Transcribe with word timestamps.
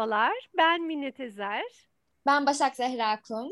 Merhabalar, 0.00 0.48
ben 0.56 0.82
Minnet 0.82 1.20
Ezer. 1.20 1.64
Ben 2.26 2.46
Başak 2.46 2.76
Zehra 2.76 3.20
Kum. 3.22 3.48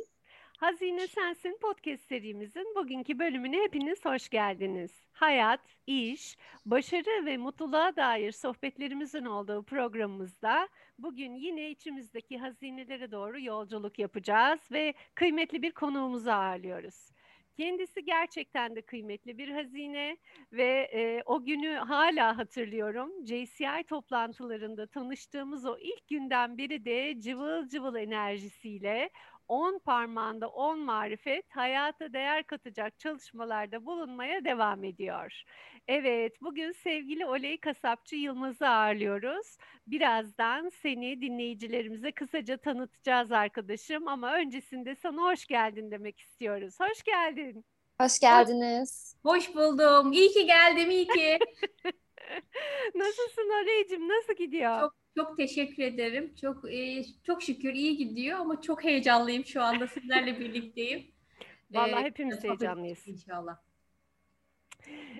Hazine 0.58 1.06
Sensin 1.06 1.58
podcast 1.62 2.08
serimizin 2.08 2.74
bugünkü 2.76 3.18
bölümüne 3.18 3.62
hepiniz 3.62 4.04
hoş 4.04 4.28
geldiniz. 4.28 4.90
Hayat, 5.12 5.60
iş, 5.86 6.36
başarı 6.66 7.26
ve 7.26 7.36
mutluluğa 7.36 7.96
dair 7.96 8.32
sohbetlerimizin 8.32 9.24
olduğu 9.24 9.62
programımızda 9.62 10.68
bugün 10.98 11.34
yine 11.34 11.70
içimizdeki 11.70 12.38
hazinelere 12.38 13.10
doğru 13.10 13.40
yolculuk 13.40 13.98
yapacağız 13.98 14.60
ve 14.72 14.94
kıymetli 15.14 15.62
bir 15.62 15.72
konuğumuzu 15.72 16.30
ağırlıyoruz. 16.30 17.10
Kendisi 17.58 18.04
gerçekten 18.04 18.76
de 18.76 18.82
kıymetli 18.82 19.38
bir 19.38 19.48
hazine 19.48 20.16
ve 20.52 20.90
e, 20.92 21.22
o 21.26 21.44
günü 21.44 21.74
hala 21.74 22.38
hatırlıyorum. 22.38 23.26
JCI 23.26 23.84
toplantılarında 23.88 24.86
tanıştığımız 24.86 25.66
o 25.66 25.78
ilk 25.78 26.08
günden 26.08 26.58
beri 26.58 26.84
de 26.84 27.20
cıvıl 27.20 27.68
cıvıl 27.68 27.94
enerjisiyle 27.96 29.10
10 29.48 29.78
parmağında 29.78 30.48
10 30.48 30.78
marifet 30.78 31.44
hayata 31.50 32.12
değer 32.12 32.46
katacak 32.46 32.98
çalışmalarda 32.98 33.86
bulunmaya 33.86 34.44
devam 34.44 34.84
ediyor. 34.84 35.42
Evet, 35.88 36.42
bugün 36.42 36.72
sevgili 36.72 37.26
Oley 37.26 37.60
Kasapçı 37.60 38.16
Yılmaz'ı 38.16 38.68
ağırlıyoruz. 38.68 39.56
Birazdan 39.86 40.68
seni 40.68 41.20
dinleyicilerimize 41.20 42.12
kısaca 42.12 42.56
tanıtacağız 42.56 43.32
arkadaşım 43.32 44.08
ama 44.08 44.34
öncesinde 44.34 44.94
sana 44.94 45.22
hoş 45.22 45.46
geldin 45.46 45.90
demek 45.90 46.20
istiyoruz. 46.20 46.80
Hoş 46.80 47.02
geldin. 47.02 47.64
Hoş 48.00 48.18
geldiniz. 48.20 49.16
Hoş 49.22 49.54
buldum. 49.54 50.12
İyi 50.12 50.32
ki 50.32 50.46
geldim, 50.46 50.90
iyi 50.90 51.06
ki. 51.06 51.38
Nasılsın 52.94 53.62
Oley'cim? 53.62 54.08
Nasıl 54.08 54.32
gidiyor? 54.34 54.80
Çok 54.80 54.97
çok 55.16 55.36
teşekkür 55.36 55.82
ederim. 55.82 56.34
Çok 56.40 56.72
e, 56.72 57.04
çok 57.26 57.42
şükür 57.42 57.74
iyi 57.74 57.96
gidiyor 57.96 58.38
ama 58.38 58.60
çok 58.60 58.84
heyecanlıyım 58.84 59.44
şu 59.44 59.62
anda 59.62 59.86
sizlerle 59.86 60.40
birlikteyim. 60.40 61.10
Vallahi 61.70 62.02
ee, 62.02 62.04
hepimiz 62.04 62.44
heyecanlıyız. 62.44 63.08
İnşallah. 63.08 63.56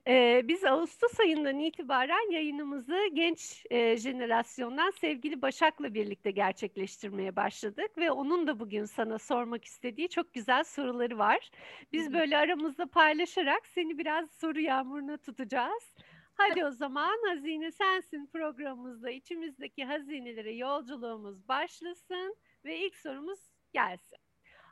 Ee, 0.09 0.43
biz 0.45 0.65
Ağustos 0.65 1.21
ayından 1.21 1.59
itibaren 1.59 2.33
yayınımızı 2.33 2.99
genç 3.15 3.67
e, 3.71 3.97
jenerasyondan 3.97 4.91
sevgili 4.91 5.43
Başak'la 5.43 5.95
birlikte 5.95 6.31
gerçekleştirmeye 6.31 7.37
başladık 7.37 7.99
ve 7.99 8.11
onun 8.11 8.47
da 8.47 8.61
bugün 8.61 8.85
sana 8.85 9.19
sormak 9.19 9.65
istediği 9.65 10.09
çok 10.09 10.35
güzel 10.35 10.65
soruları 10.65 11.19
var. 11.19 11.51
Biz 11.93 12.13
böyle 12.13 12.39
aramızda 12.39 12.87
paylaşarak 12.87 13.67
seni 13.67 13.99
biraz 13.99 14.31
soru 14.31 14.61
yağmuruna 14.61 15.17
tutacağız. 15.17 15.93
Hadi 16.39 16.65
o 16.65 16.71
zaman 16.71 17.19
Hazine 17.27 17.73
Sensin 17.73 18.27
programımızda 18.27 19.11
içimizdeki 19.11 19.85
hazinelere 19.85 20.53
yolculuğumuz 20.53 21.49
başlasın 21.49 22.37
ve 22.65 22.79
ilk 22.79 22.97
sorumuz 22.97 23.39
gelsin. 23.73 24.19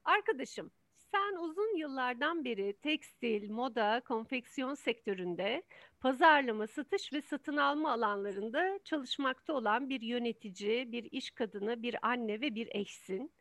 Arkadaşım 0.04 0.70
sen 0.96 1.36
uzun 1.36 1.76
yıllardan 1.76 2.44
beri 2.44 2.76
tekstil, 2.82 3.50
moda, 3.50 4.02
konfeksiyon 4.04 4.74
sektöründe 4.74 5.62
pazarlama, 6.00 6.66
satış 6.66 7.12
ve 7.12 7.22
satın 7.22 7.56
alma 7.56 7.92
alanlarında 7.92 8.78
çalışmakta 8.84 9.52
olan 9.52 9.88
bir 9.88 10.00
yönetici, 10.00 10.92
bir 10.92 11.08
iş 11.12 11.30
kadını, 11.30 11.82
bir 11.82 11.96
anne 12.02 12.40
ve 12.40 12.54
bir 12.54 12.68
eşsin. 12.70 13.32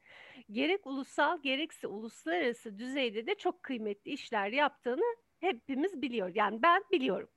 Gerek 0.51 0.87
ulusal 0.87 1.41
gerekse 1.41 1.87
uluslararası 1.87 2.79
düzeyde 2.79 3.27
de 3.27 3.35
çok 3.35 3.63
kıymetli 3.63 4.11
işler 4.11 4.49
yaptığını 4.49 5.15
hepimiz 5.39 6.01
biliyor. 6.01 6.31
Yani 6.35 6.61
ben 6.61 6.83
biliyorum. 6.91 7.29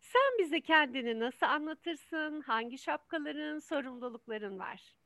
Sen 0.00 0.38
bize 0.38 0.60
kendini 0.60 1.20
nasıl 1.20 1.46
anlatırsın? 1.46 2.40
Hangi 2.40 2.78
şapkaların, 2.78 3.58
sorumlulukların 3.58 4.58
var? 4.58 4.96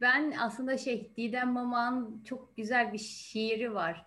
Ben 0.00 0.34
aslında 0.40 0.78
şey 0.78 1.16
Didem 1.16 1.52
Mama'nın 1.52 2.24
çok 2.24 2.56
güzel 2.56 2.92
bir 2.92 2.98
şiiri 2.98 3.74
var. 3.74 4.06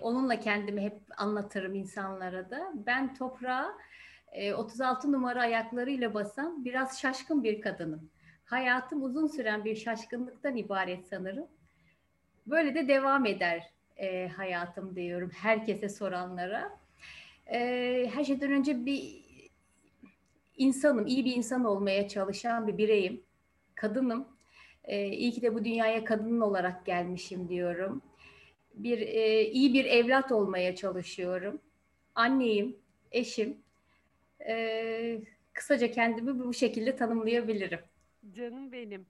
Onunla 0.00 0.40
kendimi 0.40 0.82
hep 0.82 1.00
anlatırım 1.16 1.74
insanlara 1.74 2.50
da. 2.50 2.72
Ben 2.74 3.14
toprağa 3.14 3.72
e, 4.32 4.54
36 4.54 5.12
numara 5.12 5.40
ayaklarıyla 5.40 6.14
basan 6.14 6.64
biraz 6.64 7.00
şaşkın 7.00 7.44
bir 7.44 7.60
kadınım. 7.60 8.10
Hayatım 8.44 9.02
uzun 9.02 9.26
süren 9.26 9.64
bir 9.64 9.76
şaşkınlıktan 9.76 10.56
ibaret 10.56 11.06
sanırım. 11.06 11.46
Böyle 12.46 12.74
de 12.74 12.88
devam 12.88 13.26
eder 13.26 13.70
e, 13.96 14.28
hayatım 14.28 14.96
diyorum 14.96 15.30
herkese 15.30 15.88
soranlara. 15.88 16.78
E, 17.52 18.10
her 18.14 18.24
şeyden 18.24 18.52
önce 18.52 18.86
bir 18.86 19.26
insanım, 20.56 21.06
iyi 21.06 21.24
bir 21.24 21.36
insan 21.36 21.64
olmaya 21.64 22.08
çalışan 22.08 22.66
bir 22.66 22.78
bireyim. 22.78 23.22
Kadınım. 23.74 24.28
E, 24.84 25.06
iyi 25.08 25.32
ki 25.32 25.42
de 25.42 25.54
bu 25.54 25.64
dünyaya 25.64 26.04
kadın 26.04 26.40
olarak 26.40 26.86
gelmişim 26.86 27.48
diyorum. 27.48 28.02
Bir 28.74 29.00
e, 29.00 29.44
iyi 29.50 29.74
bir 29.74 29.84
evlat 29.84 30.32
olmaya 30.32 30.76
çalışıyorum. 30.76 31.60
Anneyim, 32.14 32.76
eşim. 33.12 33.56
E, 34.48 35.18
kısaca 35.52 35.90
kendimi 35.90 36.44
bu 36.44 36.54
şekilde 36.54 36.96
tanımlayabilirim. 36.96 37.80
Canım 38.34 38.72
benim. 38.72 39.06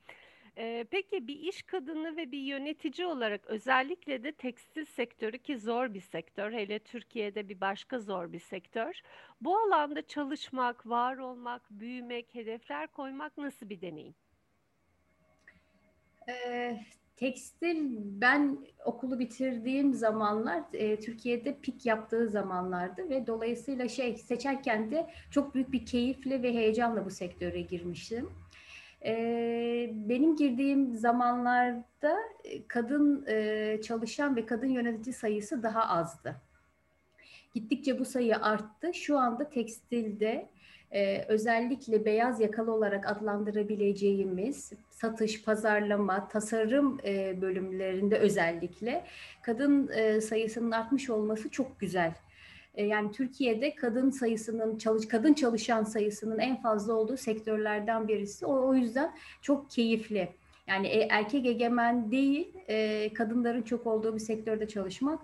Ee, 0.58 0.86
peki 0.90 1.28
bir 1.28 1.40
iş 1.40 1.62
kadını 1.62 2.16
ve 2.16 2.32
bir 2.32 2.38
yönetici 2.38 3.06
olarak 3.06 3.46
özellikle 3.46 4.24
de 4.24 4.32
tekstil 4.32 4.84
sektörü 4.84 5.38
ki 5.38 5.58
zor 5.58 5.94
bir 5.94 6.00
sektör, 6.00 6.52
hele 6.52 6.78
Türkiye'de 6.78 7.48
bir 7.48 7.60
başka 7.60 7.98
zor 7.98 8.32
bir 8.32 8.38
sektör. 8.38 9.00
Bu 9.40 9.58
alanda 9.58 10.06
çalışmak, 10.06 10.86
var 10.86 11.16
olmak, 11.16 11.62
büyümek, 11.70 12.34
hedefler 12.34 12.86
koymak 12.86 13.38
nasıl 13.38 13.68
bir 13.68 13.80
deneyim? 13.80 14.14
Ee, 16.28 16.80
tekstil 17.16 17.96
ben 17.98 18.58
okulu 18.84 19.18
bitirdiğim 19.18 19.94
zamanlar 19.94 20.62
e, 20.72 21.00
Türkiye'de 21.00 21.58
pik 21.60 21.86
yaptığı 21.86 22.28
zamanlardı 22.28 23.08
ve 23.08 23.26
dolayısıyla 23.26 23.88
şey 23.88 24.16
seçerken 24.16 24.90
de 24.90 25.10
çok 25.30 25.54
büyük 25.54 25.72
bir 25.72 25.86
keyifle 25.86 26.42
ve 26.42 26.54
heyecanla 26.54 27.04
bu 27.04 27.10
sektöre 27.10 27.60
girmiştim. 27.60 28.30
Ee, 29.04 29.90
benim 29.94 30.36
girdiğim 30.36 30.94
zamanlarda 30.94 32.18
e, 32.44 32.66
kadın 32.68 33.26
e, 33.28 33.78
çalışan 33.82 34.36
ve 34.36 34.46
kadın 34.46 34.68
yönetici 34.68 35.14
sayısı 35.14 35.62
daha 35.62 35.88
azdı. 35.88 36.36
Gittikçe 37.54 37.98
bu 37.98 38.04
sayı 38.04 38.36
arttı. 38.36 38.94
Şu 38.94 39.18
anda 39.18 39.50
tekstilde 39.50 40.48
e, 40.90 41.24
özellikle 41.28 42.04
beyaz 42.04 42.40
yakalı 42.40 42.72
olarak 42.72 43.10
adlandırabileceğimiz 43.10 44.72
satış, 44.90 45.44
pazarlama, 45.44 46.28
tasarım 46.28 46.98
bölümlerinde 47.40 48.18
özellikle 48.18 49.04
kadın 49.42 49.90
sayısının 50.20 50.70
artmış 50.70 51.10
olması 51.10 51.50
çok 51.50 51.80
güzel. 51.80 52.14
E, 52.76 52.84
yani 52.84 53.12
Türkiye'de 53.12 53.74
kadın 53.74 54.10
sayısının 54.10 54.78
çalış 54.78 55.08
kadın 55.08 55.34
çalışan 55.34 55.84
sayısının 55.84 56.38
en 56.38 56.62
fazla 56.62 56.92
olduğu 56.92 57.16
sektörlerden 57.16 58.08
birisi. 58.08 58.46
O, 58.46 58.68
o 58.68 58.74
yüzden 58.74 59.14
çok 59.42 59.70
keyifli. 59.70 60.28
Yani 60.66 60.86
e, 60.86 61.08
erkek 61.10 61.46
egemen 61.46 62.10
değil, 62.10 62.52
e, 62.68 63.12
kadınların 63.14 63.62
çok 63.62 63.86
olduğu 63.86 64.14
bir 64.14 64.20
sektörde 64.20 64.68
çalışmak 64.68 65.20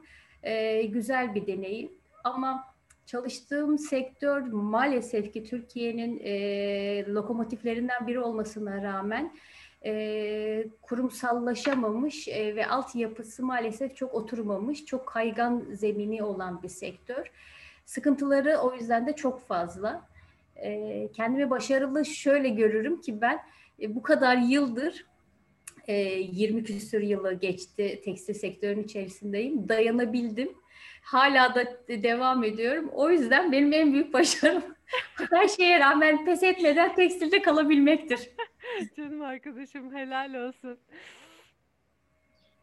güzel 0.88 1.34
bir 1.34 1.46
deneyim. 1.46 1.92
Ama 2.24 2.64
çalıştığım 3.06 3.78
sektör 3.78 4.40
maalesef 4.42 5.32
ki 5.32 5.44
Türkiye'nin 5.44 6.18
lokomotiflerinden 7.14 8.06
biri 8.06 8.20
olmasına 8.20 8.82
rağmen 8.82 9.32
e, 9.84 10.64
kurumsallaşamamış 10.82 12.28
e, 12.28 12.56
ve 12.56 12.66
altyapısı 12.66 13.42
maalesef 13.42 13.96
çok 13.96 14.14
oturmamış, 14.14 14.84
çok 14.84 15.06
kaygan 15.06 15.64
zemini 15.72 16.22
olan 16.22 16.62
bir 16.62 16.68
sektör. 16.68 17.30
Sıkıntıları 17.84 18.58
o 18.58 18.74
yüzden 18.74 19.06
de 19.06 19.12
çok 19.12 19.46
fazla. 19.48 20.08
E, 20.56 21.08
kendimi 21.12 21.50
başarılı 21.50 22.04
şöyle 22.04 22.48
görürüm 22.48 23.00
ki 23.00 23.20
ben 23.20 23.40
e, 23.80 23.94
bu 23.94 24.02
kadar 24.02 24.36
yıldır 24.36 25.06
e, 25.88 25.94
20 25.94 26.64
küsur 26.64 27.00
yılı 27.00 27.34
geçti 27.34 28.00
tekstil 28.04 28.34
sektörünün 28.34 28.82
içerisindeyim. 28.82 29.68
Dayanabildim. 29.68 30.52
Hala 31.02 31.54
da 31.54 31.64
devam 31.88 32.44
ediyorum. 32.44 32.90
O 32.92 33.10
yüzden 33.10 33.52
benim 33.52 33.72
en 33.72 33.92
büyük 33.92 34.12
başarım 34.12 34.62
her 35.30 35.48
şeye 35.48 35.80
rağmen 35.80 36.24
pes 36.24 36.42
etmeden 36.42 36.94
tekstilde 36.94 37.42
kalabilmektir. 37.42 38.30
Canım 38.96 39.22
arkadaşım 39.22 39.94
helal 39.94 40.34
olsun. 40.34 40.78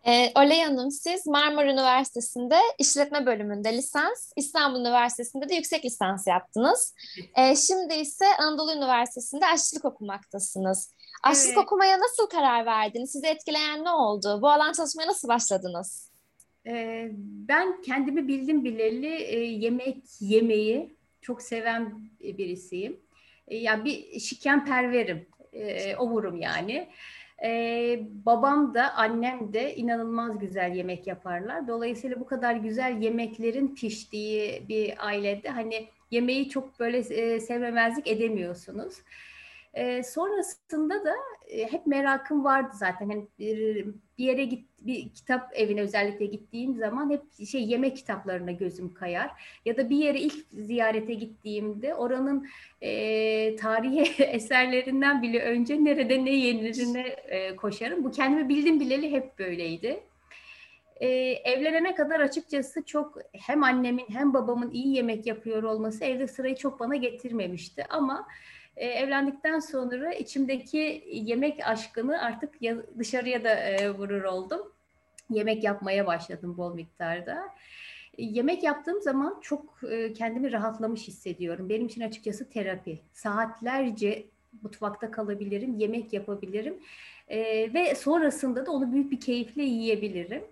Ee, 0.08 0.32
Oley 0.36 0.62
Hanım 0.62 0.92
siz 0.92 1.28
Marmara 1.28 1.72
Üniversitesi'nde 1.72 2.56
işletme 2.80 3.26
bölümünde 3.26 3.74
lisans, 3.78 4.32
İstanbul 4.36 4.80
Üniversitesi'nde 4.80 5.50
de 5.50 5.56
yüksek 5.56 5.86
lisans 5.86 6.28
yaptınız. 6.28 6.96
Ee, 7.38 7.56
şimdi 7.56 7.94
ise 7.94 8.26
Anadolu 8.40 8.74
Üniversitesi'nde 8.74 9.46
aşçılık 9.46 9.86
okumaktasınız. 9.86 10.92
Aşçılık 11.24 11.48
evet. 11.48 11.58
okumaya 11.58 12.00
nasıl 12.00 12.28
karar 12.28 12.66
verdiniz? 12.66 13.12
Sizi 13.12 13.28
etkileyen 13.28 13.84
ne 13.84 13.92
oldu? 13.92 14.40
Bu 14.42 14.50
alan 14.50 14.74
çalışmaya 14.74 15.08
nasıl 15.08 15.28
başladınız? 15.28 16.10
Ee, 16.68 17.10
ben 17.48 17.82
kendimi 17.82 18.28
bildim 18.28 18.64
bileli 18.64 19.16
e, 19.16 19.40
yemek 19.40 20.04
yemeyi 20.20 20.96
çok 21.22 21.42
seven 21.42 22.02
birisiyim. 22.20 23.00
E, 23.48 23.56
ya 23.56 23.62
yani 23.62 23.86
bir 23.86 24.20
şikenperverim 24.20 25.28
e, 25.54 25.96
ovurum 25.96 26.38
yani. 26.38 26.90
Ee, 27.44 28.00
babam 28.26 28.74
da 28.74 28.94
annem 28.96 29.54
de 29.54 29.76
inanılmaz 29.76 30.40
güzel 30.40 30.76
yemek 30.76 31.08
yaparlar. 31.08 31.68
Dolayısıyla 31.68 32.20
bu 32.20 32.26
kadar 32.26 32.56
güzel 32.56 33.02
yemeklerin 33.02 33.76
piştiği 33.76 34.66
bir 34.70 35.08
ailede 35.08 35.50
hani 35.50 35.90
yemeği 36.12 36.50
çok 36.50 36.80
böyle 36.80 36.98
e, 36.98 37.40
sevmemezlik 37.40 38.08
edemiyorsunuz. 38.08 38.96
E, 39.74 40.04
sonrasında 40.04 41.06
da 41.06 41.16
e, 41.48 41.72
hep 41.72 41.88
merakım 41.88 42.44
vardı 42.44 42.72
zaten. 42.74 43.10
Hani 43.10 43.28
bir, 43.40 43.86
bir 44.18 44.26
yere 44.26 44.46
git, 44.46 44.69
bir 44.82 45.10
kitap 45.10 45.52
evine 45.54 45.82
özellikle 45.82 46.26
gittiğim 46.26 46.76
zaman 46.76 47.10
hep 47.10 47.48
şey 47.48 47.64
yemek 47.64 47.98
kitaplarına 47.98 48.52
gözüm 48.52 48.94
kayar. 48.94 49.32
Ya 49.66 49.78
da 49.78 49.90
bir 49.90 49.98
yere 49.98 50.20
ilk 50.20 50.46
ziyarete 50.52 51.14
gittiğimde 51.14 51.96
oranın 51.96 52.48
e, 52.82 53.56
tarihi 53.56 54.24
eserlerinden 54.24 55.22
bile 55.22 55.42
önce 55.42 55.84
nerede 55.84 56.26
ne 56.26 56.36
yenirine 56.36 57.08
e, 57.08 57.56
koşarım. 57.56 58.04
Bu 58.04 58.12
kendimi 58.12 58.50
bildim 58.50 58.80
bileli 58.80 59.12
hep 59.12 59.40
böyleydi. 59.40 60.04
Ee, 61.00 61.08
evlenene 61.44 61.96
kadar 61.96 62.20
açıkçası 62.20 62.86
çok 62.86 63.18
hem 63.34 63.64
annemin 63.64 64.06
hem 64.10 64.34
babamın 64.34 64.72
iyi 64.72 64.96
yemek 64.96 65.28
yapıyor 65.28 65.64
olması 65.64 66.06
evde 66.06 66.28
sırayı 66.28 66.56
çok 66.56 66.80
bana 66.80 66.96
getirmemişti. 66.96 67.86
Ama 67.90 68.28
e, 68.80 68.88
evlendikten 68.88 69.60
sonra 69.60 70.14
içimdeki 70.14 71.04
yemek 71.12 71.68
aşkını 71.68 72.22
artık 72.22 72.62
ya, 72.62 72.76
dışarıya 72.98 73.44
da 73.44 73.50
e, 73.50 73.90
vurur 73.90 74.24
oldum. 74.24 74.62
Yemek 75.30 75.64
yapmaya 75.64 76.08
başladım 76.08 76.58
bol 76.58 76.74
miktarda. 76.74 77.50
Yemek 78.18 78.64
yaptığım 78.64 79.02
zaman 79.02 79.40
çok 79.42 79.84
e, 79.92 80.14
kendimi 80.14 80.52
rahatlamış 80.52 81.08
hissediyorum. 81.08 81.70
Benim 81.70 81.86
için 81.86 82.02
açıkçası 82.02 82.50
terapi. 82.50 83.00
Saatlerce 83.14 84.26
mutfakta 84.62 85.12
kalabilirim, 85.12 85.76
yemek 85.78 86.14
yapabilirim 86.14 86.78
e, 87.28 87.40
ve 87.74 87.96
sonrasında 87.96 88.66
da 88.66 88.72
onu 88.72 88.94
büyük 88.94 89.12
bir 89.12 89.20
keyifle 89.20 89.64
yiyebilirim. 89.64 90.44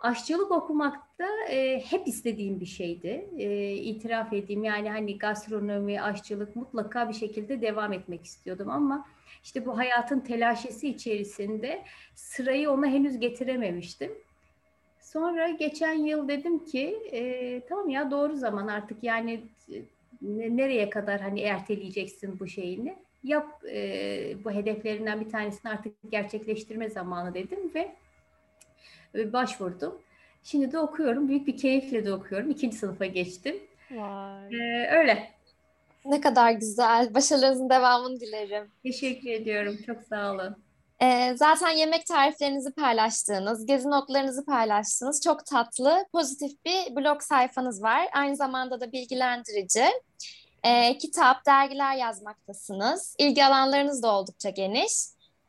Aşçılık 0.00 0.50
okumak 0.50 1.07
da 1.18 1.26
e, 1.50 1.80
hep 1.80 2.08
istediğim 2.08 2.60
bir 2.60 2.66
şeydi. 2.66 3.28
E, 3.38 3.72
itiraf 3.72 4.32
edeyim 4.32 4.64
yani 4.64 4.90
hani 4.90 5.18
gastronomi, 5.18 6.02
aşçılık 6.02 6.56
mutlaka 6.56 7.08
bir 7.08 7.14
şekilde 7.14 7.62
devam 7.62 7.92
etmek 7.92 8.24
istiyordum 8.24 8.70
ama 8.70 9.06
işte 9.44 9.66
bu 9.66 9.78
hayatın 9.78 10.20
telaşesi 10.20 10.88
içerisinde 10.88 11.84
sırayı 12.14 12.70
ona 12.70 12.86
henüz 12.86 13.18
getirememiştim. 13.18 14.12
Sonra 15.00 15.50
geçen 15.50 15.94
yıl 15.94 16.28
dedim 16.28 16.64
ki 16.64 16.98
e, 17.12 17.60
tamam 17.68 17.88
ya 17.88 18.10
doğru 18.10 18.36
zaman 18.36 18.68
artık 18.68 19.04
yani 19.04 19.40
e, 19.72 19.76
nereye 20.56 20.90
kadar 20.90 21.20
hani 21.20 21.40
erteleyeceksin 21.40 22.40
bu 22.40 22.46
şeyini 22.46 22.96
yap 23.24 23.64
e, 23.72 24.36
bu 24.44 24.50
hedeflerinden 24.50 25.20
bir 25.20 25.28
tanesini 25.28 25.72
artık 25.72 25.94
gerçekleştirme 26.10 26.90
zamanı 26.90 27.34
dedim 27.34 27.70
ve 27.74 27.92
başvurdum. 29.32 29.98
Şimdi 30.50 30.72
de 30.72 30.78
okuyorum. 30.78 31.28
Büyük 31.28 31.46
bir 31.46 31.56
keyifle 31.56 32.04
de 32.04 32.12
okuyorum. 32.12 32.50
İkinci 32.50 32.76
sınıfa 32.76 33.06
geçtim. 33.06 33.56
Vay. 33.90 34.54
Ee, 34.54 34.88
öyle. 34.90 35.30
Ne 36.04 36.20
kadar 36.20 36.50
güzel. 36.50 37.14
Başarılarınızın 37.14 37.70
devamını 37.70 38.20
dilerim. 38.20 38.70
Teşekkür 38.82 39.30
ediyorum. 39.30 39.78
Çok 39.86 40.02
sağ 40.02 40.32
olun. 40.32 40.56
Ee, 41.02 41.32
zaten 41.36 41.70
yemek 41.70 42.06
tariflerinizi 42.06 42.72
paylaştığınız, 42.72 43.66
gezi 43.66 43.90
notlarınızı 43.90 44.44
paylaştığınız 44.44 45.20
çok 45.24 45.46
tatlı, 45.46 46.04
pozitif 46.12 46.64
bir 46.64 46.96
blog 46.96 47.22
sayfanız 47.22 47.82
var. 47.82 48.08
Aynı 48.12 48.36
zamanda 48.36 48.80
da 48.80 48.92
bilgilendirici. 48.92 49.84
Ee, 50.64 50.98
kitap, 50.98 51.46
dergiler 51.46 51.96
yazmaktasınız. 51.96 53.16
İlgi 53.18 53.44
alanlarınız 53.44 54.02
da 54.02 54.14
oldukça 54.14 54.50
geniş. 54.50 54.92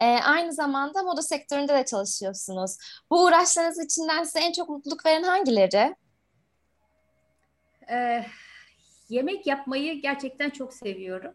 E, 0.01 0.05
aynı 0.05 0.53
zamanda 0.53 1.03
moda 1.03 1.21
sektöründe 1.21 1.73
de 1.73 1.85
çalışıyorsunuz. 1.85 2.77
Bu 3.11 3.23
uğraşlarınız 3.23 3.85
içinden 3.85 4.23
size 4.23 4.39
en 4.39 4.51
çok 4.51 4.69
mutluluk 4.69 5.05
veren 5.05 5.23
hangileri? 5.23 5.95
Ee, 7.91 8.25
yemek 9.09 9.47
yapmayı 9.47 10.01
gerçekten 10.01 10.49
çok 10.49 10.73
seviyorum. 10.73 11.33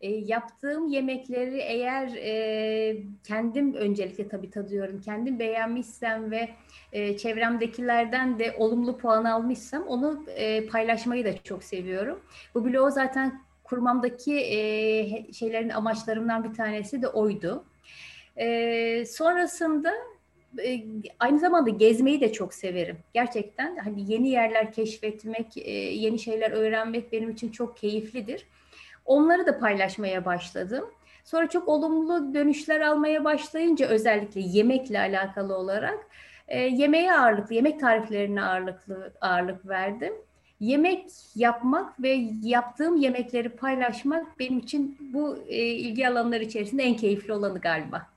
E, 0.00 0.10
yaptığım 0.10 0.88
yemekleri 0.88 1.58
eğer 1.58 2.08
e, 2.16 2.96
kendim 3.26 3.74
öncelikle 3.74 4.28
tabii 4.28 4.50
tadıyorum, 4.50 5.00
kendim 5.00 5.38
beğenmişsem 5.38 6.30
ve 6.30 6.48
e, 6.92 7.16
çevremdekilerden 7.16 8.38
de 8.38 8.56
olumlu 8.58 8.98
puan 8.98 9.24
almışsam 9.24 9.82
onu 9.86 10.24
e, 10.28 10.66
paylaşmayı 10.66 11.24
da 11.24 11.42
çok 11.42 11.64
seviyorum. 11.64 12.22
Bu 12.54 12.64
bloğu 12.64 12.90
zaten 12.90 13.42
kurmamdaki 13.64 14.36
e, 14.36 15.32
şeylerin 15.32 15.68
amaçlarımdan 15.68 16.44
bir 16.44 16.54
tanesi 16.54 17.02
de 17.02 17.08
oydu. 17.08 17.64
E, 18.36 19.06
sonrasında 19.06 19.92
aynı 21.20 21.38
zamanda 21.38 21.70
gezmeyi 21.70 22.20
de 22.20 22.32
çok 22.32 22.54
severim. 22.54 22.98
Gerçekten 23.14 23.76
hani 23.76 24.12
yeni 24.12 24.28
yerler 24.28 24.72
keşfetmek, 24.72 25.56
e, 25.56 25.70
yeni 25.72 26.18
şeyler 26.18 26.50
öğrenmek 26.50 27.12
benim 27.12 27.30
için 27.30 27.50
çok 27.50 27.76
keyiflidir. 27.76 28.46
Onları 29.04 29.46
da 29.46 29.58
paylaşmaya 29.58 30.24
başladım. 30.24 30.84
Sonra 31.24 31.48
çok 31.48 31.68
olumlu 31.68 32.34
dönüşler 32.34 32.80
almaya 32.80 33.24
başlayınca 33.24 33.86
özellikle 33.86 34.40
yemekle 34.40 34.98
alakalı 34.98 35.56
olarak 35.56 36.06
e, 36.48 36.60
yemeğe 36.60 37.12
ağırlıklı, 37.12 37.54
yemek 37.54 37.80
tariflerine 37.80 38.42
ağırlıklı 38.42 39.12
ağırlık 39.20 39.68
verdim. 39.68 40.12
Yemek 40.60 41.10
yapmak 41.34 42.02
ve 42.02 42.20
yaptığım 42.42 42.96
yemekleri 42.96 43.48
paylaşmak 43.48 44.38
benim 44.38 44.58
için 44.58 44.98
bu 45.00 45.38
e, 45.48 45.56
ilgi 45.56 46.08
alanları 46.08 46.44
içerisinde 46.44 46.82
en 46.82 46.96
keyifli 46.96 47.32
olanı 47.32 47.58
galiba. 47.60 48.13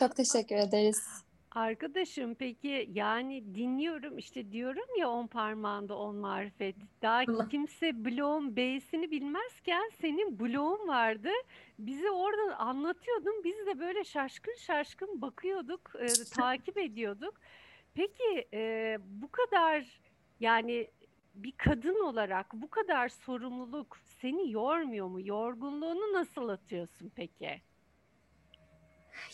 Çok 0.00 0.16
teşekkür 0.16 0.56
ederiz. 0.56 1.24
Arkadaşım 1.50 2.34
peki 2.34 2.88
yani 2.92 3.54
dinliyorum 3.54 4.18
işte 4.18 4.52
diyorum 4.52 4.98
ya 4.98 5.10
on 5.10 5.26
parmağında 5.26 5.98
on 5.98 6.16
marifet. 6.16 6.76
Daha 7.02 7.22
Allah. 7.28 7.48
kimse 7.48 8.04
bloğun 8.04 8.56
B'sini 8.56 9.10
bilmezken 9.10 9.90
senin 10.00 10.40
bloğun 10.40 10.88
vardı. 10.88 11.28
Bizi 11.78 12.10
orada 12.10 12.56
anlatıyordun. 12.56 13.44
Biz 13.44 13.66
de 13.66 13.80
böyle 13.80 14.04
şaşkın 14.04 14.54
şaşkın 14.58 15.22
bakıyorduk, 15.22 15.92
e, 15.98 16.06
takip 16.36 16.78
ediyorduk. 16.78 17.34
Peki 17.94 18.48
e, 18.52 18.96
bu 19.00 19.30
kadar 19.30 20.00
yani 20.40 20.90
bir 21.34 21.52
kadın 21.52 22.04
olarak 22.04 22.52
bu 22.52 22.70
kadar 22.70 23.08
sorumluluk 23.08 23.96
seni 24.20 24.50
yormuyor 24.52 25.06
mu? 25.06 25.26
Yorgunluğunu 25.26 26.12
nasıl 26.12 26.48
atıyorsun 26.48 27.12
peki? 27.16 27.62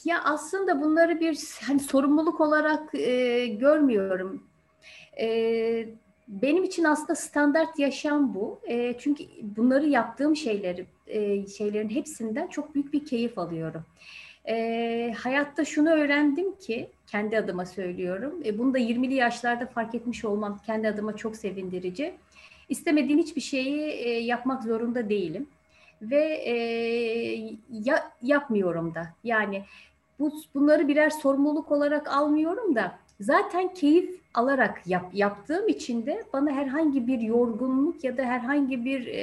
Ya 0.04 0.24
aslında 0.24 0.80
bunları 0.80 1.20
bir 1.20 1.38
hani 1.66 1.80
sorumluluk 1.80 2.40
olarak 2.40 2.94
e, 2.94 3.46
görmüyorum. 3.46 4.42
E, 5.20 5.88
benim 6.28 6.64
için 6.64 6.84
aslında 6.84 7.14
standart 7.14 7.78
yaşam 7.78 8.34
bu. 8.34 8.60
E, 8.68 8.98
çünkü 8.98 9.24
bunları 9.42 9.88
yaptığım 9.88 10.36
şeyleri 10.36 10.86
e, 11.06 11.46
şeylerin 11.46 11.88
hepsinden 11.88 12.46
çok 12.46 12.74
büyük 12.74 12.92
bir 12.92 13.04
keyif 13.04 13.38
alıyorum. 13.38 13.84
E, 14.48 15.14
hayatta 15.18 15.64
şunu 15.64 15.90
öğrendim 15.90 16.56
ki 16.58 16.90
kendi 17.06 17.38
adıma 17.38 17.66
söylüyorum. 17.66 18.42
E, 18.44 18.58
bunu 18.58 18.74
da 18.74 18.78
20'li 18.78 19.14
yaşlarda 19.14 19.66
fark 19.66 19.94
etmiş 19.94 20.24
olmam 20.24 20.60
kendi 20.66 20.88
adıma 20.88 21.16
çok 21.16 21.36
sevindirici. 21.36 22.14
İstemediğim 22.68 23.18
hiçbir 23.18 23.40
şeyi 23.40 23.80
e, 23.80 24.08
yapmak 24.10 24.62
zorunda 24.62 25.08
değilim 25.08 25.46
ve 26.02 26.24
e, 26.24 26.54
ya, 27.70 28.12
yapmıyorum 28.22 28.94
da. 28.94 29.08
Yani 29.24 29.64
bu 30.18 30.32
bunları 30.54 30.88
birer 30.88 31.10
sorumluluk 31.10 31.72
olarak 31.72 32.08
almıyorum 32.08 32.74
da 32.74 32.98
zaten 33.20 33.74
keyif 33.74 34.20
alarak 34.34 34.86
yap, 34.86 35.10
yaptığım 35.12 35.68
için 35.68 36.06
de 36.06 36.24
bana 36.32 36.50
herhangi 36.50 37.06
bir 37.06 37.20
yorgunluk 37.20 38.04
ya 38.04 38.16
da 38.16 38.24
herhangi 38.24 38.84
bir 38.84 39.06
e, 39.06 39.20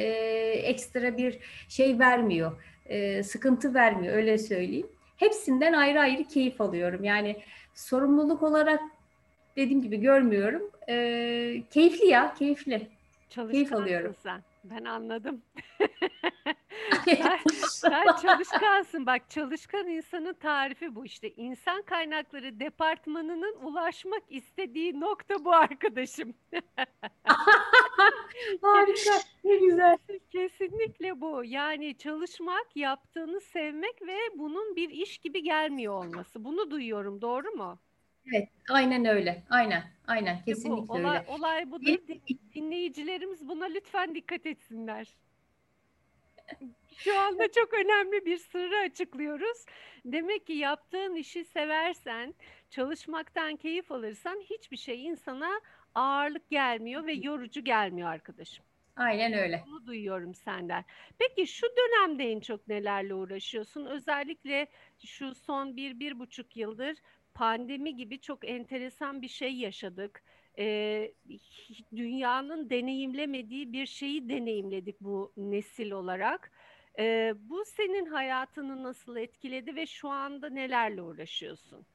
ekstra 0.52 1.18
bir 1.18 1.40
şey 1.70 2.00
vermiyor. 2.00 2.52
E, 2.86 3.24
sıkıntı 3.24 3.74
vermiyor 3.74 4.16
öyle 4.16 4.38
söyleyeyim. 4.38 4.88
Hepsinden 5.18 5.74
ayrı 5.74 6.00
ayrı 6.00 6.24
keyif 6.24 6.62
alıyorum. 6.62 7.04
Yani 7.04 7.36
sorumluluk 7.74 8.44
olarak 8.44 8.80
dediğim 9.56 9.82
gibi 9.82 9.98
görmüyorum. 9.98 10.62
E, 10.90 11.64
keyifli 11.72 12.08
ya, 12.08 12.34
keyifli. 12.34 12.88
Keyif 13.52 13.74
alıyorum. 13.74 14.16
sen. 14.24 14.42
Ben 14.64 14.86
anladım. 14.86 15.42
sen, 17.06 17.40
sen 17.70 18.16
çalışkansın. 18.22 19.06
Bak 19.06 19.30
çalışkan 19.30 19.88
insanın 19.88 20.34
tarifi 20.34 20.96
bu 20.96 21.06
işte. 21.06 21.32
İnsan 21.32 21.82
kaynakları 21.82 22.60
departmanının 22.60 23.56
ulaşmak 23.62 24.24
istediği 24.30 25.00
nokta 25.00 25.46
bu 25.46 25.54
arkadaşım. 25.54 26.34
Harika. 28.62 29.14
Ne 29.44 29.58
güzel. 29.58 29.98
Kesinlikle 30.32 31.22
bu. 31.22 31.44
Yani 31.46 31.98
çalışmak, 31.98 32.76
yaptığını 32.76 33.42
sevmek 33.42 34.02
ve 34.02 34.18
bunun 34.36 34.76
bir 34.76 34.90
iş 34.90 35.18
gibi 35.18 35.44
gelmiyor 35.44 35.94
olması. 35.94 36.46
Bunu 36.46 36.72
duyuyorum. 36.72 37.22
Doğru 37.22 37.52
mu? 37.52 37.80
Evet, 38.28 38.50
aynen 38.70 39.06
öyle. 39.06 39.44
Aynen, 39.50 39.84
aynen. 40.08 40.44
Kesinlikle 40.46 40.88
bu, 40.88 40.94
olay, 40.94 41.18
öyle. 41.18 41.32
Olay 41.32 41.72
budur. 41.72 41.98
Dinleyicilerimiz 42.56 43.48
buna 43.48 43.66
lütfen 43.66 44.16
dikkat 44.16 44.46
etsinler. 44.46 45.08
Şu 46.98 47.20
anda 47.20 47.52
çok 47.52 47.74
önemli 47.74 48.26
bir 48.26 48.38
sırrı 48.38 48.78
açıklıyoruz. 48.78 49.66
Demek 50.06 50.48
ki 50.48 50.54
yaptığın 50.54 51.16
işi 51.16 51.46
seversen, 51.46 52.34
çalışmaktan 52.70 53.56
keyif 53.56 53.92
alırsan 53.92 54.42
hiçbir 54.50 54.78
şey 54.78 55.06
insana 55.06 55.62
ağırlık 55.96 56.50
gelmiyor 56.50 57.06
ve 57.06 57.14
yorucu 57.14 57.64
gelmiyor 57.64 58.10
arkadaşım. 58.10 58.66
Aynen 58.96 59.34
öyle. 59.34 59.64
Bunu 59.68 59.86
duyuyorum 59.86 60.36
senden. 60.36 60.86
Peki 61.20 61.48
şu 61.48 61.68
dönemde 61.68 62.32
en 62.32 62.40
çok 62.40 62.68
nelerle 62.68 63.14
uğraşıyorsun? 63.14 63.86
Özellikle 63.86 64.68
şu 65.06 65.36
son 65.36 65.78
bir, 65.78 66.00
bir 66.00 66.20
buçuk 66.20 66.58
yıldır 66.58 66.98
pandemi 67.34 67.96
gibi 67.96 68.20
çok 68.22 68.50
enteresan 68.50 69.22
bir 69.22 69.28
şey 69.28 69.56
yaşadık. 69.56 70.24
Ee, 70.58 71.12
dünyanın 71.96 72.70
deneyimlemediği 72.70 73.74
bir 73.74 73.86
şeyi 73.86 74.30
deneyimledik 74.30 75.02
bu 75.02 75.34
nesil 75.38 75.92
olarak. 75.92 76.52
Ee, 77.00 77.34
bu 77.38 77.66
senin 77.66 78.06
hayatını 78.06 78.84
nasıl 78.84 79.18
etkiledi 79.18 79.76
ve 79.76 79.86
şu 79.86 80.10
anda 80.10 80.50
nelerle 80.50 81.02
uğraşıyorsun? 81.02 81.86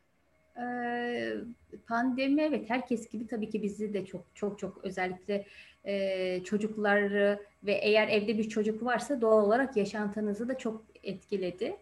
Pandemi 1.89 2.43
evet 2.43 2.71
herkes 2.71 3.09
gibi 3.09 3.27
tabii 3.27 3.51
ki 3.51 3.63
bizi 3.63 3.95
de 3.95 4.07
çok 4.07 4.25
çok 4.35 4.59
çok 4.59 4.85
özellikle 4.85 5.47
e, 5.85 6.45
çocukları 6.45 7.43
ve 7.63 7.73
eğer 7.73 8.09
evde 8.09 8.39
bir 8.39 8.49
çocuk 8.49 8.85
varsa 8.85 9.21
doğal 9.21 9.47
olarak 9.47 9.77
yaşantınızı 9.77 10.49
da 10.49 10.59
çok 10.59 10.85
etkiledi. 11.03 11.77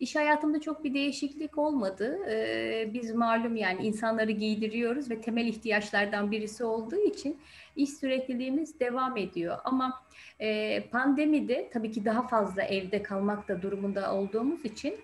İş 0.00 0.16
hayatımda 0.16 0.60
çok 0.60 0.84
bir 0.84 0.94
değişiklik 0.94 1.58
olmadı. 1.58 2.18
Ee, 2.30 2.90
biz 2.94 3.14
malum 3.14 3.56
yani 3.56 3.86
insanları 3.86 4.30
giydiriyoruz 4.30 5.10
ve 5.10 5.20
temel 5.20 5.46
ihtiyaçlardan 5.46 6.30
birisi 6.30 6.64
olduğu 6.64 7.06
için 7.06 7.38
iş 7.76 7.90
sürekliliğimiz 7.90 8.80
devam 8.80 9.16
ediyor. 9.16 9.58
Ama 9.64 10.02
e, 10.40 10.80
pandemide 10.80 11.70
tabii 11.72 11.92
ki 11.92 12.04
daha 12.04 12.28
fazla 12.28 12.62
evde 12.62 13.02
kalmak 13.02 13.48
da 13.48 13.62
durumunda 13.62 14.14
olduğumuz 14.14 14.64
için 14.64 14.94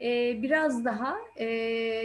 e, 0.00 0.42
biraz 0.42 0.84
daha 0.84 1.16
e, 1.36 1.46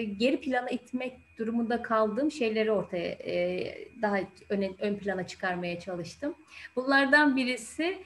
geri 0.04 0.42
plana 0.42 0.70
itmek 0.70 1.14
durumunda 1.38 1.82
kaldığım 1.82 2.32
şeyleri 2.32 2.72
ortaya 2.72 3.10
e, 3.10 3.74
daha 4.02 4.20
ön, 4.50 4.76
ön 4.80 4.96
plana 4.96 5.28
çıkarmaya 5.28 5.80
çalıştım. 5.80 6.36
Bunlardan 6.76 7.36
birisi 7.36 7.98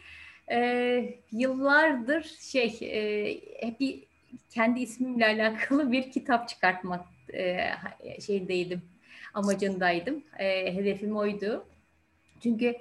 e, 0.52 1.20
yıllardır 1.32 2.24
şey 2.40 2.78
e, 2.82 3.42
hep 3.68 3.80
bir 3.80 4.13
kendi 4.50 4.80
ismimle 4.80 5.26
alakalı 5.26 5.92
bir 5.92 6.12
kitap 6.12 6.50
çıkartmak 6.50 7.06
e, 7.34 7.70
şeydeydim, 8.26 8.82
amacındaydım. 9.34 10.24
E, 10.40 10.76
hedefim 10.76 11.18
oydu. 11.18 11.66
Çünkü 12.44 12.76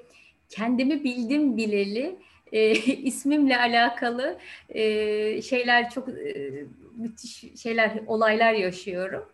kendimi 0.48 1.04
bildim 1.04 1.56
bileli 1.56 2.18
e, 2.52 2.70
ismimle 2.96 3.58
alakalı 3.58 4.38
e, 4.68 5.42
şeyler 5.42 5.90
çok 5.90 6.08
e, 6.08 6.64
müthiş 6.96 7.44
şeyler, 7.62 8.00
olaylar 8.06 8.52
yaşıyorum. 8.52 9.28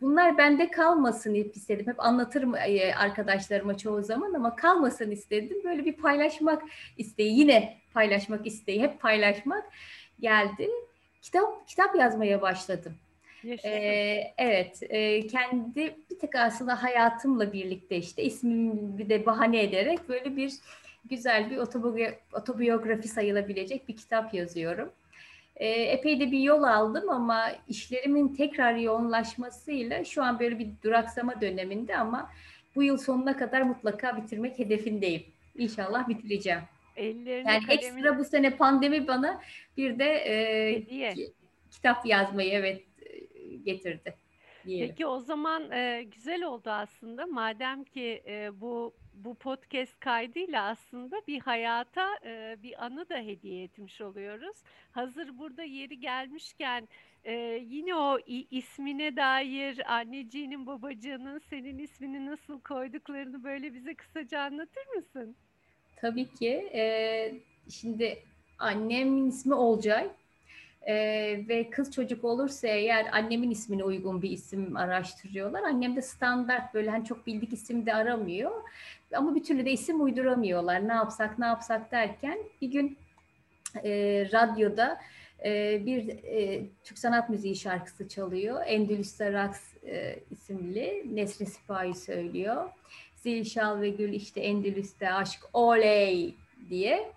Bunlar 0.00 0.38
bende 0.38 0.70
kalmasın 0.70 1.34
istedim. 1.34 1.86
Hep 1.86 2.00
anlatırım 2.04 2.54
e, 2.54 2.94
arkadaşlarıma 2.94 3.76
çoğu 3.76 4.02
zaman 4.02 4.34
ama 4.34 4.56
kalmasın 4.56 5.10
istedim. 5.10 5.58
Böyle 5.64 5.84
bir 5.84 5.92
paylaşmak 5.92 6.62
isteği, 6.96 7.38
yine 7.38 7.78
paylaşmak 7.94 8.46
isteği, 8.46 8.82
hep 8.82 9.00
paylaşmak 9.00 9.64
geldi 10.20 10.68
kitap 11.26 11.68
kitap 11.68 11.96
yazmaya 11.96 12.42
başladım. 12.42 12.94
Ee, 13.64 14.32
evet, 14.38 14.82
e, 14.82 15.26
kendi 15.26 15.74
bir 16.10 16.18
tek 16.20 16.34
aslında 16.34 16.82
hayatımla 16.82 17.52
birlikte 17.52 17.96
işte 17.96 18.22
ismimi 18.22 19.08
de 19.08 19.26
bahane 19.26 19.62
ederek 19.62 20.08
böyle 20.08 20.36
bir 20.36 20.52
güzel 21.04 21.50
bir 21.50 21.56
otobiyografi 22.32 23.08
sayılabilecek 23.08 23.88
bir 23.88 23.96
kitap 23.96 24.34
yazıyorum. 24.34 24.92
E, 25.56 25.68
epey 25.68 26.20
de 26.20 26.30
bir 26.32 26.38
yol 26.38 26.62
aldım 26.62 27.10
ama 27.10 27.52
işlerimin 27.68 28.28
tekrar 28.34 28.74
yoğunlaşmasıyla 28.74 30.04
şu 30.04 30.22
an 30.22 30.38
böyle 30.38 30.58
bir 30.58 30.68
duraksama 30.84 31.40
döneminde 31.40 31.96
ama 31.96 32.30
bu 32.76 32.82
yıl 32.82 32.98
sonuna 32.98 33.36
kadar 33.36 33.62
mutlaka 33.62 34.16
bitirmek 34.16 34.58
hedefindeyim. 34.58 35.22
İnşallah 35.58 36.08
bitireceğim. 36.08 36.62
Ellerine 36.96 37.52
yani 37.52 37.66
kalemin... 37.66 37.96
ekstra 37.96 38.18
bu 38.18 38.24
sene 38.24 38.56
pandemi 38.56 39.08
bana 39.08 39.40
bir 39.76 39.98
de 39.98 40.04
e, 40.04 41.16
kitap 41.70 42.06
yazmayı 42.06 42.52
evet 42.52 42.82
e, 43.00 43.56
getirdi. 43.56 44.14
Diyelim. 44.66 44.88
Peki 44.88 45.06
o 45.06 45.20
zaman 45.20 45.70
e, 45.70 46.02
güzel 46.02 46.44
oldu 46.44 46.70
aslında. 46.70 47.26
Madem 47.26 47.84
ki 47.84 48.22
e, 48.26 48.60
bu 48.60 48.94
bu 49.14 49.34
podcast 49.34 50.00
kaydıyla 50.00 50.68
aslında 50.68 51.16
bir 51.26 51.40
hayata 51.40 52.08
e, 52.24 52.56
bir 52.62 52.84
anı 52.84 53.08
da 53.08 53.16
hediye 53.16 53.64
etmiş 53.64 54.00
oluyoruz. 54.00 54.56
Hazır 54.90 55.38
burada 55.38 55.62
yeri 55.62 56.00
gelmişken 56.00 56.88
e, 57.24 57.34
yine 57.66 57.94
o 57.94 58.18
ismine 58.50 59.16
dair 59.16 59.94
anneciğinin 59.94 60.66
babacığının 60.66 61.38
senin 61.38 61.78
ismini 61.78 62.26
nasıl 62.26 62.60
koyduklarını 62.60 63.44
böyle 63.44 63.74
bize 63.74 63.94
kısaca 63.94 64.40
anlatır 64.40 64.86
mısın? 64.96 65.36
Tabii 65.96 66.28
ki. 66.34 66.70
E, 66.74 67.34
şimdi 67.70 68.18
annemin 68.58 69.28
ismi 69.28 69.54
Olcay. 69.54 70.08
Ee, 70.88 71.44
ve 71.48 71.70
kız 71.70 71.92
çocuk 71.92 72.24
olursa 72.24 72.68
eğer 72.68 73.06
annemin 73.12 73.50
ismine 73.50 73.84
uygun 73.84 74.22
bir 74.22 74.30
isim 74.30 74.76
araştırıyorlar. 74.76 75.62
Annem 75.62 75.96
de 75.96 76.02
standart 76.02 76.74
böyle 76.74 76.90
hani 76.90 77.04
çok 77.04 77.26
bildik 77.26 77.52
isim 77.52 77.86
de 77.86 77.94
aramıyor. 77.94 78.50
Ama 79.14 79.34
bir 79.34 79.44
türlü 79.44 79.64
de 79.64 79.72
isim 79.72 80.02
uyduramıyorlar. 80.02 80.88
Ne 80.88 80.92
yapsak 80.92 81.38
ne 81.38 81.46
yapsak 81.46 81.92
derken 81.92 82.38
bir 82.62 82.70
gün 82.70 82.98
e, 83.84 83.90
radyoda 84.32 84.98
e, 85.44 85.82
bir 85.86 86.08
e, 86.08 86.66
Türk 86.84 86.98
sanat 86.98 87.30
müziği 87.30 87.56
şarkısı 87.56 88.08
çalıyor. 88.08 88.62
Endülüs'te 88.66 89.32
Raks 89.32 89.60
e, 89.86 90.18
isimli 90.30 91.04
Nesrin 91.14 91.46
Sipahi 91.46 91.94
söylüyor. 91.94 92.70
Zil, 93.26 93.44
şal 93.44 93.80
ve 93.80 93.88
gül 93.88 94.12
işte 94.12 94.40
Endülüs'te 94.40 95.12
aşk 95.12 95.40
oley 95.52 96.34
diye. 96.70 97.12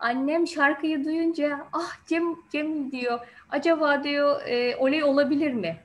Annem 0.00 0.46
şarkıyı 0.46 1.04
duyunca 1.04 1.66
ah 1.72 2.06
Cem 2.06 2.36
Cem 2.52 2.92
diyor 2.92 3.20
acaba 3.50 4.04
diyor 4.04 4.40
e, 4.46 4.76
oley 4.76 5.04
olabilir 5.04 5.52
mi? 5.52 5.76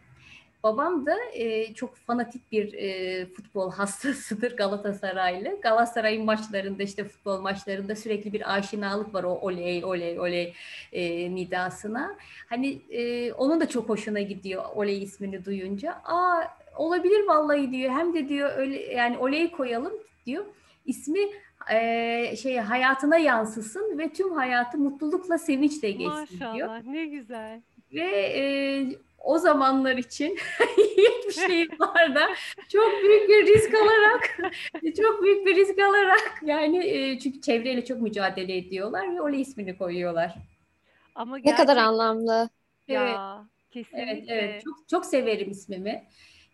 Babam 0.63 1.05
da 1.05 1.15
e, 1.33 1.73
çok 1.73 1.95
fanatik 1.95 2.51
bir 2.51 2.73
e, 2.73 3.25
futbol 3.25 3.71
hastasıdır 3.71 4.51
Galatasaraylı. 4.57 5.61
Galatasaray'ın 5.61 6.25
maçlarında 6.25 6.83
işte 6.83 7.03
futbol 7.03 7.41
maçlarında 7.41 7.95
sürekli 7.95 8.33
bir 8.33 8.55
aşinalık 8.55 9.13
var 9.13 9.23
o 9.23 9.29
oley 9.29 9.85
oley 9.85 10.19
oley 10.19 10.53
e, 10.91 11.35
nidasına. 11.35 12.17
Hani 12.49 12.81
e, 12.89 13.33
onun 13.33 13.61
da 13.61 13.69
çok 13.69 13.89
hoşuna 13.89 14.19
gidiyor 14.21 14.63
oley 14.75 15.03
ismini 15.03 15.45
duyunca. 15.45 16.01
Aa 16.05 16.62
olabilir 16.77 17.27
vallahi 17.27 17.71
diyor. 17.71 17.91
Hem 17.91 18.13
de 18.13 18.29
diyor 18.29 18.57
öyle 18.57 18.93
yani 18.93 19.17
oley 19.17 19.51
koyalım 19.51 19.93
diyor. 20.25 20.45
İsmi 20.85 21.19
e, 21.71 22.35
şey 22.35 22.57
hayatına 22.57 23.17
yansısın 23.17 23.97
ve 23.97 24.13
tüm 24.13 24.33
hayatı 24.33 24.77
mutlulukla 24.77 25.37
sevinçle 25.37 25.91
geçsin 25.91 26.07
Maşallah, 26.07 26.55
diyor. 26.55 26.67
Maşallah 26.67 26.93
ne 26.93 27.05
güzel. 27.05 27.61
Ve 27.93 28.33
e, 28.37 28.43
o 29.23 29.37
zamanlar 29.37 29.97
için 29.97 30.37
70'li 31.27 31.53
yıllarda 31.53 32.29
çok 32.69 32.91
büyük 33.03 33.29
bir 33.29 33.53
risk 33.53 33.73
alarak 33.73 34.37
çok 35.01 35.23
büyük 35.23 35.45
bir 35.45 35.55
risk 35.55 35.79
alarak 35.79 36.41
yani 36.45 36.85
e, 36.85 37.19
çünkü 37.19 37.41
çevreyle 37.41 37.85
çok 37.85 38.01
mücadele 38.01 38.57
ediyorlar 38.57 39.15
ve 39.15 39.21
Oli 39.21 39.41
ismini 39.41 39.77
koyuyorlar. 39.77 40.35
Ama 41.15 41.39
gerçekten... 41.39 41.63
Ne 41.63 41.67
kadar 41.67 41.81
anlamlı. 41.81 42.49
Ya 42.87 43.03
evet. 43.03 43.49
kesinlikle. 43.71 44.11
Evet, 44.11 44.23
evet. 44.27 44.63
Çok, 44.63 44.89
çok 44.89 45.05
severim 45.05 45.51
ismimi. 45.51 46.03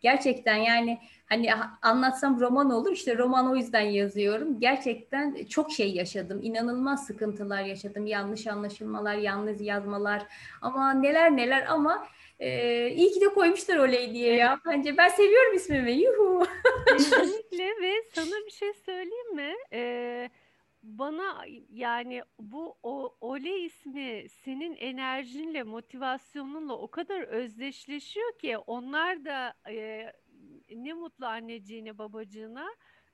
Gerçekten 0.02 0.56
yani 0.56 1.00
hani 1.30 1.50
anlatsam 1.82 2.40
roman 2.40 2.72
olur. 2.72 2.92
İşte 2.92 3.18
roman 3.18 3.52
o 3.52 3.56
yüzden 3.56 3.82
yazıyorum. 3.82 4.60
Gerçekten 4.60 5.46
çok 5.46 5.72
şey 5.72 5.94
yaşadım. 5.94 6.40
İnanılmaz 6.44 7.06
sıkıntılar 7.06 7.64
yaşadım. 7.64 8.06
Yanlış 8.06 8.48
anlaşılmalar, 8.48 9.16
yalnız 9.16 9.62
yazmalar. 9.62 10.24
Ama 10.62 10.94
neler 10.94 11.38
neler 11.38 11.66
ama 11.70 12.08
ee, 12.40 12.90
iyi 12.90 13.12
ki 13.12 13.22
de 13.22 13.26
koymuşlar 13.26 13.78
oley 13.78 14.14
diye 14.14 14.36
ya. 14.36 14.60
Bence 14.66 14.98
ben 14.98 15.08
seviyorum 15.08 15.56
ismimi. 15.56 15.92
Yuhu. 15.92 16.46
Kesinlikle 16.90 17.64
ve 17.82 17.94
sana 18.14 18.46
bir 18.46 18.52
şey 18.52 18.74
söyleyeyim 18.74 19.36
mi? 19.36 19.54
Ee, 19.74 20.30
bana 20.84 21.46
yani 21.70 22.24
bu 22.40 22.78
o 22.84 23.18
Ole 23.22 23.60
ismi 23.60 24.30
senin 24.30 24.76
enerjinle, 24.76 25.64
motivasyonunla 25.64 26.74
o 26.78 26.92
kadar 26.92 27.22
özdeşleşiyor 27.22 28.38
ki 28.40 28.58
onlar 28.58 29.26
da 29.26 29.54
e, 29.70 30.06
ne 30.76 30.94
mutlu 30.94 31.26
anneciğine, 31.26 31.98
babacığına 31.98 32.68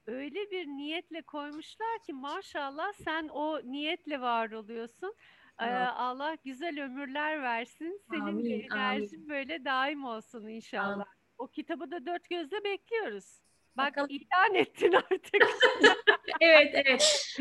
öyle 0.05 0.51
bir 0.51 0.67
niyetle 0.67 1.21
koymuşlar 1.21 1.99
ki 2.05 2.13
maşallah 2.13 2.93
sen 2.93 3.27
o 3.27 3.61
niyetle 3.63 4.21
var 4.21 4.51
oluyorsun. 4.51 5.15
Allah 5.57 6.35
güzel 6.43 6.83
ömürler 6.83 7.41
versin. 7.41 8.01
Senin 8.09 8.21
amin, 8.21 8.59
enerjin 8.59 9.17
amin. 9.17 9.29
böyle 9.29 9.65
daim 9.65 10.05
olsun 10.05 10.47
inşallah. 10.47 10.93
Amin. 10.93 11.05
O 11.37 11.47
kitabı 11.47 11.91
da 11.91 12.05
dört 12.05 12.29
gözle 12.29 12.63
bekliyoruz. 12.63 13.44
Bak 13.77 13.87
Bakalım. 13.87 14.09
ilan 14.09 14.55
ettin 14.55 14.93
artık. 14.93 15.47
evet 16.41 16.71
evet. 16.73 17.37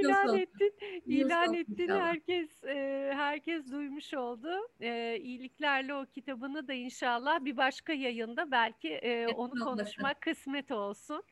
İlan 0.00 0.38
ettin, 0.38 0.72
ilan 1.06 1.54
ettin. 1.54 1.88
Herkes 1.88 2.64
e, 2.64 3.10
herkes 3.14 3.70
duymuş 3.70 4.14
oldu. 4.14 4.68
E, 4.80 5.18
iyiliklerle 5.20 5.94
o 5.94 6.06
kitabını 6.06 6.68
da 6.68 6.72
inşallah 6.72 7.44
bir 7.44 7.56
başka 7.56 7.92
yayında 7.92 8.50
belki 8.50 8.88
e, 8.88 9.26
onu 9.28 9.64
konuşmak 9.64 10.20
kısmet 10.20 10.70
olsun. 10.70 11.22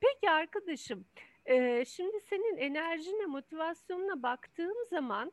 Peki 0.00 0.30
arkadaşım, 0.30 1.06
e, 1.46 1.84
şimdi 1.84 2.20
senin 2.20 2.56
enerjine, 2.56 3.26
motivasyonuna 3.26 4.22
baktığım 4.22 4.84
zaman 4.90 5.32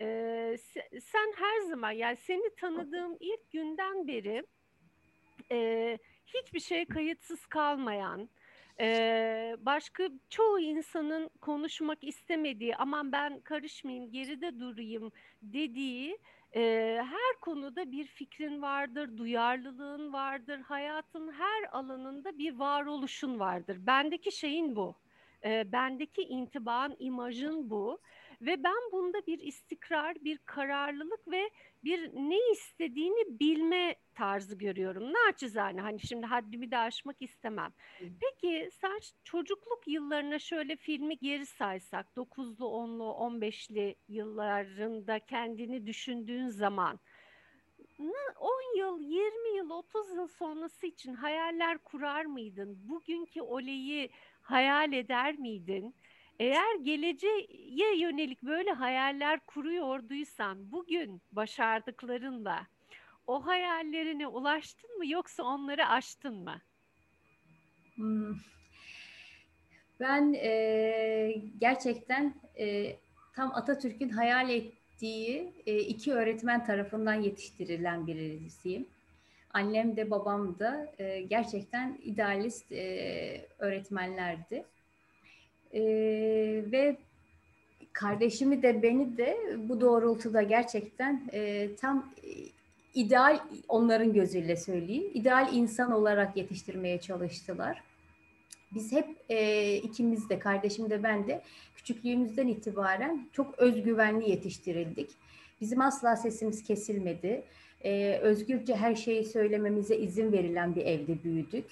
e, 0.00 0.56
sen 1.00 1.32
her 1.36 1.60
zaman 1.60 1.90
yani 1.90 2.16
seni 2.16 2.54
tanıdığım 2.56 3.16
ilk 3.20 3.50
günden 3.50 4.08
beri 4.08 4.46
e, 5.52 5.98
hiçbir 6.34 6.60
şey 6.60 6.84
kayıtsız 6.84 7.46
kalmayan, 7.46 8.28
e, 8.80 9.56
başka 9.60 10.08
çoğu 10.30 10.60
insanın 10.60 11.30
konuşmak 11.40 12.04
istemediği, 12.04 12.76
aman 12.76 13.12
ben 13.12 13.40
karışmayayım, 13.40 14.12
geride 14.12 14.60
durayım 14.60 15.12
dediği 15.42 16.18
e, 16.54 16.60
her 17.04 17.40
konuda 17.40 17.92
bir 17.92 18.06
fikrin 18.06 18.62
vardır, 18.62 19.16
duyarlılığın 19.16 20.12
vardır, 20.12 20.60
hayatın 20.60 21.32
her 21.32 21.78
alanında 21.78 22.38
bir 22.38 22.58
varoluşun 22.58 23.38
vardır. 23.38 23.78
Bendeki 23.86 24.32
şeyin 24.32 24.76
bu. 24.76 24.94
E, 25.44 25.72
bendeki 25.72 26.22
intibaan, 26.22 26.96
imajın 26.98 27.70
bu. 27.70 27.98
Ve 28.40 28.64
ben 28.64 28.92
bunda 28.92 29.26
bir 29.26 29.38
istikrar, 29.38 30.16
bir 30.24 30.38
kararlılık 30.38 31.30
ve 31.30 31.50
bir 31.84 32.08
ne 32.14 32.50
istediğini 32.52 33.40
bilme 33.40 33.94
tarzı 34.14 34.54
görüyorum. 34.58 35.12
Naçizane 35.12 35.80
hani 35.80 36.00
şimdi 36.00 36.26
haddimi 36.26 36.70
de 36.70 36.78
aşmak 36.78 37.16
istemem. 37.22 37.72
Peki 38.20 38.68
sen 38.72 38.98
çocukluk 39.24 39.82
yıllarına 39.86 40.38
şöyle 40.38 40.76
filmi 40.76 41.18
geri 41.18 41.46
saysak 41.46 42.06
9'lu, 42.16 42.64
10'lu, 42.64 43.04
15'li 43.04 43.94
yıllarında 44.08 45.18
kendini 45.18 45.86
düşündüğün 45.86 46.48
zaman 46.48 47.00
10 48.40 48.78
yıl, 48.78 49.00
20 49.00 49.56
yıl, 49.56 49.70
30 49.70 50.14
yıl 50.14 50.26
sonrası 50.28 50.86
için 50.86 51.14
hayaller 51.14 51.78
kurar 51.78 52.24
mıydın? 52.24 52.78
Bugünkü 52.88 53.42
Ole'yi 53.42 54.10
hayal 54.42 54.92
eder 54.92 55.38
miydin? 55.38 55.94
Eğer 56.40 56.74
geleceğe 56.82 57.96
yönelik 57.96 58.42
böyle 58.42 58.70
hayaller 58.70 59.40
kuruyorduysan 59.40 60.72
bugün 60.72 61.22
başardıklarınla 61.32 62.66
o 63.26 63.46
hayallerine 63.46 64.26
ulaştın 64.26 64.98
mı 64.98 65.06
yoksa 65.06 65.42
onları 65.42 65.86
aştın 65.86 66.34
mı? 66.34 66.60
Hmm. 67.94 68.34
Ben 70.00 70.32
e, 70.32 71.42
gerçekten 71.58 72.34
e, 72.58 72.96
tam 73.36 73.54
Atatürk'ün 73.54 74.08
hayal 74.08 74.50
ettiği 74.50 75.52
e, 75.66 75.78
iki 75.78 76.12
öğretmen 76.12 76.64
tarafından 76.64 77.14
yetiştirilen 77.14 78.06
birisiyim. 78.06 78.86
Annem 79.52 79.96
de 79.96 80.10
babam 80.10 80.58
da 80.58 80.92
e, 80.98 81.20
gerçekten 81.20 81.98
idealist 82.02 82.72
e, 82.72 83.48
öğretmenlerdi. 83.58 84.64
E, 85.74 85.82
ve 86.72 86.96
kardeşimi 87.92 88.62
de 88.62 88.82
beni 88.82 89.16
de 89.16 89.38
bu 89.68 89.80
doğrultuda 89.80 90.42
gerçekten 90.42 91.22
e, 91.32 91.68
tam 91.76 92.12
ideal 92.94 93.40
onların 93.68 94.12
gözüyle 94.12 94.56
söyleyeyim. 94.56 95.10
ideal 95.14 95.54
insan 95.54 95.92
olarak 95.92 96.36
yetiştirmeye 96.36 97.00
çalıştılar. 97.00 97.82
Biz 98.74 98.92
hep 98.92 99.06
e, 99.28 99.76
ikimiz 99.76 100.28
de 100.28 100.38
kardeşim 100.38 100.90
de 100.90 101.02
ben 101.02 101.26
de 101.26 101.42
küçüklüğümüzden 101.76 102.48
itibaren 102.48 103.28
çok 103.32 103.58
özgüvenli 103.58 104.30
yetiştirildik. 104.30 105.10
Bizim 105.60 105.80
asla 105.80 106.16
sesimiz 106.16 106.62
kesilmedi. 106.62 107.42
E, 107.84 108.18
özgürce 108.22 108.76
her 108.76 108.94
şeyi 108.94 109.24
söylememize 109.24 109.96
izin 109.96 110.32
verilen 110.32 110.74
bir 110.74 110.86
evde 110.86 111.24
büyüdük 111.24 111.66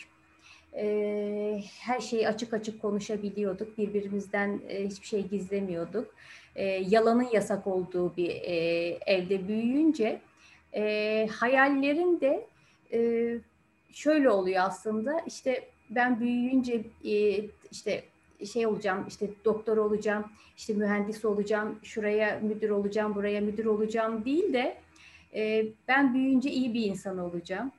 e, 0.76 1.60
her 1.80 2.00
şeyi 2.00 2.28
açık 2.28 2.54
açık 2.54 2.82
konuşabiliyorduk. 2.82 3.78
Birbirimizden 3.78 4.60
e, 4.68 4.86
hiçbir 4.86 5.06
şey 5.06 5.26
gizlemiyorduk. 5.26 6.14
E, 6.56 6.64
yalanın 6.64 7.28
yasak 7.32 7.66
olduğu 7.66 8.16
bir 8.16 8.30
e, 8.30 8.54
evde 9.06 9.48
büyüyünce 9.48 10.20
e, 10.74 11.28
hayallerin 11.32 12.20
de 12.20 12.46
şöyle 13.92 14.30
oluyor 14.30 14.64
aslında. 14.64 15.20
İşte 15.26 15.64
ben 15.90 16.20
büyüyünce 16.20 16.82
işte 17.70 18.02
şey 18.52 18.66
olacağım, 18.66 19.04
işte 19.08 19.30
doktor 19.44 19.76
olacağım, 19.76 20.24
işte 20.56 20.74
mühendis 20.74 21.24
olacağım, 21.24 21.78
şuraya 21.82 22.40
müdür 22.42 22.70
olacağım, 22.70 23.14
buraya 23.14 23.40
müdür 23.40 23.64
olacağım 23.64 24.24
değil 24.24 24.52
de 24.52 24.76
ben 25.88 26.14
büyüyünce 26.14 26.50
iyi 26.50 26.74
bir 26.74 26.84
insan 26.84 27.18
olacağım 27.18 27.72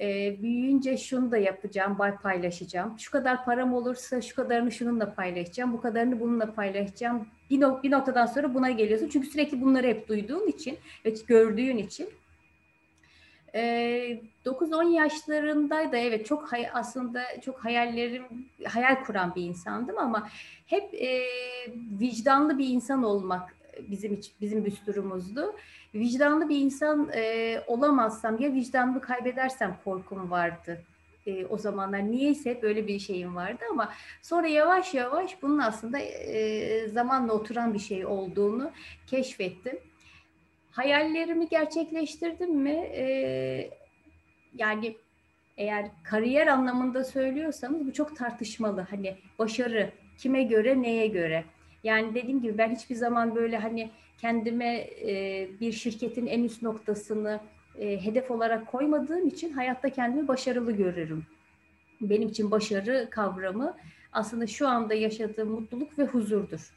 e, 0.00 0.36
büyüyünce 0.42 0.96
şunu 0.96 1.30
da 1.30 1.36
yapacağım, 1.38 1.98
bay 1.98 2.16
paylaşacağım. 2.16 2.98
Şu 2.98 3.10
kadar 3.10 3.44
param 3.44 3.74
olursa 3.74 4.20
şu 4.22 4.36
kadarını 4.36 4.72
şununla 4.72 5.14
paylaşacağım, 5.14 5.72
bu 5.72 5.80
kadarını 5.80 6.20
bununla 6.20 6.54
paylaşacağım. 6.54 7.26
Bir, 7.50 7.60
nok- 7.60 7.82
bir 7.82 7.90
noktadan 7.90 8.26
sonra 8.26 8.54
buna 8.54 8.70
geliyorsun. 8.70 9.08
Çünkü 9.12 9.26
sürekli 9.30 9.60
bunları 9.62 9.86
hep 9.86 10.08
duyduğun 10.08 10.46
için 10.46 10.78
ve 11.04 11.14
gördüğün 11.26 11.76
için. 11.78 12.08
E, 13.54 14.20
9-10 14.44 14.82
yaşlarındaydı 14.94 15.96
evet 15.96 16.26
çok 16.26 16.52
hay- 16.52 16.70
aslında 16.74 17.22
çok 17.44 17.64
hayallerim 17.64 18.22
hayal 18.64 19.04
kuran 19.04 19.34
bir 19.34 19.42
insandım 19.42 19.98
ama 19.98 20.28
hep 20.66 20.94
e, 20.94 21.20
vicdanlı 22.00 22.58
bir 22.58 22.68
insan 22.68 23.02
olmak 23.02 23.59
bizim 23.90 24.14
için 24.14 24.32
bizim 24.40 24.64
düsturumuzdu 24.64 25.54
vicdanlı 25.94 26.48
bir 26.48 26.58
insan 26.58 27.10
e, 27.14 27.56
olamazsam 27.66 28.40
ya 28.40 28.52
vicdanımı 28.52 29.00
kaybedersem 29.00 29.76
korkum 29.84 30.30
vardı 30.30 30.84
e, 31.26 31.46
o 31.46 31.58
zamanlar. 31.58 32.10
Niyeyse 32.10 32.62
böyle 32.62 32.86
bir 32.86 32.98
şeyim 32.98 33.36
vardı 33.36 33.64
ama 33.70 33.92
sonra 34.22 34.46
yavaş 34.46 34.94
yavaş 34.94 35.42
bunun 35.42 35.58
aslında 35.58 35.98
e, 35.98 36.88
zamanla 36.88 37.32
oturan 37.32 37.74
bir 37.74 37.78
şey 37.78 38.06
olduğunu 38.06 38.70
keşfettim. 39.06 39.78
Hayallerimi 40.70 41.48
gerçekleştirdim 41.48 42.54
mi? 42.54 42.90
E, 42.94 43.70
yani 44.54 44.96
eğer 45.56 45.86
kariyer 46.04 46.46
anlamında 46.46 47.04
söylüyorsanız 47.04 47.86
bu 47.86 47.92
çok 47.92 48.16
tartışmalı. 48.16 48.86
Hani 48.90 49.16
başarı 49.38 49.90
kime 50.18 50.42
göre, 50.42 50.82
neye 50.82 51.06
göre? 51.06 51.44
Yani 51.84 52.14
dediğim 52.14 52.42
gibi 52.42 52.58
ben 52.58 52.74
hiçbir 52.74 52.94
zaman 52.94 53.34
böyle 53.34 53.58
hani 53.58 53.90
kendime 54.18 54.76
e, 55.06 55.48
bir 55.60 55.72
şirketin 55.72 56.26
en 56.26 56.44
üst 56.44 56.62
noktasını 56.62 57.40
e, 57.78 58.04
hedef 58.04 58.30
olarak 58.30 58.66
koymadığım 58.66 59.28
için 59.28 59.52
hayatta 59.52 59.90
kendimi 59.90 60.28
başarılı 60.28 60.72
görürüm. 60.72 61.26
Benim 62.00 62.28
için 62.28 62.50
başarı 62.50 63.08
kavramı 63.10 63.76
aslında 64.12 64.46
şu 64.46 64.68
anda 64.68 64.94
yaşadığım 64.94 65.48
mutluluk 65.48 65.98
ve 65.98 66.04
huzurdur. 66.04 66.72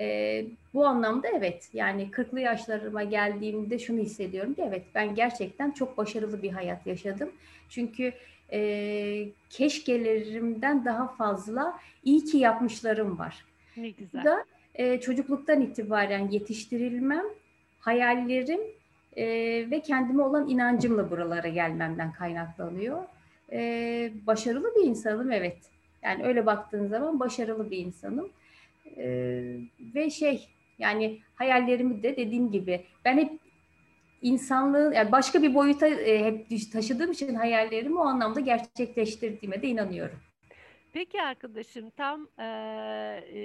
E, 0.00 0.46
bu 0.74 0.86
anlamda 0.86 1.28
evet 1.28 1.68
yani 1.72 2.08
40'lı 2.12 2.40
yaşlarıma 2.40 3.02
geldiğimde 3.02 3.78
şunu 3.78 4.00
hissediyorum 4.00 4.54
ki 4.54 4.62
evet 4.68 4.84
ben 4.94 5.14
gerçekten 5.14 5.70
çok 5.70 5.98
başarılı 5.98 6.42
bir 6.42 6.50
hayat 6.50 6.86
yaşadım. 6.86 7.32
Çünkü 7.68 8.12
e, 8.52 9.28
keşkelerimden 9.50 10.84
daha 10.84 11.08
fazla 11.08 11.78
iyi 12.04 12.24
ki 12.24 12.38
yapmışlarım 12.38 13.18
var. 13.18 13.44
Ne 13.76 13.90
güzel. 13.90 14.24
Da 14.24 14.44
e, 14.74 15.00
çocukluktan 15.00 15.60
itibaren 15.60 16.28
yetiştirilmem, 16.28 17.24
hayallerim 17.80 18.60
e, 19.16 19.24
ve 19.70 19.80
kendime 19.80 20.22
olan 20.22 20.48
inancımla 20.48 21.10
buralara 21.10 21.48
gelmemden 21.48 22.12
kaynaklanıyor. 22.12 23.02
E, 23.52 24.12
başarılı 24.26 24.74
bir 24.76 24.84
insanım 24.84 25.32
evet. 25.32 25.58
Yani 26.02 26.24
öyle 26.24 26.46
baktığın 26.46 26.86
zaman 26.86 27.20
başarılı 27.20 27.70
bir 27.70 27.78
insanım. 27.78 28.28
E, 28.96 29.06
ve 29.94 30.10
şey 30.10 30.48
yani 30.78 31.18
hayallerimi 31.34 32.02
de 32.02 32.16
dediğim 32.16 32.50
gibi 32.50 32.84
ben 33.04 33.16
hep 33.16 33.32
insanlığı 34.22 34.92
yani 34.94 35.12
başka 35.12 35.42
bir 35.42 35.54
boyuta 35.54 35.88
e, 35.88 36.24
hep 36.24 36.72
taşıdığım 36.72 37.12
için 37.12 37.34
hayallerimi 37.34 37.98
o 37.98 38.02
anlamda 38.02 38.40
gerçekleştirdiğime 38.40 39.62
de 39.62 39.68
inanıyorum. 39.68 40.18
Peki 40.92 41.22
arkadaşım 41.22 41.90
tam 41.90 42.28
e, 42.38 42.44
e, 43.32 43.38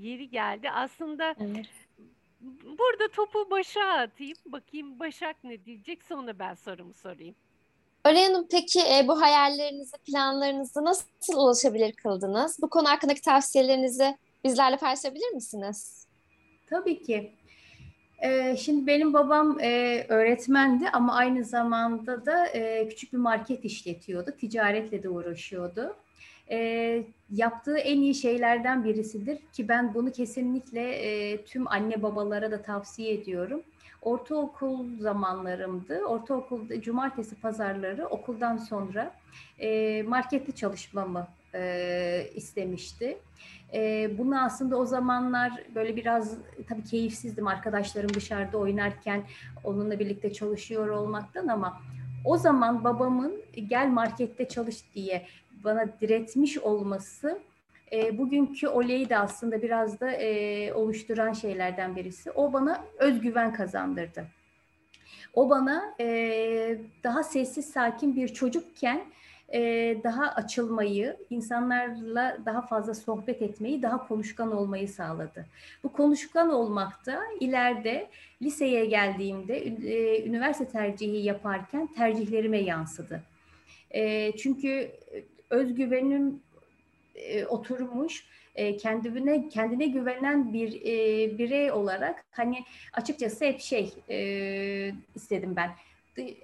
yeri 0.00 0.30
geldi. 0.30 0.70
Aslında 0.70 1.34
evet. 1.40 1.66
burada 2.78 3.08
topu 3.12 3.50
Başak'a 3.50 3.92
atayım. 3.92 4.36
Bakayım 4.46 4.98
Başak 4.98 5.44
ne 5.44 5.64
diyecek 5.64 6.02
sonra 6.02 6.38
ben 6.38 6.54
sorumu 6.54 6.94
sorayım. 6.94 7.34
Öyle 8.04 8.24
Hanım 8.24 8.46
peki 8.50 8.80
e, 8.80 9.08
bu 9.08 9.20
hayallerinizi, 9.20 9.96
planlarınızı 10.06 10.84
nasıl 10.84 11.06
ulaşabilir 11.36 11.92
kıldınız? 11.92 12.58
Bu 12.62 12.70
konu 12.70 12.88
hakkındaki 12.88 13.20
tavsiyelerinizi 13.20 14.16
bizlerle 14.44 14.76
paylaşabilir 14.76 15.30
misiniz? 15.34 16.06
Tabii 16.70 17.02
ki. 17.02 17.32
Ee, 18.22 18.56
şimdi 18.56 18.86
benim 18.86 19.14
babam 19.14 19.60
e, 19.60 20.04
öğretmendi 20.08 20.88
ama 20.88 21.14
aynı 21.14 21.44
zamanda 21.44 22.26
da 22.26 22.46
e, 22.46 22.88
küçük 22.88 23.12
bir 23.12 23.18
market 23.18 23.64
işletiyordu. 23.64 24.30
Ticaretle 24.40 25.02
de 25.02 25.08
uğraşıyordu. 25.08 25.96
E, 26.50 27.02
yaptığı 27.30 27.78
en 27.78 28.00
iyi 28.00 28.14
şeylerden 28.14 28.84
birisidir 28.84 29.38
ki 29.52 29.68
ben 29.68 29.94
bunu 29.94 30.12
kesinlikle 30.12 30.92
e, 30.92 31.44
tüm 31.44 31.68
anne 31.68 32.02
babalara 32.02 32.50
da 32.50 32.62
tavsiye 32.62 33.14
ediyorum. 33.14 33.62
Ortaokul 34.02 34.98
zamanlarımdı. 34.98 36.04
Ortaokulda 36.04 36.80
cumartesi 36.82 37.40
pazarları 37.40 38.06
okuldan 38.06 38.56
sonra 38.56 39.14
e, 39.58 40.02
markette 40.02 40.52
çalışmamı 40.52 41.26
e, 41.54 42.30
istemişti. 42.34 43.18
E, 43.74 44.10
bunu 44.18 44.44
aslında 44.44 44.76
o 44.76 44.86
zamanlar 44.86 45.52
böyle 45.74 45.96
biraz 45.96 46.38
tabii 46.68 46.84
keyifsizdim 46.84 47.46
arkadaşlarım 47.46 48.14
dışarıda 48.14 48.58
oynarken 48.58 49.22
onunla 49.64 49.98
birlikte 49.98 50.32
çalışıyor 50.32 50.88
olmaktan 50.88 51.48
ama 51.48 51.80
o 52.24 52.36
zaman 52.36 52.84
babamın 52.84 53.42
gel 53.68 53.88
markette 53.88 54.48
çalış 54.48 54.76
diye 54.94 55.26
bana 55.64 56.00
diretmiş 56.00 56.58
olması 56.58 57.38
e, 57.92 58.18
bugünkü 58.18 58.68
Ole'yi 58.68 59.08
de 59.08 59.18
aslında 59.18 59.62
biraz 59.62 60.00
da 60.00 60.12
e, 60.12 60.72
oluşturan 60.72 61.32
şeylerden 61.32 61.96
birisi. 61.96 62.30
O 62.30 62.52
bana 62.52 62.84
özgüven 62.98 63.52
kazandırdı. 63.52 64.26
O 65.34 65.50
bana 65.50 65.94
e, 66.00 66.78
daha 67.04 67.22
sessiz 67.22 67.70
sakin 67.70 68.16
bir 68.16 68.28
çocukken 68.28 69.04
e, 69.52 69.60
daha 70.04 70.32
açılmayı, 70.32 71.16
insanlarla 71.30 72.38
daha 72.46 72.62
fazla 72.62 72.94
sohbet 72.94 73.42
etmeyi, 73.42 73.82
daha 73.82 74.08
konuşkan 74.08 74.56
olmayı 74.56 74.88
sağladı. 74.88 75.46
Bu 75.84 75.92
konuşkan 75.92 76.50
olmak 76.52 77.06
da 77.06 77.22
ileride 77.40 78.10
liseye 78.42 78.84
geldiğimde 78.84 79.58
e, 79.58 80.26
üniversite 80.26 80.68
tercihi 80.68 81.16
yaparken 81.16 81.86
tercihlerime 81.86 82.58
yansıdı. 82.58 83.22
E, 83.90 84.32
çünkü 84.36 84.90
özgüvenim 85.52 86.40
e, 87.14 87.46
oturmuş, 87.46 88.24
e, 88.54 88.76
kendine 88.76 89.48
kendine 89.48 89.86
güvenen 89.86 90.52
bir 90.52 90.80
e, 90.82 91.38
birey 91.38 91.72
olarak 91.72 92.24
hani 92.30 92.64
açıkçası 92.92 93.44
hep 93.44 93.60
şey 93.60 93.92
e, 94.10 94.18
istedim 95.14 95.56
ben. 95.56 95.70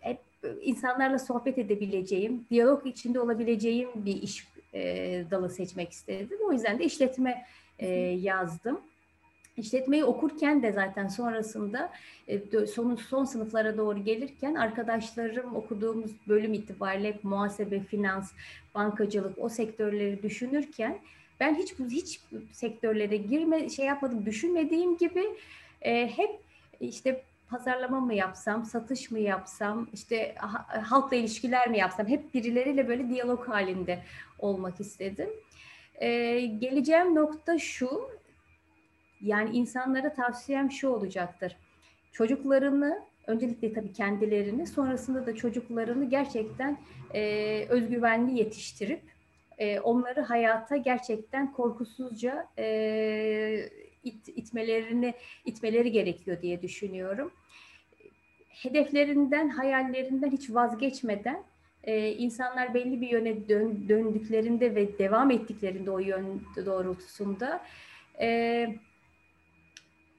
Hep 0.01 0.19
insanlarla 0.63 1.19
sohbet 1.19 1.59
edebileceğim, 1.59 2.47
diyalog 2.51 2.87
içinde 2.87 3.21
olabileceğim 3.21 3.89
bir 3.95 4.23
iş 4.23 4.47
e, 4.75 4.81
dalı 5.31 5.51
seçmek 5.51 5.93
istedim. 5.93 6.39
O 6.49 6.53
yüzden 6.53 6.79
de 6.79 6.85
işletme 6.85 7.45
e, 7.79 7.89
yazdım. 7.99 8.81
İşletmeyi 9.59 10.05
okurken 10.05 10.63
de 10.63 10.73
zaten 10.73 11.09
sonrasında 11.09 11.93
e, 12.29 12.67
son, 12.67 12.95
son 12.95 13.25
sınıflara 13.25 13.77
doğru 13.77 14.05
gelirken 14.05 14.55
arkadaşlarım 14.55 15.57
okuduğumuz 15.57 16.11
bölüm 16.29 16.55
itibariyle 16.55 17.19
muhasebe, 17.23 17.81
finans, 17.81 18.33
bankacılık 18.75 19.39
o 19.39 19.49
sektörleri 19.49 20.23
düşünürken 20.23 20.99
ben 21.41 21.55
hiç 21.55 21.75
hiç 21.91 22.21
sektörlere 22.53 23.17
girme 23.17 23.69
şey 23.69 23.87
yapmadım 23.87 24.27
düşünmediğim 24.27 24.97
gibi 24.97 25.25
e, 25.83 26.09
hep 26.09 26.31
işte 26.81 27.23
pazarlama 27.51 28.01
mı 28.01 28.15
yapsam, 28.15 28.65
satış 28.65 29.11
mı 29.11 29.19
yapsam, 29.19 29.89
işte 29.95 30.35
halkla 30.85 31.17
ilişkiler 31.17 31.71
mi 31.71 31.79
yapsam 31.79 32.07
hep 32.07 32.35
birileriyle 32.35 32.89
böyle 32.89 33.09
diyalog 33.09 33.49
halinde 33.49 33.99
olmak 34.39 34.81
istedim. 34.81 35.29
Ee, 36.01 36.41
geleceğim 36.41 37.15
nokta 37.15 37.59
şu, 37.59 38.11
yani 39.21 39.57
insanlara 39.57 40.13
tavsiyem 40.13 40.71
şu 40.71 40.89
olacaktır. 40.89 41.57
Çocuklarını, 42.13 43.03
öncelikle 43.27 43.73
tabii 43.73 43.93
kendilerini, 43.93 44.67
sonrasında 44.67 45.27
da 45.27 45.35
çocuklarını 45.35 46.11
gerçekten 46.11 46.79
e, 47.15 47.65
özgüvenli 47.69 48.39
yetiştirip 48.39 49.03
e, 49.59 49.81
onları 49.81 50.21
hayata 50.21 50.77
gerçekten 50.77 51.53
korkusuzca 51.53 52.49
e, 52.59 53.71
it, 54.05 54.29
itmelerini 54.29 55.15
itmeleri 55.45 55.93
gerekiyor 55.93 56.43
diye 56.43 56.63
düşünüyorum. 56.63 57.33
Hedeflerinden, 58.49 59.49
hayallerinden 59.49 60.31
hiç 60.31 60.51
vazgeçmeden 60.51 61.43
e, 61.85 62.13
insanlar 62.13 62.75
belli 62.75 63.01
bir 63.01 63.09
yöne 63.09 63.49
dön, 63.49 63.85
döndüklerinde 63.89 64.75
ve 64.75 64.99
devam 64.99 65.31
ettiklerinde 65.31 65.91
o 65.91 65.99
yön 65.99 66.43
doğrultusunda 66.67 67.63
e, 68.21 68.69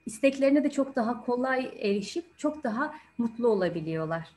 isteklerine 0.10 0.64
de 0.64 0.70
çok 0.70 0.96
daha 0.96 1.26
kolay 1.26 1.72
erişip 1.80 2.26
çok 2.38 2.64
daha 2.64 2.94
mutlu 3.18 3.48
olabiliyorlar. 3.48 4.28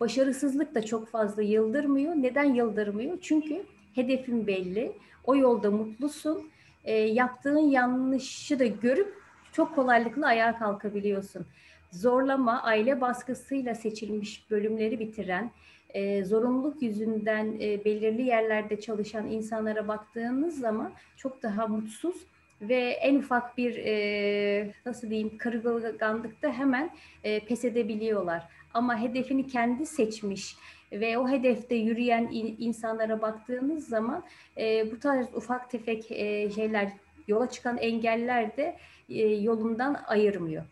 Başarısızlık 0.00 0.74
da 0.74 0.86
çok 0.86 1.08
fazla 1.08 1.42
yıldırmıyor. 1.42 2.14
Neden 2.14 2.54
yıldırmıyor? 2.54 3.18
Çünkü 3.22 3.62
hedefin 3.94 4.46
belli. 4.46 4.92
O 5.24 5.36
yolda 5.36 5.70
mutlusun 5.70 6.50
e, 6.84 6.92
yaptığın 6.94 7.58
yanlışı 7.58 8.58
da 8.58 8.66
görüp 8.66 9.14
çok 9.52 9.74
kolaylıkla 9.74 10.26
ayağa 10.26 10.58
kalkabiliyorsun. 10.58 11.46
Zorlama, 11.90 12.62
aile 12.62 13.00
baskısıyla 13.00 13.74
seçilmiş 13.74 14.50
bölümleri 14.50 15.00
bitiren, 15.00 15.50
e, 15.94 16.24
zorunluluk 16.24 16.82
yüzünden 16.82 17.46
e, 17.60 17.84
belirli 17.84 18.22
yerlerde 18.22 18.80
çalışan 18.80 19.28
insanlara 19.28 19.88
baktığınız 19.88 20.58
zaman 20.58 20.92
çok 21.16 21.42
daha 21.42 21.66
mutsuz 21.66 22.16
ve 22.62 22.90
en 22.90 23.16
ufak 23.16 23.58
bir 23.58 23.76
e, 23.76 24.72
nasıl 24.86 25.10
diyeyim 25.10 25.38
kırılganlıkta 25.38 26.52
hemen 26.52 26.90
e, 27.24 27.40
pes 27.40 27.64
edebiliyorlar. 27.64 28.42
Ama 28.74 29.00
hedefini 29.00 29.46
kendi 29.46 29.86
seçmiş 29.86 30.56
ve 30.92 31.18
o 31.18 31.28
hedefte 31.28 31.74
yürüyen 31.74 32.28
insanlara 32.58 33.22
baktığımız 33.22 33.88
zaman 33.88 34.24
e, 34.58 34.92
bu 34.92 35.00
tarz 35.00 35.34
ufak 35.34 35.70
tefek 35.70 36.12
e, 36.12 36.50
şeyler 36.50 36.92
yola 37.28 37.50
çıkan 37.50 37.78
engeller 37.78 38.56
de 38.56 38.76
e, 39.08 39.20
yolundan 39.22 40.02
ayırmıyor. 40.06 40.64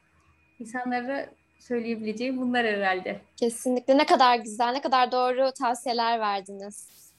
İnsanlara 0.60 1.26
söyleyebileceğim 1.58 2.40
bunlar 2.40 2.66
herhalde. 2.66 3.20
Kesinlikle 3.36 3.98
ne 3.98 4.06
kadar 4.06 4.38
güzel, 4.38 4.72
ne 4.72 4.80
kadar 4.80 5.12
doğru 5.12 5.52
tavsiyeler 5.52 6.20
verdiniz. 6.20 7.09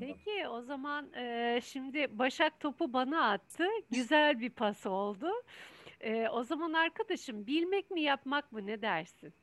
Peki 0.00 0.48
o 0.48 0.62
zaman 0.62 1.12
e, 1.12 1.60
şimdi 1.64 2.18
Başak 2.18 2.60
topu 2.60 2.92
bana 2.92 3.30
attı. 3.30 3.64
Güzel 3.90 4.40
bir 4.40 4.50
pas 4.50 4.86
oldu. 4.86 5.28
E, 6.00 6.28
o 6.28 6.42
zaman 6.42 6.72
arkadaşım 6.72 7.46
bilmek 7.46 7.90
mi 7.90 8.00
yapmak 8.00 8.52
mı 8.52 8.66
ne 8.66 8.82
dersin? 8.82 9.34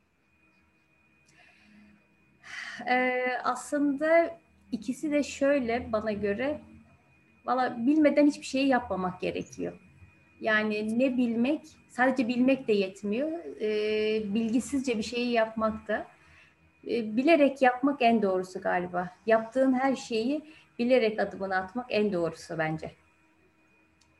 e, 2.88 3.24
aslında 3.44 4.38
ikisi 4.72 5.10
de 5.10 5.22
şöyle 5.22 5.92
bana 5.92 6.12
göre 6.12 6.60
valla 7.46 7.86
bilmeden 7.86 8.26
hiçbir 8.26 8.46
şeyi 8.46 8.68
yapmamak 8.68 9.20
gerekiyor. 9.20 9.72
Yani 10.40 10.98
ne 10.98 11.16
bilmek, 11.16 11.60
sadece 11.88 12.28
bilmek 12.28 12.68
de 12.68 12.72
yetmiyor. 12.72 13.30
E, 13.60 14.34
bilgisizce 14.34 14.98
bir 14.98 15.02
şeyi 15.02 15.32
yapmak 15.32 15.88
da. 15.88 16.06
E, 16.90 17.16
bilerek 17.16 17.62
yapmak 17.62 18.02
en 18.02 18.22
doğrusu 18.22 18.60
galiba. 18.60 19.10
Yaptığın 19.26 19.72
her 19.72 19.96
şeyi 19.96 20.54
bilerek 20.78 21.20
adımını 21.20 21.56
atmak 21.56 21.86
en 21.88 22.12
doğrusu 22.12 22.58
bence. 22.58 22.92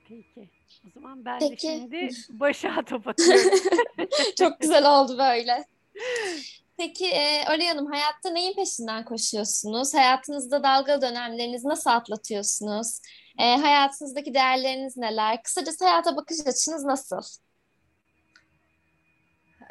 Peki. 0.09 0.49
O 0.87 0.91
zaman 0.95 1.25
ben 1.25 1.39
Peki. 1.39 1.53
de 1.53 1.57
şimdi 1.57 2.09
başa 2.29 2.83
top 2.83 3.09
atıyorum. 3.09 3.59
Çok 4.39 4.61
güzel 4.61 4.91
oldu 5.01 5.19
böyle. 5.19 5.65
Peki 6.77 7.07
e, 7.07 7.45
Oraya 7.49 7.71
Hanım 7.71 7.87
hayatta 7.87 8.31
neyin 8.31 8.55
peşinden 8.55 9.05
koşuyorsunuz? 9.05 9.95
Hayatınızda 9.95 10.63
dalgalı 10.63 11.03
dönemlerinizi 11.03 11.69
nasıl 11.69 11.91
atlatıyorsunuz? 11.91 13.01
E, 13.39 13.57
hayatınızdaki 13.57 14.35
değerleriniz 14.35 14.97
neler? 14.97 15.43
Kısacası 15.43 15.85
hayata 15.85 16.17
bakış 16.17 16.41
açınız 16.41 16.85
nasıl? 16.85 17.23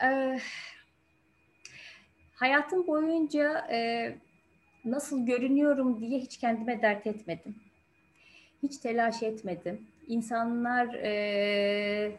Ee, 0.03 0.39
hayatım 2.35 2.87
boyunca 2.87 3.67
e, 3.71 4.09
nasıl 4.85 5.25
görünüyorum 5.25 6.01
diye 6.01 6.19
hiç 6.19 6.37
kendime 6.37 6.81
dert 6.81 7.07
etmedim. 7.07 7.55
Hiç 8.63 8.77
telaş 8.77 9.23
etmedim. 9.23 9.81
İnsanlar 10.07 10.93
e, 10.93 12.11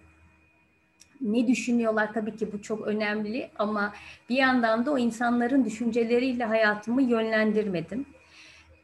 ne 1.20 1.48
düşünüyorlar 1.48 2.12
tabii 2.12 2.36
ki 2.36 2.52
bu 2.52 2.62
çok 2.62 2.86
önemli 2.86 3.50
ama 3.58 3.92
bir 4.28 4.36
yandan 4.36 4.86
da 4.86 4.92
o 4.92 4.98
insanların 4.98 5.64
düşünceleriyle 5.64 6.44
hayatımı 6.44 7.02
yönlendirmedim. 7.02 8.06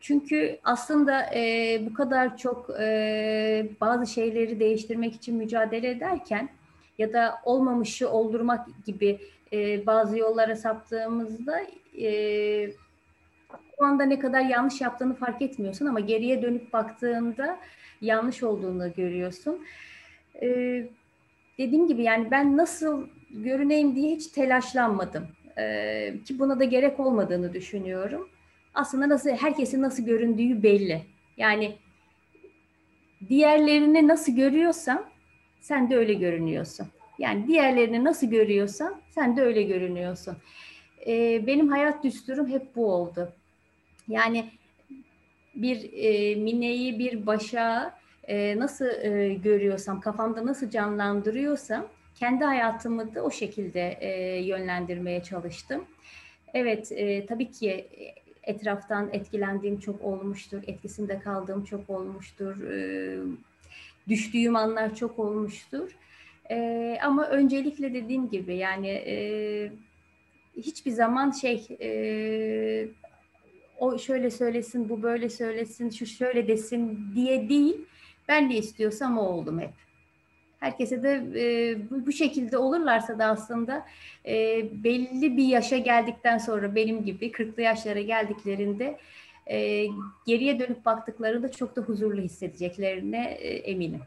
Çünkü 0.01 0.59
aslında 0.65 1.35
e, 1.35 1.81
bu 1.91 1.95
kadar 1.95 2.37
çok 2.37 2.71
e, 2.81 3.67
bazı 3.81 4.07
şeyleri 4.07 4.61
değiştirmek 4.61 5.15
için 5.15 5.37
mücadele 5.37 5.91
ederken 5.91 6.49
ya 6.99 7.13
da 7.13 7.35
olmamışı 7.45 8.11
oldurmak 8.11 8.67
gibi 8.87 9.19
e, 9.53 9.87
bazı 9.87 10.19
yollara 10.19 10.57
saptığımızda 10.57 11.61
e, 12.01 12.71
o 13.79 13.85
anda 13.85 14.05
ne 14.05 14.19
kadar 14.19 14.41
yanlış 14.41 14.81
yaptığını 14.81 15.15
fark 15.15 15.43
etmiyorsun 15.43 15.87
ama 15.87 16.01
geriye 16.01 16.43
dönüp 16.43 16.73
baktığında 16.73 17.59
yanlış 18.01 18.43
olduğunu 18.43 18.93
görüyorsun. 18.95 19.65
E, 20.43 20.49
dediğim 21.59 21.89
gibi 21.89 22.03
yani 22.03 22.31
ben 22.31 22.57
nasıl 22.57 23.07
görüneyim 23.31 23.97
diye 23.97 24.17
hiç 24.17 24.27
telaşlanmadım. 24.27 25.29
Ee, 25.59 26.15
ki 26.25 26.39
buna 26.39 26.61
da 26.61 26.65
gerek 26.65 27.01
olmadığını 27.01 27.55
düşünüyorum. 27.55 28.29
aslında 28.75 29.09
nasıl 29.09 29.31
herkesin 29.31 29.83
nasıl 29.83 30.05
göründüğü 30.05 30.63
belli. 30.63 31.03
Yani 31.37 31.77
diğerlerini 33.29 34.09
nasıl 34.09 34.33
görüyorsan 34.37 35.05
sen 35.61 35.91
de 35.91 35.97
öyle 35.97 36.15
görünüyorsun. 36.15 36.87
Yani 37.21 37.47
diğerlerini 37.47 38.05
nasıl 38.05 38.27
görüyorsan 38.27 39.01
sen 39.11 39.37
de 39.37 39.43
öyle 39.43 39.63
görünüyorsun. 39.63 40.37
Ee, 41.07 41.47
benim 41.47 41.69
hayat 41.69 42.05
düsturum 42.05 42.49
hep 42.49 42.77
bu 42.77 42.93
oldu. 42.93 43.33
Yani 44.09 44.51
bir 45.55 45.91
e, 45.93 46.35
mineyi, 46.35 46.99
bir 46.99 47.27
başağı 47.27 47.93
e, 48.29 48.59
nasıl 48.59 48.87
e, 48.87 49.35
görüyorsam, 49.35 50.01
kafamda 50.01 50.47
nasıl 50.47 50.71
canlandırıyorsam 50.71 51.87
kendi 52.15 52.45
hayatımı 52.45 53.15
da 53.15 53.23
o 53.23 53.31
şekilde 53.31 53.99
e, 54.01 54.41
yönlendirmeye 54.41 55.23
çalıştım. 55.23 55.85
Evet, 56.55 56.93
e, 56.93 57.27
tabii 57.27 57.51
ki 57.51 57.89
etraftan 58.43 59.11
etkilendiğim 59.13 59.81
çok 59.81 60.05
olmuştur, 60.05 60.63
etkisinde 60.67 61.19
kaldığım 61.19 61.65
çok 61.65 61.91
olmuştur, 61.91 62.71
e, 62.71 63.19
düştüğüm 64.09 64.57
anlar 64.57 64.95
çok 64.95 65.19
olmuştur. 65.19 65.97
E, 66.51 66.99
ama 67.03 67.27
öncelikle 67.27 67.95
dediğim 67.95 68.29
gibi 68.29 68.57
yani 68.57 68.89
e, 68.89 69.15
hiçbir 70.57 70.91
zaman 70.91 71.31
şey 71.31 71.67
e, 71.81 71.91
o 73.79 73.99
şöyle 73.99 74.31
söylesin, 74.31 74.89
bu 74.89 75.03
böyle 75.03 75.29
söylesin, 75.29 75.91
şu 75.91 76.07
şöyle 76.07 76.49
desin 76.49 76.99
diye 77.15 77.49
değil. 77.49 77.77
Ben 78.29 78.51
de 78.51 78.55
istiyorsam 78.55 79.19
o 79.19 79.23
oldum 79.23 79.61
hep. 79.61 79.71
Herkese 80.61 81.03
de 81.03 81.23
e, 81.37 81.77
bu 82.07 82.13
şekilde 82.13 82.59
olurlarsa 82.59 83.19
da 83.19 83.27
aslında 83.27 83.87
e, 84.27 84.65
belli 84.85 85.37
bir 85.37 85.47
yaşa 85.47 85.79
geldikten 85.79 86.39
sonra 86.39 86.75
benim 86.75 87.05
gibi 87.05 87.27
40'lı 87.27 87.63
yaşlara 87.63 88.01
geldiklerinde 88.01 88.99
e, 89.47 89.87
geriye 90.27 90.59
dönüp 90.59 90.85
baktıklarında 90.85 91.51
çok 91.51 91.77
da 91.77 91.81
huzurlu 91.81 92.21
hissedeceklerine 92.21 93.31
e, 93.31 93.49
eminim. 93.49 94.01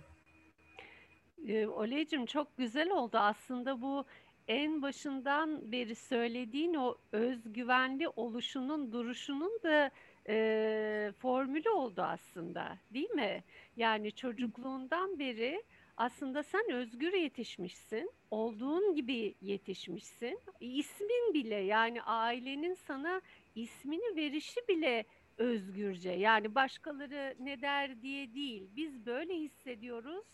E, 1.48 1.68
Oleycim 1.68 2.26
çok 2.26 2.58
güzel 2.58 2.92
oldu 2.92 3.18
aslında 3.18 3.82
bu 3.82 4.06
en 4.48 4.82
başından 4.82 5.72
beri 5.72 5.96
söylediğin 5.96 6.74
o 6.74 6.98
özgüvenli 7.12 8.08
oluşunun, 8.10 8.92
duruşunun 8.92 9.60
da 9.64 9.92
e, 10.28 11.12
formülü 11.20 11.70
oldu 11.70 12.02
aslında, 12.02 12.78
değil 12.94 13.10
mi? 13.10 13.44
Yani 13.78 14.12
çocukluğundan 14.12 15.20
beri 15.20 15.64
aslında 15.98 16.44
sen 16.44 16.72
özgür 16.72 17.14
yetişmişsin, 17.14 18.12
olduğun 18.32 18.96
gibi 18.96 19.36
yetişmişsin. 19.42 20.40
İsmin 20.60 21.34
bile 21.34 21.56
yani 21.56 22.02
ailenin 22.02 22.74
sana 22.74 23.22
ismini 23.56 24.16
verişi 24.16 24.60
bile 24.70 25.06
özgürce. 25.38 26.12
Yani 26.12 26.56
başkaları 26.56 27.36
ne 27.40 27.62
der 27.62 28.02
diye 28.02 28.34
değil. 28.34 28.70
Biz 28.76 29.06
böyle 29.06 29.36
hissediyoruz, 29.36 30.26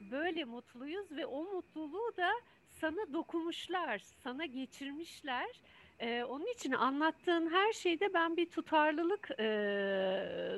böyle 0.00 0.44
mutluyuz 0.44 1.12
ve 1.12 1.26
o 1.26 1.44
mutluluğu 1.44 2.16
da 2.16 2.30
sana 2.68 3.12
dokumuşlar, 3.12 3.98
sana 3.98 4.46
geçirmişler. 4.46 5.60
Ee, 5.98 6.24
onun 6.24 6.46
için 6.46 6.72
anlattığın 6.72 7.50
her 7.50 7.72
şeyde 7.72 8.14
ben 8.14 8.36
bir 8.36 8.50
tutarlılık 8.50 9.30
e, 9.30 9.46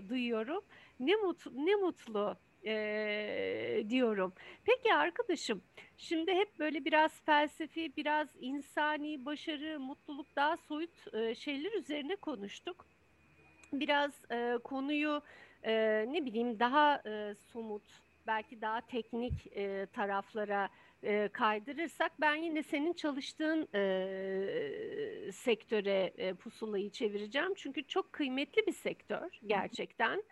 duyuyorum. 0.09 0.65
Ne 1.01 1.17
mutlu, 1.17 1.67
ne 1.67 1.75
mutlu 1.75 2.37
e, 2.67 3.85
diyorum. 3.89 4.33
Peki 4.65 4.95
arkadaşım, 4.95 5.63
şimdi 5.97 6.33
hep 6.33 6.59
böyle 6.59 6.85
biraz 6.85 7.21
felsefi, 7.21 7.97
biraz 7.97 8.29
insani, 8.41 9.25
başarı, 9.25 9.81
mutluluk 9.81 10.37
daha 10.37 10.57
soyut 10.57 11.15
e, 11.15 11.35
şeyler 11.35 11.73
üzerine 11.73 12.17
konuştuk. 12.17 12.87
Biraz 13.73 14.13
e, 14.31 14.59
konuyu 14.65 15.23
e, 15.63 16.05
ne 16.09 16.25
bileyim 16.25 16.59
daha 16.59 17.03
e, 17.07 17.35
somut, 17.35 17.83
belki 18.27 18.61
daha 18.61 18.81
teknik 18.81 19.47
e, 19.57 19.87
taraflara 19.87 20.69
e, 21.03 21.29
kaydırırsak 21.29 22.21
ben 22.21 22.35
yine 22.35 22.63
senin 22.63 22.93
çalıştığın 22.93 23.69
e, 23.75 25.33
sektöre 25.33 26.13
e, 26.17 26.35
pusulayı 26.35 26.91
çevireceğim. 26.91 27.55
Çünkü 27.55 27.87
çok 27.87 28.13
kıymetli 28.13 28.67
bir 28.67 28.73
sektör 28.73 29.39
gerçekten. 29.47 30.23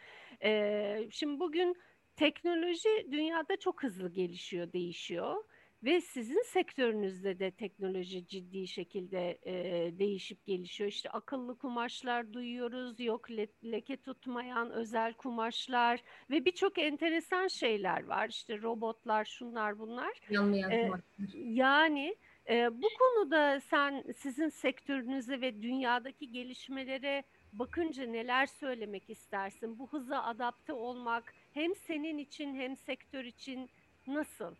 E, 0.43 1.09
şimdi 1.11 1.41
bugün 1.41 1.77
teknoloji 2.17 3.07
dünyada 3.13 3.57
çok 3.57 3.83
hızlı 3.83 4.13
gelişiyor, 4.13 4.73
değişiyor. 4.73 5.45
Ve 5.85 6.01
sizin 6.01 6.43
sektörünüzde 6.43 7.39
de 7.39 7.51
teknoloji 7.51 8.27
ciddi 8.27 8.67
şekilde 8.67 9.39
e, 9.43 9.55
değişip 9.99 10.47
gelişiyor. 10.47 10.91
İşte 10.91 11.11
akıllı 11.11 11.59
kumaşlar 11.59 12.33
duyuyoruz, 12.33 13.01
yok 13.01 13.31
le 13.31 13.47
leke 13.65 13.97
tutmayan 13.97 14.71
özel 14.71 15.15
kumaşlar 15.15 16.01
ve 16.31 16.45
birçok 16.45 16.79
enteresan 16.79 17.47
şeyler 17.47 18.05
var. 18.05 18.29
İşte 18.29 18.63
robotlar, 18.63 19.25
şunlar 19.25 19.79
bunlar. 19.79 20.21
Yanmayan 20.31 20.71
ee, 20.71 20.91
Yani 21.35 22.17
e, 22.51 22.83
bu 22.83 22.89
konuda 22.99 23.61
sen 23.61 24.05
sizin 24.17 24.49
sektörünüze 24.49 25.41
ve 25.41 25.63
dünyadaki 25.63 26.33
gelişmelere 26.33 27.25
bakınca 27.53 28.07
neler 28.07 28.47
söylemek 28.47 29.11
istersin? 29.11 29.79
Bu 29.79 29.89
hıza 29.89 30.23
adapte 30.23 30.73
olmak 30.73 31.35
hem 31.55 31.75
senin 31.75 32.19
için 32.19 32.55
hem 32.55 32.77
sektör 32.77 33.25
için 33.25 33.71
nasıl? 34.07 34.55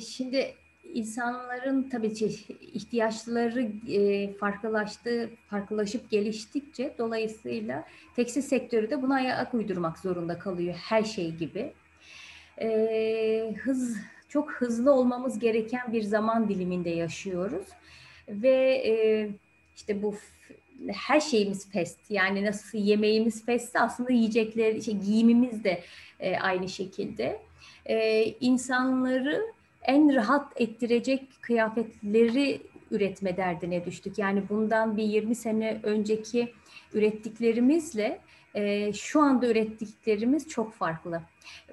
Şimdi 0.00 0.54
insanların 0.94 1.82
tabii 1.82 2.12
ihtiyaçları 2.72 3.70
farklılaştı, 4.40 5.30
farklılaşıp 5.50 6.10
geliştikçe 6.10 6.94
dolayısıyla 6.98 7.84
tekstil 8.16 8.42
sektörü 8.42 8.90
de 8.90 9.02
buna 9.02 9.14
ayak 9.14 9.54
uydurmak 9.54 9.98
zorunda 9.98 10.38
kalıyor 10.38 10.74
her 10.74 11.02
şey 11.02 11.30
gibi. 11.30 11.72
Hız 13.58 13.96
çok 14.28 14.52
hızlı 14.52 14.92
olmamız 14.92 15.38
gereken 15.38 15.92
bir 15.92 16.02
zaman 16.02 16.48
diliminde 16.48 16.90
yaşıyoruz 16.90 17.66
ve 18.28 18.84
işte 19.76 20.02
bu 20.02 20.14
her 20.88 21.20
şeyimiz 21.20 21.70
fest. 21.70 21.98
Yani 22.10 22.44
nasıl 22.44 22.78
yemeğimiz 22.78 23.44
fest 23.44 23.76
aslında 23.76 24.12
yiyecekler, 24.12 24.74
işte 24.74 24.92
giyimimiz 24.92 25.64
de 25.64 25.82
e, 26.20 26.36
aynı 26.36 26.68
şekilde 26.68 27.40
e, 27.86 28.24
insanları 28.24 29.42
en 29.82 30.14
rahat 30.14 30.60
ettirecek 30.60 31.28
kıyafetleri 31.40 32.60
üretme 32.90 33.36
derdine 33.36 33.84
düştük. 33.84 34.18
Yani 34.18 34.42
bundan 34.48 34.96
bir 34.96 35.02
20 35.02 35.34
sene 35.34 35.80
önceki 35.82 36.52
ürettiklerimizle 36.94 38.20
e, 38.54 38.92
şu 38.92 39.20
anda 39.20 39.48
ürettiklerimiz 39.48 40.48
çok 40.48 40.74
farklı. 40.74 41.22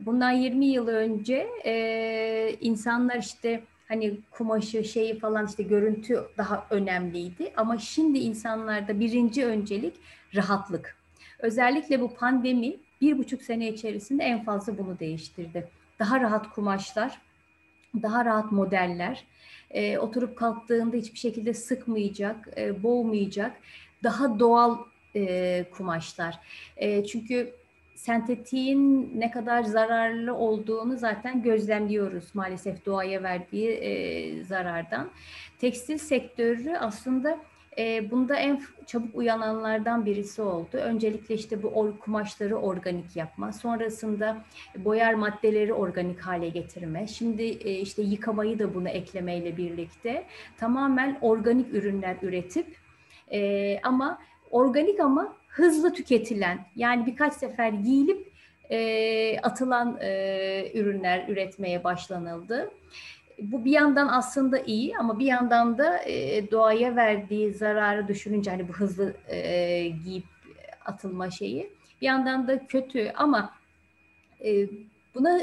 Bundan 0.02 0.32
20 0.32 0.66
yıl 0.66 0.88
önce 0.88 1.48
e, 1.66 2.56
insanlar 2.62 3.18
işte 3.18 3.64
hani 3.88 4.18
kumaşı 4.32 4.84
şeyi 4.84 5.20
falan 5.20 5.48
işte 5.48 5.64
görüntü 5.64 6.24
daha 6.38 6.68
önemliydi 6.70 7.54
ama 7.58 7.78
şimdi 7.78 8.20
insanlarda 8.20 9.00
birinci 9.00 9.46
öncelik 9.46 9.94
rahatlık. 10.36 10.96
Özellikle 11.40 12.02
bu 12.02 12.14
pandemi 12.14 12.78
bir 13.02 13.18
buçuk 13.18 13.42
sene 13.42 13.70
içerisinde 13.70 14.24
en 14.24 14.44
fazla 14.44 14.78
bunu 14.78 15.00
değiştirdi 15.00 15.68
daha 16.02 16.20
rahat 16.22 16.50
kumaşlar, 16.50 17.22
daha 18.02 18.26
rahat 18.26 18.52
modeller, 18.52 19.24
e, 19.72 19.98
oturup 19.98 20.38
kalktığında 20.38 20.98
hiçbir 20.98 21.20
şekilde 21.20 21.54
sıkmayacak, 21.54 22.48
e, 22.58 22.84
boğmayacak, 22.84 23.58
daha 24.04 24.40
doğal 24.40 24.78
e, 25.16 25.66
kumaşlar. 25.72 26.40
E, 26.78 27.06
çünkü 27.06 27.54
sentetiğin 27.96 29.12
ne 29.16 29.32
kadar 29.32 29.64
zararlı 29.64 30.36
olduğunu 30.36 30.98
zaten 30.98 31.44
gözlemliyoruz 31.44 32.36
maalesef 32.36 32.86
doğaya 32.86 33.24
verdiği 33.24 33.70
e, 33.70 34.44
zarardan. 34.44 35.10
Tekstil 35.60 35.98
sektörü 35.98 36.78
aslında 36.78 37.40
e, 37.78 38.12
bunda 38.12 38.36
en 38.36 38.62
çabuk 38.86 39.16
uyananlardan 39.16 40.06
birisi 40.06 40.42
oldu. 40.42 40.78
Öncelikle 40.78 41.36
işte 41.36 41.64
bu 41.64 41.68
or, 41.68 41.98
kumaşları 41.98 42.56
organik 42.56 43.16
yapma, 43.16 43.54
sonrasında 43.54 44.38
boyar 44.78 45.14
maddeleri 45.14 45.74
organik 45.74 46.20
hale 46.20 46.50
getirme. 46.50 47.08
Şimdi 47.08 47.44
e, 47.44 47.72
işte 47.72 48.02
yıkamayı 48.02 48.60
da 48.60 48.74
bunu 48.74 48.90
eklemeyle 48.90 49.58
birlikte 49.58 50.24
tamamen 50.58 51.18
organik 51.22 51.74
ürünler 51.74 52.16
üretip 52.22 52.68
e, 53.32 53.80
ama 53.84 54.22
organik 54.52 55.00
ama 55.00 55.36
hızlı 55.48 55.94
tüketilen 55.94 56.66
yani 56.76 57.06
birkaç 57.06 57.34
sefer 57.34 57.70
giyilip 57.70 58.32
e, 58.70 59.40
atılan 59.40 59.98
e, 60.02 60.72
ürünler 60.74 61.26
üretmeye 61.28 61.84
başlanıldı 61.84 62.72
bu 63.42 63.66
bir 63.66 63.72
yandan 63.72 64.08
aslında 64.08 64.60
iyi 64.60 64.98
ama 64.98 65.20
bir 65.20 65.26
yandan 65.26 65.78
da 65.78 66.04
e, 66.04 66.52
doğaya 66.52 66.96
verdiği 66.96 67.54
zararı 67.54 68.08
düşününce 68.08 68.52
hani 68.52 68.68
bu 68.68 68.74
hızlı 68.74 69.14
e, 69.28 69.88
giyip 70.06 70.26
atılma 70.86 71.32
şeyi 71.32 71.70
bir 72.02 72.06
yandan 72.06 72.48
da 72.48 72.68
kötü 72.68 73.12
ama 73.16 73.54
e, 74.46 74.68
buna 75.16 75.40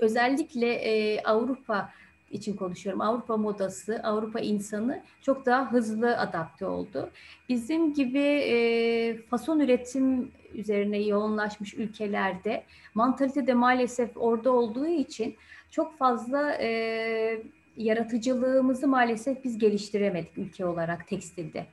özellikle 0.00 0.74
e, 0.74 1.22
Avrupa 1.22 1.92
için 2.30 2.56
konuşuyorum. 2.56 3.00
Avrupa 3.00 3.36
modası, 3.36 4.00
Avrupa 4.02 4.40
insanı 4.40 5.02
çok 5.22 5.46
daha 5.46 5.72
hızlı 5.72 6.18
adapte 6.18 6.66
oldu. 6.66 7.10
Bizim 7.48 7.94
gibi 7.94 8.24
e, 8.24 9.16
fason 9.16 9.60
üretim 9.60 10.30
üzerine 10.54 10.98
yoğunlaşmış 10.98 11.74
ülkelerde 11.74 12.64
mantalite 12.94 13.46
de 13.46 13.54
maalesef 13.54 14.10
orada 14.16 14.52
olduğu 14.52 14.86
için 14.86 15.36
çok 15.72 15.98
fazla 15.98 16.52
e, 16.60 17.42
yaratıcılığımızı 17.76 18.88
maalesef 18.88 19.44
biz 19.44 19.58
geliştiremedik 19.58 20.38
ülke 20.38 20.66
olarak 20.66 21.08
tekstilde. 21.08 21.66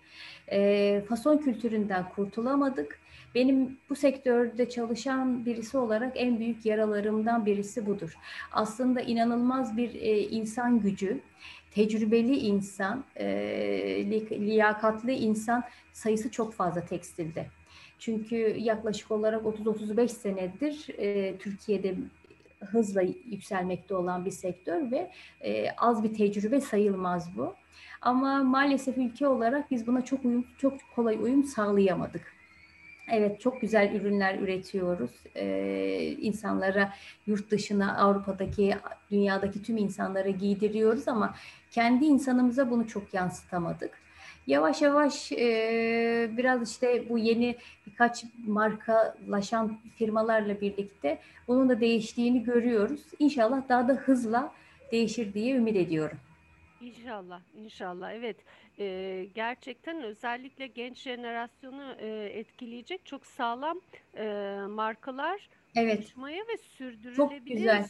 E, 0.52 1.02
fason 1.10 1.38
kültüründen 1.38 2.10
kurtulamadık. 2.10 3.00
Benim 3.36 3.78
bu 3.90 3.96
sektörde 3.96 4.70
çalışan 4.70 5.46
birisi 5.46 5.78
olarak 5.78 6.12
en 6.16 6.40
büyük 6.40 6.66
yaralarımdan 6.66 7.46
birisi 7.46 7.86
budur. 7.86 8.18
Aslında 8.52 9.02
inanılmaz 9.02 9.78
bir 9.78 9.96
e, 9.96 10.20
insan 10.20 10.80
gücü, 10.80 11.20
tecrübeli 11.72 12.38
insan, 12.38 13.04
e, 13.16 13.26
liyakatli 14.32 15.14
insan 15.14 15.64
sayısı 15.94 16.32
çok 16.32 16.54
fazla 16.54 16.86
tekstilde. 16.86 17.46
Çünkü 18.00 18.36
yaklaşık 18.60 19.12
olarak 19.12 19.44
30-35 19.46 20.08
senedir 20.08 20.88
e, 20.98 21.38
Türkiye'de 21.38 21.96
hızla 22.60 23.02
yükselmekte 23.02 23.96
olan 23.96 24.26
bir 24.26 24.32
sektör 24.32 24.92
ve 24.92 25.12
e, 25.42 25.72
az 25.78 26.04
bir 26.04 26.14
tecrübe 26.14 26.62
sayılmaz 26.62 27.38
bu. 27.38 27.56
Ama 28.02 28.44
maalesef 28.44 28.98
ülke 28.98 29.28
olarak 29.28 29.72
biz 29.72 29.88
buna 29.88 30.06
çok 30.06 30.26
uyum, 30.26 30.46
çok 30.58 30.74
kolay 30.96 31.18
uyum 31.22 31.44
sağlayamadık. 31.44 32.34
Evet 33.12 33.42
çok 33.42 33.62
güzel 33.62 33.96
ürünler 33.96 34.40
üretiyoruz. 34.40 35.12
Ee, 35.36 36.16
insanlara 36.22 36.94
yurt 37.28 37.52
dışına, 37.52 37.98
Avrupa'daki, 37.98 38.76
dünyadaki 39.12 39.64
tüm 39.64 39.78
insanlara 39.78 40.30
giydiriyoruz 40.30 41.08
ama 41.08 41.36
kendi 41.72 42.06
insanımıza 42.06 42.72
bunu 42.72 42.88
çok 42.88 43.14
yansıtamadık. 43.14 44.09
Yavaş 44.50 44.82
yavaş 44.82 45.32
e, 45.32 46.30
biraz 46.38 46.72
işte 46.72 47.10
bu 47.10 47.18
yeni 47.18 47.56
birkaç 47.88 48.24
markalaşan 48.48 49.80
firmalarla 49.98 50.62
birlikte 50.62 51.20
bunun 51.48 51.70
da 51.70 51.80
değiştiğini 51.80 52.44
görüyoruz. 52.44 53.02
İnşallah 53.20 53.70
daha 53.70 53.88
da 53.88 53.94
hızla 53.94 54.54
değişir 54.92 55.34
diye 55.34 55.56
ümit 55.56 55.76
ediyorum. 55.76 56.18
İnşallah, 56.82 57.42
inşallah. 57.56 58.14
Evet, 58.14 58.38
e, 58.80 59.26
gerçekten 59.36 60.04
özellikle 60.04 60.68
genç 60.68 60.98
jenerasyonu 60.98 61.96
e, 62.00 62.08
etkileyecek 62.34 63.06
çok 63.06 63.26
sağlam 63.26 63.82
e, 64.18 64.26
markalar 64.70 65.50
evet. 65.76 66.00
oluşmaya 66.00 66.42
ve 66.42 66.58
sürdürülebilir 66.58 67.86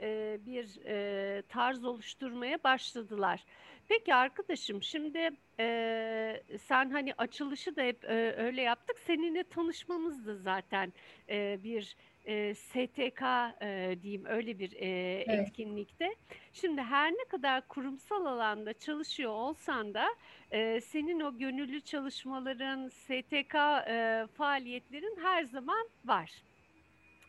e, 0.00 0.38
bir 0.46 0.86
e, 0.86 1.42
tarz 1.42 1.84
oluşturmaya 1.84 2.58
başladılar. 2.64 3.44
Peki 3.88 4.14
arkadaşım, 4.14 4.82
şimdi 4.82 5.30
e, 5.60 6.42
sen 6.68 6.90
hani 6.90 7.14
açılışı 7.18 7.76
da 7.76 7.82
hep 7.82 8.04
e, 8.04 8.34
öyle 8.36 8.62
yaptık. 8.62 8.98
Seninle 9.06 9.44
tanışmamız 9.44 10.26
da 10.26 10.36
zaten 10.36 10.92
e, 11.28 11.58
bir 11.64 11.96
e, 12.24 12.54
STK 12.54 13.22
e, 13.62 13.96
diyeyim 14.02 14.24
öyle 14.26 14.58
bir 14.58 14.72
e, 14.72 14.86
evet. 15.26 15.48
etkinlikte. 15.48 16.14
Şimdi 16.52 16.82
her 16.82 17.12
ne 17.12 17.24
kadar 17.24 17.68
kurumsal 17.68 18.26
alanda 18.26 18.72
çalışıyor 18.72 19.32
olsan 19.32 19.94
da 19.94 20.06
e, 20.50 20.80
senin 20.80 21.20
o 21.20 21.38
gönüllü 21.38 21.80
çalışmaların, 21.80 22.88
STK 22.88 23.54
e, 23.88 24.26
faaliyetlerin 24.34 25.16
her 25.22 25.44
zaman 25.44 25.88
var. 26.04 26.30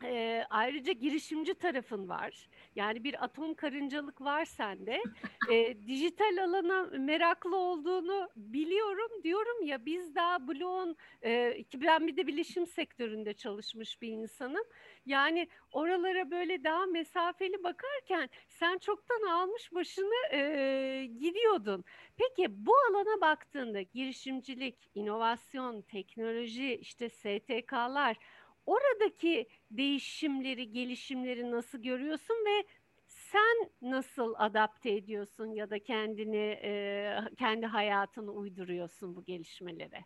E, 0.04 0.46
ayrıca 0.50 0.92
girişimci 0.94 1.54
tarafın 1.54 2.10
var. 2.10 2.50
Yani 2.76 3.04
bir 3.04 3.24
atom 3.24 3.54
karıncalık 3.54 4.22
var 4.22 4.46
sende. 4.46 5.02
E, 5.52 5.88
dijital 5.88 6.38
alana 6.44 6.84
meraklı 6.84 7.58
olduğunu 7.58 8.30
biliyorum. 8.36 9.24
Diyorum 9.24 9.64
ya 9.66 9.86
biz 9.86 10.16
daha 10.16 10.48
bloğun, 10.48 10.96
e, 11.24 11.58
ben 11.76 12.08
bir 12.08 12.18
de 12.18 12.28
bilişim 12.28 12.68
sektöründe 12.68 13.34
çalışmış 13.34 14.02
bir 14.02 14.08
insanım. 14.08 14.64
Yani 15.06 15.48
oralara 15.72 16.32
böyle 16.32 16.64
daha 16.64 16.86
mesafeli 16.86 17.64
bakarken 17.64 18.30
sen 18.48 18.78
çoktan 18.78 19.22
almış 19.22 19.74
başını 19.74 20.34
e, 20.34 21.06
gidiyordun. 21.20 21.84
Peki 22.18 22.66
bu 22.66 22.74
alana 22.90 23.22
baktığında 23.22 23.82
girişimcilik, 23.82 24.92
inovasyon, 24.96 25.82
teknoloji, 25.82 26.76
işte 26.76 27.10
STK'lar 27.10 28.18
oradaki 28.66 29.48
değişimleri, 29.72 30.72
gelişimleri 30.72 31.52
nasıl 31.52 31.82
görüyorsun 31.82 32.36
ve 32.36 32.64
sen 33.08 33.70
nasıl 33.82 34.34
adapte 34.38 34.92
ediyorsun 34.92 35.46
ya 35.46 35.70
da 35.70 35.80
kendini 35.80 36.60
e, 36.64 37.18
kendi 37.40 37.66
hayatını 37.66 38.32
uyduruyorsun 38.32 39.16
bu 39.16 39.24
gelişmelere? 39.24 40.06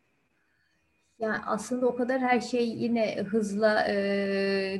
Yani 1.19 1.37
aslında 1.45 1.87
o 1.87 1.95
kadar 1.95 2.19
her 2.19 2.39
şey 2.39 2.67
yine 2.69 3.15
hızla 3.15 3.87
e, 3.87 3.95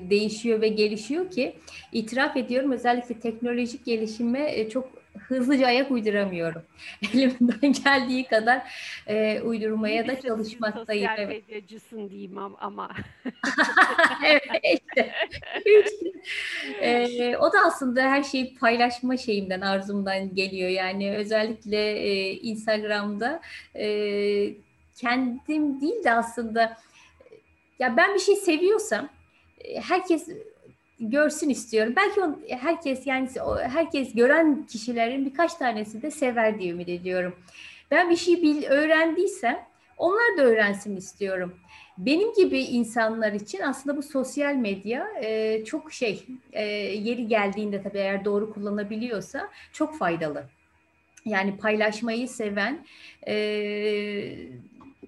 değişiyor 0.10 0.62
ve 0.62 0.68
gelişiyor 0.68 1.32
ki 1.32 1.56
itiraf 1.92 2.38
ediyorum 2.38 2.72
özellikle 2.72 3.20
teknolojik 3.20 3.86
gelişime 3.86 4.52
e, 4.60 4.70
çok 4.70 4.90
hızlıca 5.17 5.67
ayak 5.67 5.91
uyduramıyorum. 5.91 6.62
Elimden 7.13 7.73
geldiği 7.84 8.27
kadar 8.27 8.62
e, 9.08 9.41
uydurmaya 9.41 10.08
da 10.08 10.21
çalışmaktayım. 10.21 11.08
Sosyal 11.10 11.19
evet. 11.19 11.49
medyacısın 11.49 12.10
diyeyim 12.10 12.38
ama. 12.38 12.89
evet 14.25 14.43
işte. 14.63 15.13
e, 16.82 17.38
o 17.38 17.53
da 17.53 17.58
aslında 17.65 18.01
her 18.01 18.23
şeyi 18.23 18.56
paylaşma 18.56 19.17
şeyimden, 19.17 19.62
arzumdan 19.62 20.36
geliyor. 20.36 20.69
Yani 20.69 21.15
özellikle 21.15 21.91
e, 21.91 22.32
Instagram'da 22.32 23.41
e, 23.75 23.88
kendim 24.95 25.82
değil 25.82 26.03
de 26.03 26.12
aslında 26.12 26.77
ya 27.80 27.97
ben 27.97 28.13
bir 28.13 28.19
şey 28.19 28.36
seviyorsam 28.36 29.10
e, 29.62 29.82
herkes 29.82 30.30
görsün 31.00 31.50
istiyorum. 31.50 31.94
Belki 31.96 32.22
on, 32.22 32.42
herkes 32.50 33.08
yani 33.08 33.30
herkes 33.62 34.14
gören 34.14 34.66
kişilerin 34.70 35.26
birkaç 35.26 35.54
tanesi 35.54 36.02
de 36.02 36.12
sever 36.12 36.60
diye 36.60 36.72
ümit 36.72 36.90
ediyorum. 36.90 37.36
Ben 37.92 38.10
bir 38.10 38.16
şey 38.16 38.42
bil, 38.42 38.64
öğrendiysem 38.64 39.60
onlar 39.98 40.38
da 40.38 40.42
öğrensin 40.42 40.96
istiyorum. 40.96 41.56
Benim 41.98 42.34
gibi 42.34 42.60
insanlar 42.60 43.34
için 43.34 43.62
aslında 43.62 43.98
bu 43.98 44.04
sosyal 44.04 44.56
medya 44.56 45.08
e, 45.22 45.66
çok 45.66 45.94
şey 45.94 46.26
e, 46.52 46.64
yeri 46.66 47.28
geldiğinde 47.28 47.82
tabii 47.84 47.98
eğer 47.98 48.26
doğru 48.26 48.54
kullanabiliyorsa 48.54 49.50
çok 49.74 49.98
faydalı. 49.98 50.44
Yani 51.26 51.58
paylaşmayı 51.58 52.28
seven, 52.28 52.86
e, 53.28 53.36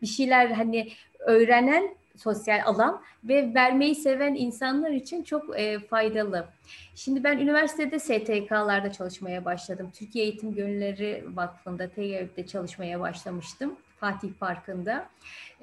bir 0.02 0.08
şeyler 0.08 0.47
hani 0.49 0.91
öğrenen 1.19 1.98
sosyal 2.19 2.62
alan 2.65 3.01
ve 3.23 3.53
vermeyi 3.53 3.95
seven 3.95 4.36
insanlar 4.36 4.91
için 4.91 5.23
çok 5.23 5.60
e, 5.60 5.79
faydalı. 5.79 6.47
Şimdi 6.95 7.23
ben 7.23 7.38
üniversitede 7.38 7.99
STK'larda 7.99 8.91
çalışmaya 8.91 9.45
başladım. 9.45 9.91
Türkiye 9.93 10.25
Eğitim 10.25 10.55
Gönülleri 10.55 11.23
Vakfı'nda, 11.34 11.88
TEGEV'de 11.88 12.47
çalışmaya 12.47 12.99
başlamıştım. 12.99 13.75
Fatih 13.99 14.29
Parkı'nda. 14.39 15.10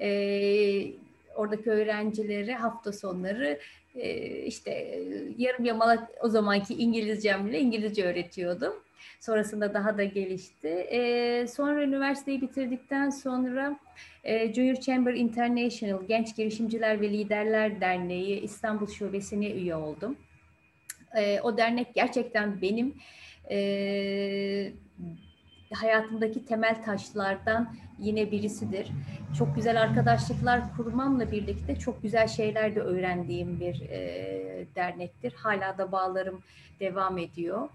E, 0.01 0.09
oradaki 1.37 1.71
öğrencilere 1.71 2.55
hafta 2.55 2.93
sonları 2.93 3.59
e, 3.95 4.29
işte 4.29 5.01
yarım 5.39 5.65
yamalak 5.65 6.11
o 6.23 6.29
zamanki 6.29 6.75
İngilizcemle 6.75 7.61
İngilizce 7.61 8.05
öğretiyordum. 8.05 8.75
Sonrasında 9.21 9.75
daha 9.75 9.99
da 9.99 10.05
gelişti. 10.05 10.69
E, 10.69 11.47
sonra 11.47 11.83
üniversiteyi 11.83 12.41
bitirdikten 12.41 13.11
sonra 13.11 13.79
e, 14.25 14.53
Junior 14.55 14.75
Chamber 14.75 15.15
International 15.15 16.07
Genç 16.09 16.37
Girişimciler 16.37 17.01
ve 17.01 17.11
Liderler 17.11 17.81
Derneği 17.81 18.41
İstanbul 18.41 18.87
Şubesi'ne 18.87 19.51
üye 19.51 19.75
oldum. 19.77 20.17
E, 21.17 21.41
o 21.41 21.57
dernek 21.57 21.95
gerçekten 21.95 22.63
benim 22.63 22.95
e, 23.51 24.73
hayatımdaki 25.73 26.45
temel 26.45 26.85
taşlardan 26.85 27.77
yine 27.99 28.31
birisidir. 28.31 28.89
Çok 29.39 29.57
güzel 29.57 29.83
arkadaşlıklar 29.83 30.77
kurmamla 30.77 31.33
birlikte 31.33 31.79
çok 31.79 32.03
güzel 32.03 32.29
şeyler 32.29 32.75
de 32.75 32.81
öğrendiğim 32.81 33.61
bir 33.61 33.81
e, 33.81 34.67
dernektir. 34.75 35.33
Hala 35.33 35.79
da 35.79 35.93
bağlarım 35.93 36.43
devam 36.81 37.19
ediyor. 37.19 37.69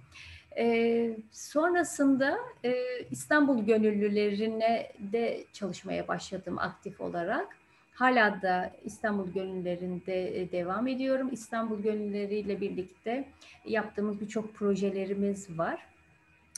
E, 0.57 1.17
sonrasında 1.31 2.37
e, 2.65 2.73
İstanbul 3.11 3.65
Gönüllülerine 3.65 4.91
de 4.99 5.43
çalışmaya 5.53 6.07
başladım 6.07 6.57
aktif 6.59 7.01
olarak. 7.01 7.57
Hala 7.93 8.41
da 8.41 8.71
İstanbul 8.83 9.31
Gönüllülerinde 9.31 10.41
e, 10.41 10.51
devam 10.51 10.87
ediyorum. 10.87 11.29
İstanbul 11.31 11.79
Gönüllüleri 11.79 12.61
birlikte 12.61 13.27
yaptığımız 13.65 14.21
birçok 14.21 14.53
projelerimiz 14.53 15.57
var. 15.57 15.85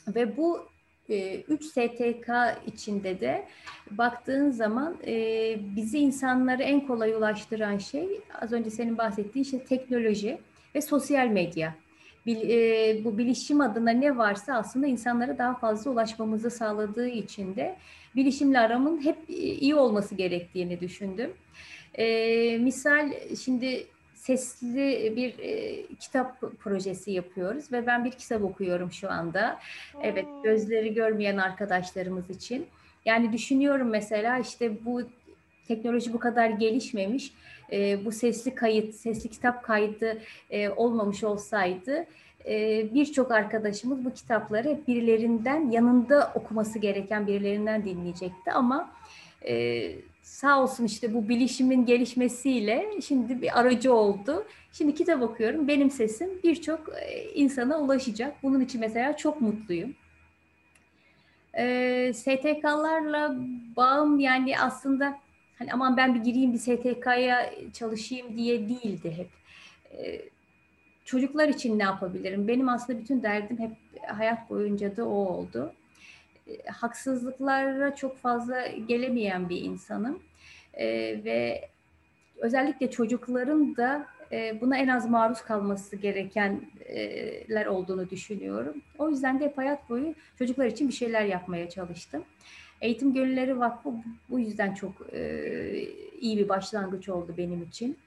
Ve 0.07 0.37
bu 0.37 0.67
3 1.09 1.09
e, 1.09 1.57
STK 1.57 2.29
içinde 2.67 3.19
de 3.19 3.47
baktığın 3.91 4.51
zaman 4.51 4.97
e, 5.07 5.55
bizi 5.75 5.99
insanlara 5.99 6.63
en 6.63 6.87
kolay 6.87 7.13
ulaştıran 7.13 7.77
şey 7.77 8.21
az 8.41 8.53
önce 8.53 8.69
senin 8.69 8.97
bahsettiğin 8.97 9.43
şey 9.43 9.63
teknoloji 9.63 10.37
ve 10.75 10.81
sosyal 10.81 11.27
medya. 11.27 11.75
Bil, 12.25 12.49
e, 12.49 13.03
bu 13.03 13.17
bilişim 13.17 13.61
adına 13.61 13.91
ne 13.91 14.17
varsa 14.17 14.53
aslında 14.53 14.87
insanlara 14.87 15.37
daha 15.37 15.55
fazla 15.55 15.91
ulaşmamızı 15.91 16.51
sağladığı 16.51 17.07
için 17.07 17.55
de 17.55 17.75
bilişimle 18.15 18.59
aramın 18.59 19.05
hep 19.05 19.17
iyi 19.27 19.75
olması 19.75 20.15
gerektiğini 20.15 20.79
düşündüm. 20.79 21.33
E, 21.93 22.57
misal 22.57 23.13
şimdi 23.43 23.85
sesli 24.15 25.13
bir 25.15 25.39
e, 25.39 25.85
kitap 25.99 26.41
projesi 26.59 27.11
yapıyoruz 27.11 27.71
ve 27.71 27.87
ben 27.87 28.05
bir 28.05 28.11
kitap 28.11 28.43
okuyorum 28.43 28.91
şu 28.91 29.11
anda. 29.11 29.59
Evet, 30.01 30.25
gözleri 30.43 30.93
görmeyen 30.93 31.37
arkadaşlarımız 31.37 32.29
için. 32.29 32.67
Yani 33.05 33.33
düşünüyorum 33.33 33.89
mesela 33.89 34.39
işte 34.39 34.85
bu 34.85 35.01
teknoloji 35.67 36.13
bu 36.13 36.19
kadar 36.19 36.49
gelişmemiş, 36.49 37.33
e, 37.71 38.05
bu 38.05 38.11
sesli 38.11 38.55
kayıt, 38.55 38.95
sesli 38.95 39.29
kitap 39.29 39.63
kaydı 39.63 40.17
e, 40.49 40.69
olmamış 40.69 41.23
olsaydı 41.23 42.05
e, 42.45 42.85
birçok 42.93 43.31
arkadaşımız 43.31 44.05
bu 44.05 44.13
kitapları 44.13 44.79
birilerinden 44.87 45.71
yanında 45.71 46.31
okuması 46.35 46.79
gereken 46.79 47.27
birilerinden 47.27 47.85
dinleyecekti 47.85 48.51
ama 48.51 48.91
e, 49.47 49.91
sağ 50.21 50.63
olsun 50.63 50.85
işte 50.85 51.13
bu 51.13 51.29
bilişimin 51.29 51.85
gelişmesiyle 51.85 52.89
şimdi 53.07 53.41
bir 53.41 53.59
aracı 53.59 53.93
oldu. 53.93 54.45
Şimdi 54.71 54.95
kitap 54.95 55.21
okuyorum. 55.21 55.67
Benim 55.67 55.91
sesim 55.91 56.29
birçok 56.43 56.89
e, 57.01 57.33
insana 57.33 57.79
ulaşacak. 57.79 58.43
Bunun 58.43 58.59
için 58.59 58.81
mesela 58.81 59.17
çok 59.17 59.41
mutluyum. 59.41 59.95
E, 61.57 62.11
STK'larla 62.13 63.35
bağım 63.75 64.19
yani 64.19 64.59
aslında 64.59 65.19
hani 65.63 65.73
aman 65.73 65.97
ben 65.97 66.15
bir 66.15 66.19
gireyim 66.19 66.53
bir 66.53 66.57
STK'ya 66.57 67.53
çalışayım 67.73 68.37
diye 68.37 68.69
değildi 68.69 69.17
hep. 69.17 69.29
E, 69.97 70.21
çocuklar 71.05 71.47
için 71.47 71.79
ne 71.79 71.83
yapabilirim? 71.83 72.47
Benim 72.47 72.69
aslında 72.69 72.99
bütün 72.99 73.23
derdim 73.23 73.59
hep 73.59 73.71
hayat 74.07 74.49
boyunca 74.49 74.97
da 74.97 75.05
o 75.05 75.13
oldu. 75.13 75.73
E, 76.47 76.67
haksızlıklara 76.67 77.95
çok 77.95 78.17
fazla 78.17 78.67
gelemeyen 78.67 79.49
bir 79.49 79.61
insanım. 79.61 80.23
E, 80.73 80.87
ve 81.23 81.69
özellikle 82.37 82.91
çocukların 82.91 83.75
da 83.75 84.07
e, 84.31 84.61
buna 84.61 84.77
en 84.77 84.87
az 84.87 85.09
maruz 85.09 85.41
kalması 85.41 85.95
gerekenler 85.95 87.65
olduğunu 87.65 88.09
düşünüyorum. 88.09 88.81
O 88.97 89.09
yüzden 89.09 89.39
de 89.39 89.45
hep 89.45 89.57
hayat 89.57 89.89
boyu 89.89 90.15
çocuklar 90.37 90.65
için 90.65 90.87
bir 90.87 90.93
şeyler 90.93 91.25
yapmaya 91.25 91.69
çalıştım. 91.69 92.23
Eğitim 92.83 93.13
Gönülleri 93.13 93.59
Vakfı 93.59 93.89
bu 94.29 94.39
yüzden 94.39 94.73
çok 94.73 94.91
iyi 96.21 96.37
bir 96.37 96.49
başlangıç 96.49 97.09
oldu 97.09 97.33
benim 97.37 97.63
için. 97.63 97.97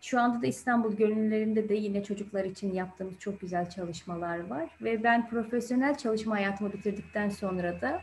Şu 0.00 0.20
anda 0.20 0.42
da 0.42 0.46
İstanbul 0.46 0.96
Gönüllülerinde 0.96 1.68
de 1.68 1.74
yine 1.74 2.04
çocuklar 2.04 2.44
için 2.44 2.74
yaptığımız 2.74 3.18
çok 3.18 3.40
güzel 3.40 3.70
çalışmalar 3.70 4.46
var. 4.48 4.68
Ve 4.80 5.02
ben 5.02 5.28
profesyonel 5.28 5.98
çalışma 5.98 6.34
hayatımı 6.34 6.72
bitirdikten 6.72 7.28
sonra 7.28 7.80
da 7.80 8.02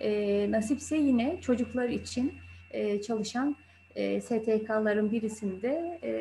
e, 0.00 0.50
nasipse 0.50 0.96
yine 0.96 1.40
çocuklar 1.40 1.88
için 1.88 2.34
e, 2.70 3.02
çalışan 3.02 3.56
e, 3.94 4.20
STK'ların 4.20 5.12
birisinde 5.12 5.98
e, 6.02 6.12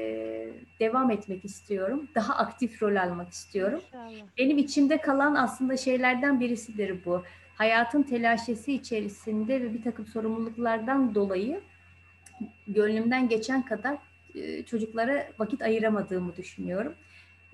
devam 0.79 1.11
etmek 1.11 1.45
istiyorum. 1.45 2.07
Daha 2.15 2.35
aktif 2.35 2.83
rol 2.83 2.95
almak 2.95 3.29
istiyorum. 3.29 3.81
İnşallah. 3.87 4.27
Benim 4.37 4.57
içimde 4.57 4.97
kalan 4.97 5.35
aslında 5.35 5.77
şeylerden 5.77 6.39
birisidir 6.39 7.05
bu. 7.05 7.23
Hayatın 7.55 8.03
telaşesi 8.03 8.73
içerisinde 8.73 9.61
ve 9.61 9.73
bir 9.73 9.83
takım 9.83 10.05
sorumluluklardan 10.07 11.15
dolayı 11.15 11.61
gönlümden 12.67 13.29
geçen 13.29 13.65
kadar 13.65 13.97
e, 14.35 14.63
çocuklara 14.63 15.27
vakit 15.39 15.61
ayıramadığımı 15.61 16.35
düşünüyorum. 16.35 16.95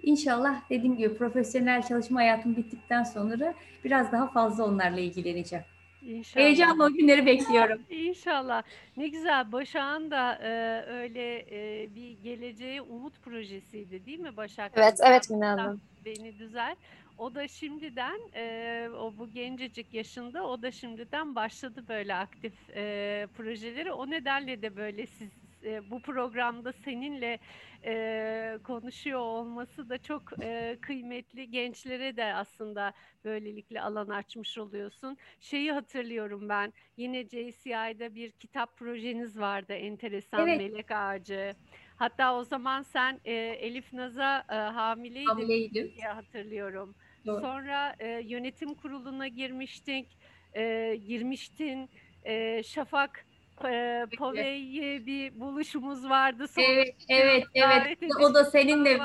İnşallah 0.03 0.61
dediğim 0.69 0.97
gibi 0.97 1.17
profesyonel 1.17 1.81
çalışma 1.81 2.19
hayatım 2.19 2.55
bittikten 2.55 3.03
sonra 3.03 3.53
biraz 3.83 4.11
daha 4.11 4.27
fazla 4.27 4.65
onlarla 4.65 4.99
ilgileneceğim. 4.99 5.65
İnşallah. 6.01 6.45
Heyecanla 6.45 6.85
o 6.85 6.93
günleri 6.93 7.25
bekliyorum. 7.25 7.81
İnşallah. 7.89 8.63
Ne 8.97 9.07
güzel. 9.07 9.51
Başak'ın 9.51 10.11
da 10.11 10.35
e, 10.35 10.83
öyle 10.91 11.45
e, 11.51 11.89
bir 11.95 12.17
geleceğe 12.23 12.81
umut 12.81 13.21
projesiydi 13.21 14.05
değil 14.05 14.19
mi 14.19 14.37
Başak? 14.37 14.71
Evet, 14.75 14.99
evet 15.03 15.29
Mine 15.29 15.45
Hanım. 15.45 15.81
Beni 16.05 16.39
düzel. 16.39 16.75
O 17.17 17.35
da 17.35 17.47
şimdiden 17.47 18.19
e, 18.35 18.89
o 18.89 19.17
bu 19.17 19.31
gencecik 19.31 19.93
yaşında 19.93 20.47
o 20.47 20.61
da 20.61 20.71
şimdiden 20.71 21.35
başladı 21.35 21.85
böyle 21.89 22.15
aktif 22.15 22.69
e, 22.69 23.27
projeleri. 23.37 23.91
O 23.91 24.09
nedenle 24.09 24.61
de 24.61 24.75
böyle 24.75 25.05
siz 25.05 25.29
e, 25.63 25.91
bu 25.91 26.01
programda 26.01 26.71
seninle 26.71 27.39
e, 27.85 28.57
konuşuyor 28.63 29.19
olması 29.19 29.89
da 29.89 29.97
çok 29.97 30.23
e, 30.41 30.77
kıymetli. 30.81 31.51
Gençlere 31.51 32.17
de 32.17 32.33
aslında 32.33 32.93
böylelikle 33.25 33.81
alan 33.81 34.09
açmış 34.09 34.57
oluyorsun. 34.57 35.17
Şeyi 35.39 35.71
hatırlıyorum 35.71 36.49
ben 36.49 36.73
yine 36.97 37.23
JCI'de 37.23 38.15
bir 38.15 38.31
kitap 38.31 38.77
projeniz 38.77 39.39
vardı 39.39 39.73
enteresan 39.73 40.47
evet. 40.47 40.57
Melek 40.57 40.91
Ağacı. 40.91 41.55
Hatta 41.95 42.37
o 42.37 42.43
zaman 42.43 42.81
sen 42.81 43.19
e, 43.25 43.33
Elif 43.33 43.93
Naz'a 43.93 44.45
e, 44.49 44.55
hamileydin 44.55 45.27
Hamileydim. 45.27 45.91
diye 45.95 46.07
hatırlıyorum. 46.07 46.95
Doğru. 47.27 47.41
Sonra 47.41 47.95
e, 47.99 48.07
yönetim 48.07 48.73
kuruluna 48.73 49.27
girmiştik, 49.27 50.07
e, 50.55 50.95
girmiştin. 51.07 51.89
E, 52.25 52.63
Şafak 52.63 53.25
e, 53.65 54.05
Povey'e 54.17 55.05
bir 55.05 55.39
buluşumuz 55.39 56.09
vardı. 56.09 56.47
Sonra 56.47 56.65
evet, 56.65 56.95
evet, 57.09 57.43
evet. 57.53 57.97
O 58.21 58.33
da 58.33 58.45
seninle 58.45 58.99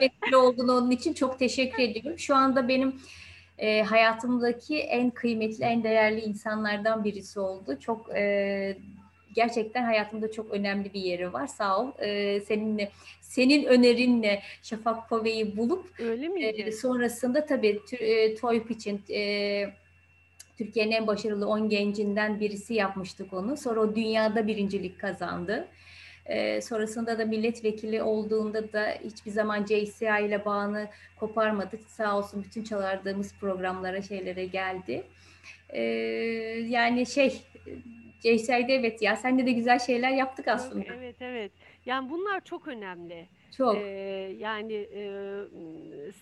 vesile 0.00 0.36
olduğunu 0.36 0.72
onun 0.72 0.90
için 0.90 1.12
çok 1.12 1.38
teşekkür 1.38 1.82
ediyorum. 1.82 2.18
Şu 2.18 2.36
anda 2.36 2.68
benim 2.68 3.00
e, 3.58 3.82
hayatımdaki 3.82 4.78
en 4.78 5.10
kıymetli, 5.10 5.64
en 5.64 5.84
değerli 5.84 6.20
insanlardan 6.20 7.04
birisi 7.04 7.40
oldu. 7.40 7.78
Çok 7.80 8.16
e, 8.16 8.76
gerçekten 9.34 9.84
hayatımda 9.84 10.32
çok 10.32 10.50
önemli 10.50 10.94
bir 10.94 11.00
yeri 11.00 11.32
var. 11.32 11.46
Sağ 11.46 11.80
ol. 11.80 11.90
E, 11.98 12.40
seninle 12.40 12.90
senin 13.20 13.64
önerinle 13.64 14.42
Şafak 14.62 15.08
Povey'i 15.08 15.56
bulup 15.56 16.00
Öyle 16.00 16.28
miydi? 16.28 16.62
E, 16.66 16.72
sonrasında 16.72 17.46
tabii 17.46 17.80
e, 17.92 18.34
TOYP 18.34 18.70
için 18.70 19.00
e, 19.10 19.64
Türkiye'nin 20.58 20.92
en 20.92 21.06
başarılı 21.06 21.48
10 21.48 21.68
gencinden 21.68 22.40
birisi 22.40 22.74
yapmıştık 22.74 23.32
onu. 23.32 23.56
Sonra 23.56 23.80
o 23.80 23.94
dünyada 23.96 24.46
birincilik 24.46 25.00
kazandı. 25.00 25.68
Ee, 26.26 26.60
sonrasında 26.60 27.18
da 27.18 27.24
milletvekili 27.24 28.02
olduğunda 28.02 28.72
da 28.72 28.98
hiçbir 29.04 29.30
zaman 29.30 29.64
JCI 29.64 30.26
ile 30.26 30.44
bağını 30.44 30.88
koparmadık. 31.20 31.80
Sağ 31.88 32.18
olsun 32.18 32.44
bütün 32.44 32.64
çalardığımız 32.64 33.34
programlara, 33.40 34.02
şeylere 34.02 34.44
geldi. 34.46 35.04
Ee, 35.68 35.82
yani 36.68 37.06
şey, 37.06 37.42
JCI'de 38.22 38.74
evet 38.74 39.02
ya, 39.02 39.16
sen 39.16 39.46
de 39.46 39.52
güzel 39.52 39.78
şeyler 39.78 40.10
yaptık 40.10 40.48
aslında. 40.48 40.84
Evet, 40.96 41.16
evet. 41.20 41.52
Yani 41.86 42.10
bunlar 42.10 42.44
çok 42.44 42.68
önemli. 42.68 43.26
Çok. 43.56 43.76
Ee, 43.76 44.36
yani 44.38 44.74
e, 44.94 45.40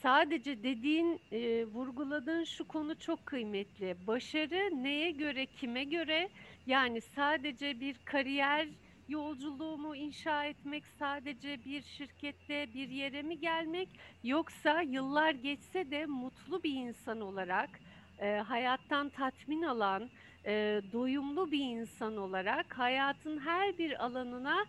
sadece 0.03 0.63
dediğin, 0.63 1.21
e, 1.33 1.65
vurguladığın 1.65 2.45
şu 2.45 2.69
konu 2.69 2.99
çok 2.99 3.27
kıymetli. 3.27 3.97
Başarı 4.07 4.83
neye 4.83 5.11
göre, 5.11 5.47
kime 5.47 5.85
göre? 5.85 6.29
Yani 6.67 7.01
sadece 7.01 7.81
bir 7.81 7.97
kariyer 8.05 8.69
yolculuğumu 9.09 9.97
inşa 9.97 10.45
etmek, 10.45 10.85
sadece 10.99 11.65
bir 11.65 11.83
şirkette 11.83 12.75
bir 12.75 12.89
yere 12.89 13.23
mi 13.23 13.41
gelmek? 13.41 13.89
Yoksa 14.25 14.83
yıllar 14.83 15.31
geçse 15.31 15.91
de 15.91 16.07
mutlu 16.07 16.63
bir 16.63 16.75
insan 16.75 17.21
olarak, 17.21 17.71
e, 18.19 18.37
hayattan 18.37 19.09
tatmin 19.09 19.63
alan, 19.63 20.11
e, 20.47 20.83
doyumlu 20.93 21.51
bir 21.51 21.65
insan 21.65 22.17
olarak 22.17 22.79
hayatın 22.79 23.39
her 23.39 23.79
bir 23.79 24.05
alanına 24.05 24.65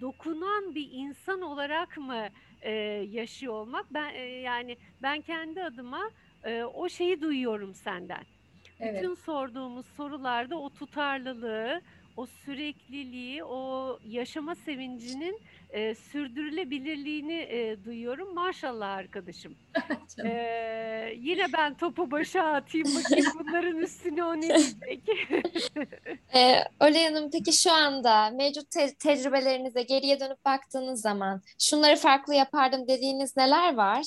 dokunan 0.00 0.74
bir 0.74 0.88
insan 0.92 1.40
olarak 1.40 1.96
mı 1.96 2.28
e, 2.62 2.70
yaşıyor 3.10 3.52
olmak? 3.52 3.86
Ben 3.94 4.14
e, 4.14 4.20
yani 4.22 4.76
ben 5.02 5.20
kendi 5.20 5.64
adıma 5.64 6.10
e, 6.44 6.62
o 6.62 6.88
şeyi 6.88 7.20
duyuyorum 7.20 7.74
senden. 7.74 8.24
Evet. 8.80 9.02
Bütün 9.02 9.14
sorduğumuz 9.14 9.86
sorularda 9.86 10.58
o 10.58 10.70
tutarlılığı, 10.70 11.80
o 12.16 12.26
sürekliliği, 12.26 13.44
o 13.44 13.98
yaşama 14.04 14.54
sevincinin 14.54 15.40
e, 15.70 15.94
sürdürülebilirliğini 15.94 17.32
e, 17.32 17.84
duyuyorum. 17.84 18.34
Maşallah 18.34 18.90
arkadaşım. 18.90 19.56
e, 20.24 20.30
yine 21.16 21.52
ben 21.52 21.74
topu 21.76 22.10
başa 22.10 22.42
atayım 22.42 22.88
bakayım 22.94 23.26
bunların 23.38 23.76
üstüne 23.76 24.24
o 24.24 24.36
ne 24.36 24.48
diyecek. 24.48 25.08
e, 26.34 26.64
Oley 26.80 27.04
Hanım 27.04 27.30
peki 27.30 27.52
şu 27.52 27.72
anda 27.72 28.30
mevcut 28.30 28.70
te- 28.70 28.94
tecrübelerinize 28.94 29.82
geriye 29.82 30.20
dönüp 30.20 30.44
baktığınız 30.44 31.00
zaman 31.00 31.42
şunları 31.58 31.96
farklı 31.96 32.34
yapardım 32.34 32.88
dediğiniz 32.88 33.36
neler 33.36 33.74
var? 33.74 34.06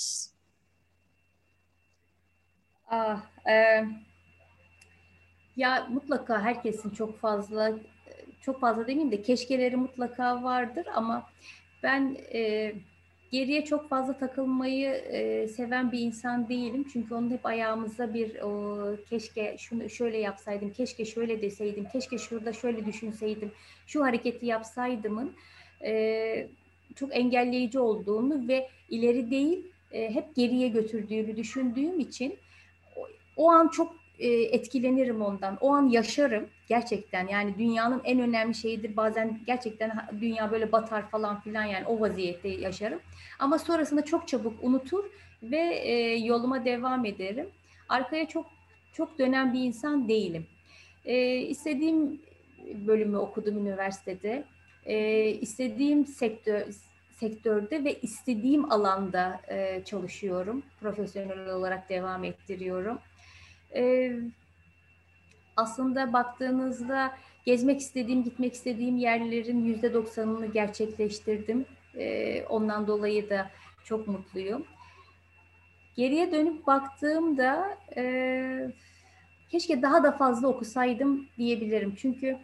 Ah, 2.91 3.22
e, 3.49 3.84
ya 5.55 5.88
mutlaka 5.89 6.41
herkesin 6.41 6.89
çok 6.89 7.20
fazla 7.20 7.72
çok 8.41 8.59
fazla 8.59 8.81
demeyeyim 8.81 9.11
de 9.11 9.21
keşkeleri 9.21 9.75
mutlaka 9.75 10.43
vardır 10.43 10.85
ama 10.95 11.29
ben 11.83 12.17
e, 12.33 12.73
geriye 13.31 13.65
çok 13.65 13.89
fazla 13.89 14.17
takılmayı 14.17 14.89
e, 14.89 15.47
seven 15.47 15.91
bir 15.91 15.99
insan 15.99 16.49
değilim. 16.49 16.85
Çünkü 16.93 17.13
onun 17.13 17.31
hep 17.31 17.45
ayağımızda 17.45 18.13
bir 18.13 18.41
o, 18.41 18.95
keşke 19.09 19.55
şunu 19.57 19.89
şöyle 19.89 20.17
yapsaydım, 20.17 20.73
keşke 20.73 21.05
şöyle 21.05 21.41
deseydim, 21.41 21.87
keşke 21.93 22.17
şurada 22.17 22.53
şöyle 22.53 22.85
düşünseydim, 22.85 23.51
şu 23.87 24.03
hareketi 24.03 24.45
yapsaydımın 24.45 25.33
e, 25.83 26.47
çok 26.95 27.15
engelleyici 27.15 27.79
olduğunu 27.79 28.47
ve 28.47 28.69
ileri 28.89 29.31
değil 29.31 29.67
e, 29.91 30.15
hep 30.15 30.35
geriye 30.35 30.67
götürdüğünü 30.67 31.35
düşündüğüm 31.35 31.99
için 31.99 32.35
o, 32.95 33.07
o 33.37 33.49
an 33.49 33.67
çok 33.67 33.99
e, 34.20 34.28
etkilenirim 34.28 35.22
ondan. 35.22 35.57
O 35.61 35.74
an 35.74 35.88
yaşarım 35.88 36.47
gerçekten. 36.67 37.28
Yani 37.28 37.57
dünyanın 37.57 38.01
en 38.03 38.20
önemli 38.20 38.55
şeyidir. 38.55 38.97
Bazen 38.97 39.39
gerçekten 39.47 39.91
dünya 40.22 40.51
böyle 40.51 40.72
batar 40.72 41.09
falan 41.09 41.41
filan 41.41 41.63
yani 41.63 41.86
o 41.86 41.99
vaziyette 41.99 42.49
yaşarım. 42.49 42.99
Ama 43.39 43.59
sonrasında 43.59 44.05
çok 44.05 44.28
çabuk 44.28 44.63
unutur 44.63 45.03
ve 45.43 45.76
e, 45.84 46.15
yoluma 46.17 46.65
devam 46.65 47.05
ederim. 47.05 47.49
Arkaya 47.89 48.28
çok 48.28 48.45
çok 48.93 49.20
dönen 49.20 49.53
bir 49.53 49.59
insan 49.59 50.09
değilim. 50.09 50.45
E, 51.05 51.38
istediğim 51.38 52.22
bölümü 52.88 53.17
okudum 53.17 53.57
üniversitede. 53.57 54.43
E, 54.86 55.26
istediğim 55.28 56.05
sektör 56.05 56.63
sektörde 57.20 57.84
ve 57.84 57.99
istediğim 57.99 58.72
alanda 58.72 59.41
e, 59.47 59.84
çalışıyorum. 59.86 60.63
Profesyonel 60.80 61.49
olarak 61.49 61.89
devam 61.89 62.24
ettiriyorum. 62.24 62.99
E, 63.76 64.13
aslında 65.57 66.13
baktığınızda 66.13 67.17
gezmek 67.45 67.80
istediğim, 67.80 68.24
gitmek 68.24 68.53
istediğim 68.53 68.97
yerlerin 68.97 69.65
yüzde 69.65 69.93
doksanını 69.93 70.45
gerçekleştirdim. 70.45 71.65
E, 71.95 72.43
ondan 72.43 72.88
dolayı 72.88 73.30
da 73.30 73.49
çok 73.84 74.07
mutluyum. 74.07 74.65
Geriye 75.95 76.32
dönüp 76.32 76.67
baktığımda 76.67 77.78
e, 77.97 78.72
keşke 79.49 79.82
daha 79.82 80.03
da 80.03 80.11
fazla 80.11 80.47
okusaydım 80.47 81.28
diyebilirim. 81.38 81.95
Çünkü 81.95 82.38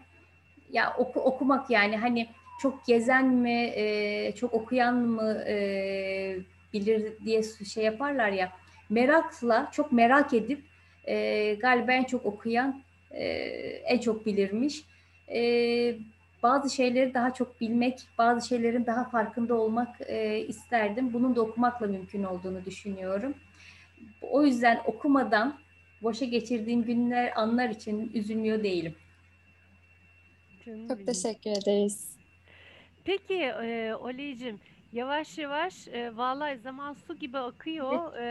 ya 0.72 0.96
oku, 0.98 1.20
okumak 1.20 1.70
yani 1.70 1.98
hani 1.98 2.28
çok 2.62 2.86
gezen 2.86 3.28
mi, 3.28 3.72
e, 3.76 4.36
çok 4.36 4.54
okuyan 4.54 4.96
mı 4.96 5.44
e, 5.48 6.38
bilir 6.74 7.14
diye 7.26 7.44
şey 7.44 7.84
yaparlar 7.84 8.30
ya. 8.30 8.52
Merakla, 8.90 9.70
çok 9.72 9.92
merak 9.92 10.34
edip 10.34 10.64
e, 11.08 11.54
galiba 11.54 11.92
en 11.92 12.04
çok 12.04 12.26
okuyan 12.26 12.82
e, 13.12 13.26
en 13.86 14.00
çok 14.00 14.26
bilirmiş. 14.26 14.84
E, 15.30 15.40
bazı 16.44 16.76
şeyleri 16.76 17.14
daha 17.14 17.34
çok 17.34 17.62
bilmek, 17.62 18.00
bazı 18.18 18.48
şeylerin 18.48 18.86
daha 18.86 19.10
farkında 19.10 19.56
olmak 19.56 20.02
e, 20.08 20.40
isterdim. 20.40 21.14
Bunun 21.14 21.36
da 21.36 21.42
okumakla 21.42 21.88
mümkün 21.88 22.24
olduğunu 22.24 22.66
düşünüyorum. 22.66 23.34
O 24.22 24.44
yüzden 24.44 24.82
okumadan 24.86 25.60
boşa 26.02 26.26
geçirdiğim 26.26 26.84
günler, 26.84 27.34
anlar 27.36 27.70
için 27.70 28.12
üzülmüyor 28.14 28.64
değilim. 28.64 28.96
Çok 30.88 31.06
teşekkür 31.06 31.50
ederiz. 31.50 32.16
Peki 33.04 33.34
e, 33.44 33.96
Oleyciğim, 33.96 34.60
Yavaş 34.96 35.38
yavaş 35.38 35.88
e, 35.88 36.18
vallahi 36.18 36.58
zaman 36.58 36.94
su 36.94 37.16
gibi 37.16 37.38
akıyor. 37.38 38.18
E, 38.18 38.26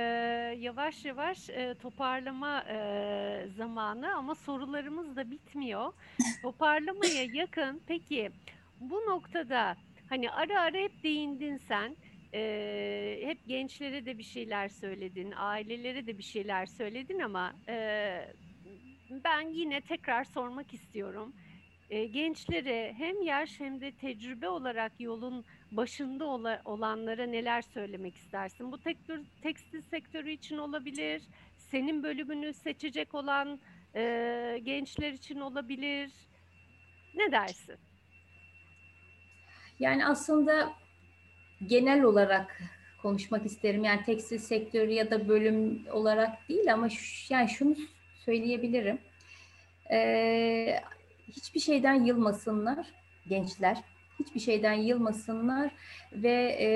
yavaş 0.55 1.05
yavaş 1.05 1.51
e, 1.51 1.75
toparlama 1.83 2.61
e, 2.61 3.49
zamanı 3.57 4.15
ama 4.17 4.35
sorularımız 4.35 5.17
da 5.17 5.31
bitmiyor. 5.31 5.93
Toparlamaya 6.43 7.25
yakın. 7.25 7.83
Peki 7.87 8.31
bu 8.81 8.95
noktada 8.95 9.77
hani 10.09 10.31
ara 10.31 10.61
ara 10.61 10.77
hep 10.77 11.03
değindin 11.03 11.57
sen. 11.57 11.97
E, 12.35 13.21
hep 13.25 13.39
gençlere 13.47 14.07
de 14.07 14.19
bir 14.19 14.23
şeyler 14.23 14.69
söyledin, 14.69 15.33
ailelere 15.37 16.07
de 16.07 16.19
bir 16.19 16.23
şeyler 16.23 16.67
söyledin 16.67 17.19
ama 17.19 17.53
e, 17.69 17.77
ben 19.25 19.41
yine 19.41 19.81
tekrar 19.81 20.25
sormak 20.25 20.75
istiyorum. 20.75 21.35
E, 21.91 22.07
gençlere 22.07 22.95
hem 22.99 23.23
yaş 23.23 23.61
hem 23.61 23.81
de 23.81 23.93
tecrübe 23.93 24.49
olarak 24.49 25.01
yolun 25.01 25.45
başında 25.77 26.25
ola, 26.25 26.63
olanlara 26.65 27.27
neler 27.27 27.63
söylemek 27.63 28.17
istersin? 28.17 28.73
Bu 28.73 28.79
tektür, 28.79 29.21
tekstil 29.43 29.83
sektörü 29.83 30.31
için 30.31 30.59
olabilir, 30.59 31.23
senin 31.57 32.03
bölümünü 32.03 32.53
seçecek 32.53 33.15
olan 33.15 33.61
e, 33.95 34.61
gençler 34.63 35.13
için 35.13 35.41
olabilir. 35.41 36.11
Ne 37.15 37.33
dersin? 37.33 37.77
Yani 39.79 40.07
aslında 40.07 40.73
genel 41.67 42.03
olarak 42.03 42.63
konuşmak 43.03 43.47
isterim. 43.47 43.85
Yani 43.85 44.03
tekstil 44.03 44.39
sektörü 44.39 44.93
ya 44.93 45.11
da 45.11 45.29
bölüm 45.29 45.87
olarak 45.93 46.49
değil 46.49 46.73
ama 46.73 46.89
şu, 46.89 47.35
yani 47.35 47.49
şunu 47.49 47.77
söyleyebilirim. 48.25 48.99
Ee, 49.91 50.81
hiçbir 51.29 51.61
şeyden 51.61 52.05
yılmasınlar 52.05 52.87
gençler 53.29 53.79
hiçbir 54.19 54.41
şeyden 54.41 54.73
yılmasınlar 54.73 55.71
ve 56.13 56.57
e, 56.61 56.69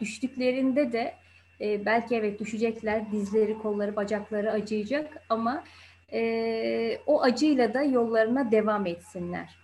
düştüklerinde 0.00 0.92
de 0.92 1.14
e, 1.60 1.86
belki 1.86 2.14
evet 2.16 2.40
düşecekler, 2.40 3.12
dizleri, 3.12 3.58
kolları, 3.58 3.96
bacakları 3.96 4.52
acıyacak 4.52 5.22
ama 5.28 5.64
e, 6.12 6.98
o 7.06 7.22
acıyla 7.22 7.74
da 7.74 7.82
yollarına 7.82 8.50
devam 8.50 8.86
etsinler. 8.86 9.56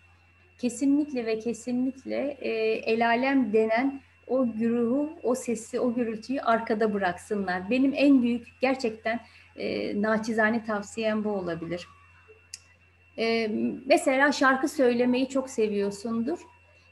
Kesinlikle 0.59 1.27
ve 1.27 1.39
kesinlikle 1.39 2.37
e, 2.41 2.51
el 2.93 3.07
alem 3.07 3.53
denen 3.53 4.01
o 4.27 4.53
güruhu, 4.53 5.11
o 5.23 5.35
sesi, 5.35 5.81
o 5.81 5.95
gürültüyü 5.95 6.41
arkada 6.41 6.95
bıraksınlar. 6.95 7.71
Benim 7.71 7.93
en 7.97 8.23
büyük 8.23 8.49
gerçekten 8.61 9.21
e, 9.57 10.03
naçizane 10.03 10.65
tavsiyem 10.65 11.25
bu 11.25 11.31
olabilir. 11.31 11.87
E, 13.19 13.51
mesela 13.87 14.33
şarkı 14.33 14.69
söylemeyi 14.69 15.29
çok 15.29 15.51
seviyorsundur 15.51 16.39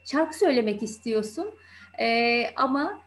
şarkı 0.05 0.37
söylemek 0.37 0.83
istiyorsun 0.83 1.51
e, 1.99 2.45
ama 2.55 3.01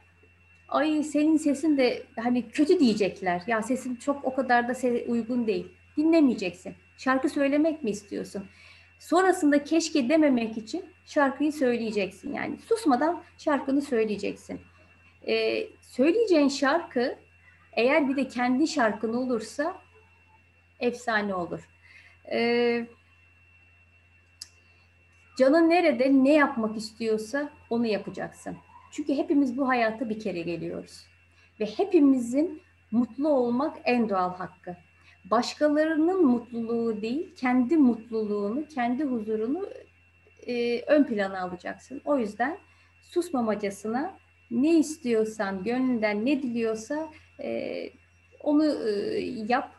ay 0.68 1.02
senin 1.02 1.36
sesin 1.36 1.76
de 1.76 2.02
hani 2.20 2.50
kötü 2.50 2.80
diyecekler. 2.80 3.42
Ya 3.46 3.62
sesin 3.62 3.96
çok 3.96 4.24
o 4.24 4.34
kadar 4.34 4.68
da 4.68 4.74
uygun 5.08 5.46
değil. 5.46 5.66
Dinlemeyeceksin. 5.96 6.74
Şarkı 6.98 7.28
söylemek 7.28 7.82
mi 7.82 7.90
istiyorsun? 7.90 8.44
Sonrasında 8.98 9.64
keşke 9.64 10.08
dememek 10.08 10.58
için 10.58 10.84
şarkıyı 11.06 11.52
söyleyeceksin. 11.52 12.34
Yani 12.34 12.58
susmadan 12.68 13.22
şarkını 13.38 13.82
söyleyeceksin. 13.82 14.60
Ee, 15.28 15.68
söyleyeceğin 15.80 16.48
şarkı 16.48 17.18
eğer 17.72 18.08
bir 18.08 18.16
de 18.16 18.28
kendi 18.28 18.68
şarkın 18.68 19.14
olursa 19.14 19.76
efsane 20.80 21.34
olur. 21.34 21.60
Ee, 22.32 22.86
Canın 25.36 25.70
nerede 25.70 26.24
ne 26.24 26.32
yapmak 26.32 26.76
istiyorsa 26.76 27.50
onu 27.70 27.86
yapacaksın. 27.86 28.56
Çünkü 28.90 29.14
hepimiz 29.14 29.58
bu 29.58 29.68
hayata 29.68 30.08
bir 30.08 30.20
kere 30.20 30.42
geliyoruz. 30.42 31.06
Ve 31.60 31.66
hepimizin 31.66 32.62
mutlu 32.90 33.28
olmak 33.28 33.76
en 33.84 34.08
doğal 34.08 34.34
hakkı. 34.34 34.76
Başkalarının 35.24 36.26
mutluluğu 36.26 37.02
değil, 37.02 37.34
kendi 37.36 37.76
mutluluğunu, 37.76 38.66
kendi 38.66 39.04
huzurunu 39.04 39.68
e, 40.46 40.80
ön 40.80 41.04
plana 41.04 41.40
alacaksın. 41.40 42.00
O 42.04 42.18
yüzden 42.18 42.58
susmamacasına 43.02 44.14
ne 44.50 44.78
istiyorsan, 44.78 45.64
gönlünden 45.64 46.26
ne 46.26 46.42
diliyorsa 46.42 47.08
e, 47.42 47.90
onu 48.40 48.88
e, 48.88 48.90
yap, 49.48 49.72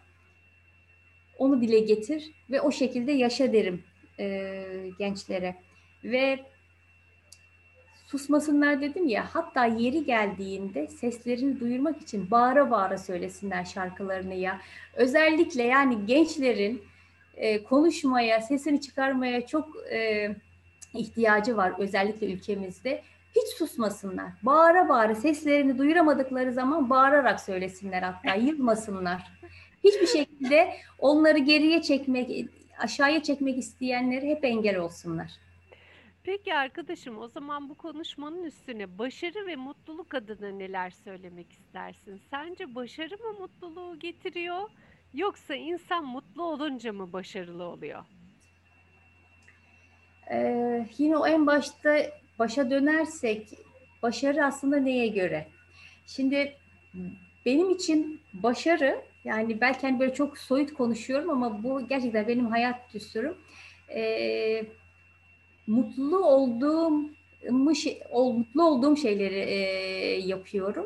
onu 1.37 1.61
dile 1.61 1.79
getir 1.79 2.31
ve 2.51 2.61
o 2.61 2.71
şekilde 2.71 3.11
yaşa 3.11 3.53
derim 3.53 3.83
e, 4.19 4.65
gençlere 4.99 5.55
ve 6.03 6.39
susmasınlar 8.05 8.81
dedim 8.81 9.07
ya 9.07 9.25
hatta 9.31 9.65
yeri 9.65 10.05
geldiğinde 10.05 10.87
seslerini 10.87 11.59
duyurmak 11.59 12.01
için 12.01 12.31
bağıra 12.31 12.71
bağıra 12.71 12.97
söylesinler 12.97 13.65
şarkılarını 13.65 14.33
ya. 14.33 14.61
Özellikle 14.93 15.63
yani 15.63 16.05
gençlerin 16.05 16.83
e, 17.35 17.63
konuşmaya, 17.63 18.41
sesini 18.41 18.81
çıkarmaya 18.81 19.47
çok 19.47 19.69
e, 19.91 20.29
ihtiyacı 20.93 21.57
var 21.57 21.73
özellikle 21.79 22.33
ülkemizde. 22.33 23.01
Hiç 23.35 23.57
susmasınlar. 23.57 24.31
Bağıra 24.43 24.89
bağıra 24.89 25.15
seslerini 25.15 25.77
duyuramadıkları 25.77 26.53
zaman 26.53 26.89
bağırarak 26.89 27.39
söylesinler 27.39 28.01
hatta 28.01 28.35
yılmasınlar. 28.35 29.31
Hiçbir 29.83 30.07
şekilde 30.07 30.73
onları 30.99 31.37
geriye 31.37 31.81
çekmek, 31.81 32.47
aşağıya 32.77 33.23
çekmek 33.23 33.57
isteyenleri 33.57 34.29
hep 34.29 34.45
engel 34.45 34.77
olsunlar. 34.77 35.31
Peki 36.23 36.55
arkadaşım 36.55 37.17
o 37.17 37.27
zaman 37.27 37.69
bu 37.69 37.75
konuşmanın 37.75 38.43
üstüne 38.43 38.97
başarı 38.97 39.47
ve 39.47 39.55
mutluluk 39.55 40.13
adına 40.13 40.49
neler 40.49 40.89
söylemek 40.89 41.51
istersin? 41.51 42.21
Sence 42.29 42.75
başarı 42.75 43.17
mı 43.17 43.39
mutluluğu 43.39 43.99
getiriyor 43.99 44.69
yoksa 45.13 45.55
insan 45.55 46.05
mutlu 46.05 46.43
olunca 46.43 46.93
mı 46.93 47.13
başarılı 47.13 47.63
oluyor? 47.63 48.05
Ee, 50.31 50.87
yine 50.97 51.17
o 51.17 51.27
en 51.27 51.47
başta 51.47 51.97
başa 52.39 52.69
dönersek 52.69 53.47
başarı 54.03 54.45
aslında 54.45 54.77
neye 54.77 55.07
göre? 55.07 55.47
Şimdi 56.07 56.53
benim 57.45 57.69
için 57.69 58.21
başarı 58.33 59.01
yani 59.25 59.61
belki 59.61 59.81
hani 59.81 59.99
böyle 59.99 60.13
çok 60.13 60.37
soyut 60.37 60.73
konuşuyorum 60.73 61.29
ama 61.29 61.63
bu 61.63 61.87
gerçekten 61.87 62.27
benim 62.27 62.45
hayat 62.45 62.93
düsturum. 62.93 63.37
Ee, 63.89 64.65
mutlu 65.67 66.25
olduğum 66.25 67.09
mutlu 67.49 68.63
olduğum 68.63 68.97
şeyleri 68.97 69.39
e, 69.39 69.57
yapıyorum 70.19 70.85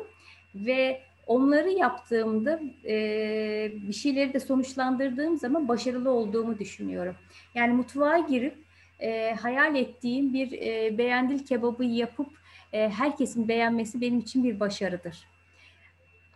ve 0.54 1.00
onları 1.26 1.70
yaptığımda 1.70 2.60
e, 2.84 3.72
bir 3.88 3.92
şeyleri 3.92 4.32
de 4.32 4.40
sonuçlandırdığım 4.40 5.38
zaman 5.38 5.68
başarılı 5.68 6.10
olduğumu 6.10 6.58
düşünüyorum. 6.58 7.14
Yani 7.54 7.72
mutfağa 7.72 8.18
girip 8.18 8.54
e, 9.00 9.34
hayal 9.34 9.76
ettiğim 9.76 10.32
bir 10.32 10.52
e, 10.52 10.98
beğendil 10.98 11.46
kebabı 11.46 11.84
yapıp 11.84 12.28
e, 12.72 12.88
herkesin 12.88 13.48
beğenmesi 13.48 14.00
benim 14.00 14.18
için 14.18 14.44
bir 14.44 14.60
başarıdır. 14.60 15.26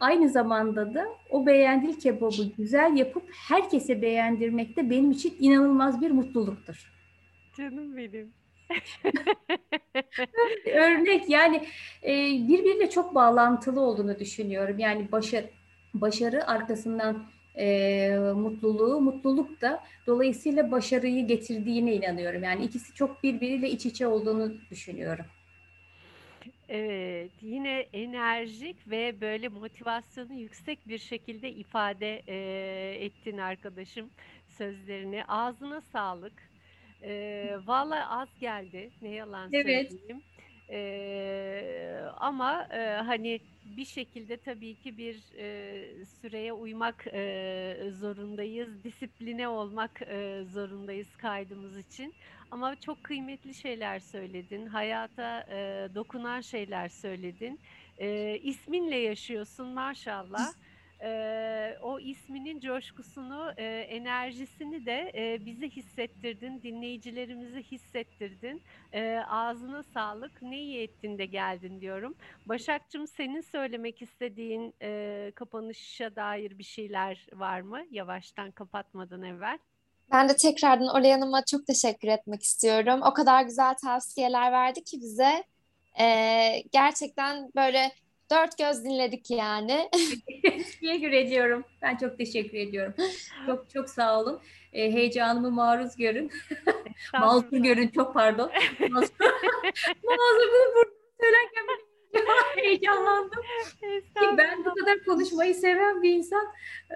Aynı 0.02 0.28
zamanda 0.28 0.94
da 0.94 1.06
o 1.30 1.46
beğendil 1.46 2.00
kebabı 2.00 2.44
güzel 2.56 2.96
yapıp 2.96 3.22
herkese 3.48 4.02
beğendirmek 4.02 4.76
de 4.76 4.90
benim 4.90 5.10
için 5.10 5.36
inanılmaz 5.40 6.00
bir 6.00 6.10
mutluluktur. 6.10 6.92
Canım 7.56 7.96
benim. 7.96 8.32
Örnek 10.74 11.28
yani 11.28 11.62
e, 12.02 12.12
birbiriyle 12.48 12.90
çok 12.90 13.14
bağlantılı 13.14 13.80
olduğunu 13.80 14.18
düşünüyorum. 14.18 14.78
Yani 14.78 15.12
başarı, 15.12 15.50
başarı 15.94 16.46
arkasından 16.46 17.24
e, 17.58 18.16
mutluluğu, 18.36 19.00
mutluluk 19.00 19.60
da 19.60 19.82
dolayısıyla 20.06 20.70
başarıyı 20.70 21.26
getirdiğine 21.26 21.94
inanıyorum. 21.94 22.42
Yani 22.42 22.64
ikisi 22.64 22.94
çok 22.94 23.22
birbiriyle 23.22 23.70
iç 23.70 23.86
içe 23.86 24.06
olduğunu 24.06 24.52
düşünüyorum. 24.70 25.24
Evet, 26.72 27.42
yine 27.42 27.80
enerjik 27.92 28.88
ve 28.90 29.20
böyle 29.20 29.48
motivasyonu 29.48 30.34
yüksek 30.34 30.88
bir 30.88 30.98
şekilde 30.98 31.50
ifade 31.52 32.22
e, 32.28 33.04
ettin 33.04 33.38
arkadaşım 33.38 34.12
sözlerini. 34.46 35.24
Ağzına 35.28 35.80
sağlık. 35.80 36.52
E, 37.02 37.56
vallahi 37.64 38.04
az 38.06 38.38
geldi, 38.38 38.92
ne 39.02 39.10
yalan 39.10 39.50
Evet. 39.52 39.92
söyleyeyim. 39.92 40.24
E, 40.72 42.02
ama 42.16 42.68
e, 42.70 42.86
hani 43.06 43.40
bir 43.76 43.84
şekilde 43.84 44.36
tabii 44.36 44.74
ki 44.74 44.98
bir 44.98 45.22
e, 45.38 46.04
süreye 46.04 46.52
uymak 46.52 47.06
e, 47.06 47.90
zorundayız, 48.00 48.84
disipline 48.84 49.48
olmak 49.48 50.02
e, 50.02 50.44
zorundayız 50.52 51.16
kaydımız 51.16 51.78
için. 51.78 52.14
Ama 52.50 52.80
çok 52.80 53.04
kıymetli 53.04 53.54
şeyler 53.54 53.98
söyledin, 53.98 54.66
hayata 54.66 55.40
e, 55.50 55.88
dokunan 55.94 56.40
şeyler 56.40 56.88
söyledin. 56.88 57.60
E, 57.98 58.38
isminle 58.38 58.96
yaşıyorsun 58.96 59.68
maşallah. 59.68 60.52
E, 61.02 61.78
o 61.82 62.00
isminin 62.00 62.60
coşkusunu, 62.60 63.52
e, 63.56 63.64
enerjisini 63.80 64.86
de 64.86 65.12
e, 65.14 65.46
bize 65.46 65.68
hissettirdin, 65.68 66.62
dinleyicilerimizi 66.62 67.62
hissettirdin. 67.62 68.62
E, 68.92 69.18
ağzına 69.28 69.82
sağlık, 69.82 70.42
ne 70.42 70.58
iyi 70.58 70.82
ettin 70.82 71.18
de 71.18 71.26
geldin 71.26 71.80
diyorum. 71.80 72.14
Başakçım 72.46 73.06
senin 73.06 73.40
söylemek 73.40 74.02
istediğin 74.02 74.74
e, 74.82 75.32
kapanışa 75.34 76.16
dair 76.16 76.58
bir 76.58 76.64
şeyler 76.64 77.26
var 77.32 77.60
mı? 77.60 77.82
Yavaştan 77.90 78.50
kapatmadan 78.50 79.22
evvel. 79.22 79.58
Ben 80.12 80.28
de 80.28 80.36
tekrardan 80.36 80.88
Oley 80.88 81.12
Hanım'a 81.12 81.44
çok 81.44 81.66
teşekkür 81.66 82.08
etmek 82.08 82.42
istiyorum. 82.42 83.00
O 83.02 83.12
kadar 83.12 83.42
güzel 83.42 83.74
tavsiyeler 83.74 84.52
verdi 84.52 84.84
ki 84.84 85.00
bize. 85.00 85.44
Ee, 86.00 86.62
gerçekten 86.72 87.50
böyle 87.56 87.92
dört 88.32 88.58
göz 88.58 88.84
dinledik 88.84 89.30
yani. 89.30 89.90
Teşekkür 90.80 91.12
ediyorum. 91.12 91.64
Ben 91.82 91.96
çok 91.96 92.18
teşekkür 92.18 92.58
ediyorum. 92.58 92.94
Çok 93.46 93.70
çok 93.70 93.90
sağ 93.90 94.20
olun. 94.20 94.40
E, 94.72 94.92
heyecanımı 94.92 95.50
maruz 95.50 95.96
görün. 95.96 96.30
Mazur 97.20 97.58
görün 97.58 97.88
çok 97.88 98.14
pardon. 98.14 98.50
Mazur, 98.90 99.14
bunu 100.02 100.74
burada 100.74 100.90
söylerken 101.20 101.66
heyecanlandım. 102.56 103.42
Ki 103.80 104.36
ben 104.38 104.64
bu 104.64 104.74
kadar 104.74 105.04
konuşmayı 105.04 105.54
seven 105.54 106.02
bir 106.02 106.10
insan. 106.10 106.46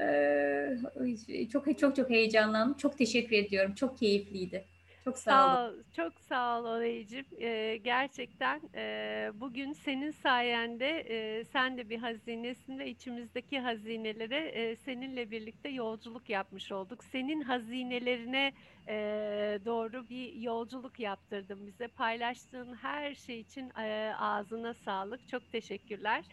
Ee, 0.01 1.49
çok 1.53 1.79
çok 1.79 1.97
çok 1.97 2.11
heyecanlandım. 2.11 2.77
Çok 2.77 2.99
teşekkür 2.99 3.37
ediyorum. 3.37 3.75
Çok 3.75 3.99
keyifliydi. 3.99 4.65
Çok 5.07 5.19
sağ, 5.19 5.31
sağ 5.31 5.69
ol. 5.69 5.75
Çok 5.97 6.21
sağ 6.21 6.61
ol 6.61 6.65
Oraycığım. 6.65 7.27
Ee, 7.41 7.77
gerçekten 7.85 8.61
e, 8.75 9.31
bugün 9.35 9.73
senin 9.73 10.11
sayende 10.11 10.87
e, 11.01 11.45
sen 11.45 11.79
de 11.79 11.89
bir 11.91 11.99
hazinesin 11.99 12.79
ve 12.79 12.91
içimizdeki 12.91 13.61
hazinelere 13.61 14.39
e, 14.49 14.77
seninle 14.77 15.31
birlikte 15.31 15.69
yolculuk 15.69 16.29
yapmış 16.31 16.73
olduk. 16.73 17.05
Senin 17.05 17.41
hazinelerine 17.41 18.53
e, 18.89 19.59
doğru 19.65 20.09
bir 20.09 20.35
yolculuk 20.35 21.01
yaptırdın 21.01 21.67
bize. 21.67 21.89
Paylaştığın 21.89 22.75
her 22.75 23.15
şey 23.15 23.41
için 23.41 23.71
e, 23.79 24.15
ağzına 24.19 24.75
sağlık. 24.75 25.29
Çok 25.29 25.53
teşekkürler. 25.53 26.25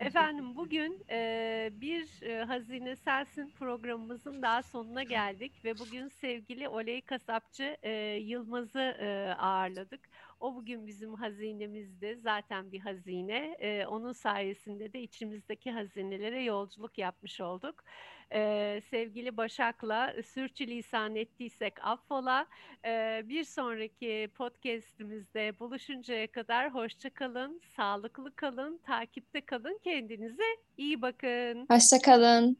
Efendim 0.00 0.56
bugün 0.56 1.04
e, 1.10 1.70
bir 1.80 2.22
e, 2.22 2.44
Hazine 2.44 2.96
Sensin 2.96 3.50
programımızın 3.58 4.42
daha 4.42 4.62
sonuna 4.62 5.02
geldik 5.02 5.52
ve 5.64 5.78
bugün 5.78 6.08
sevgili 6.08 6.68
Oley 6.68 7.00
Kasapçı 7.00 7.76
e, 7.82 7.90
Yılmaz'ı 8.22 8.96
e, 9.00 9.34
ağırladık. 9.38 10.00
O 10.42 10.54
bugün 10.54 10.86
bizim 10.86 11.14
hazinemizdi. 11.14 12.18
Zaten 12.22 12.72
bir 12.72 12.80
hazine. 12.80 13.56
E, 13.58 13.86
onun 13.86 14.12
sayesinde 14.12 14.92
de 14.92 15.02
içimizdeki 15.02 15.70
hazinelere 15.70 16.42
yolculuk 16.42 16.98
yapmış 16.98 17.40
olduk. 17.40 17.84
E, 18.32 18.82
sevgili 18.90 19.36
Başak'la 19.36 20.14
sürçülisan 20.26 21.16
ettiysek 21.16 21.74
affola. 21.86 22.46
E, 22.84 23.22
bir 23.24 23.44
sonraki 23.44 24.30
podcastimizde 24.34 25.58
buluşuncaya 25.60 26.26
kadar 26.26 26.74
hoşça 26.74 27.10
kalın, 27.10 27.60
sağlıklı 27.76 28.36
kalın, 28.36 28.80
takipte 28.86 29.40
kalın. 29.40 29.80
Kendinize 29.84 30.56
iyi 30.76 31.02
bakın. 31.02 31.66
Hoşça 31.70 31.98
kalın. 31.98 32.56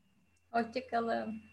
Hoşça 0.53 0.87
kalın. 0.87 1.52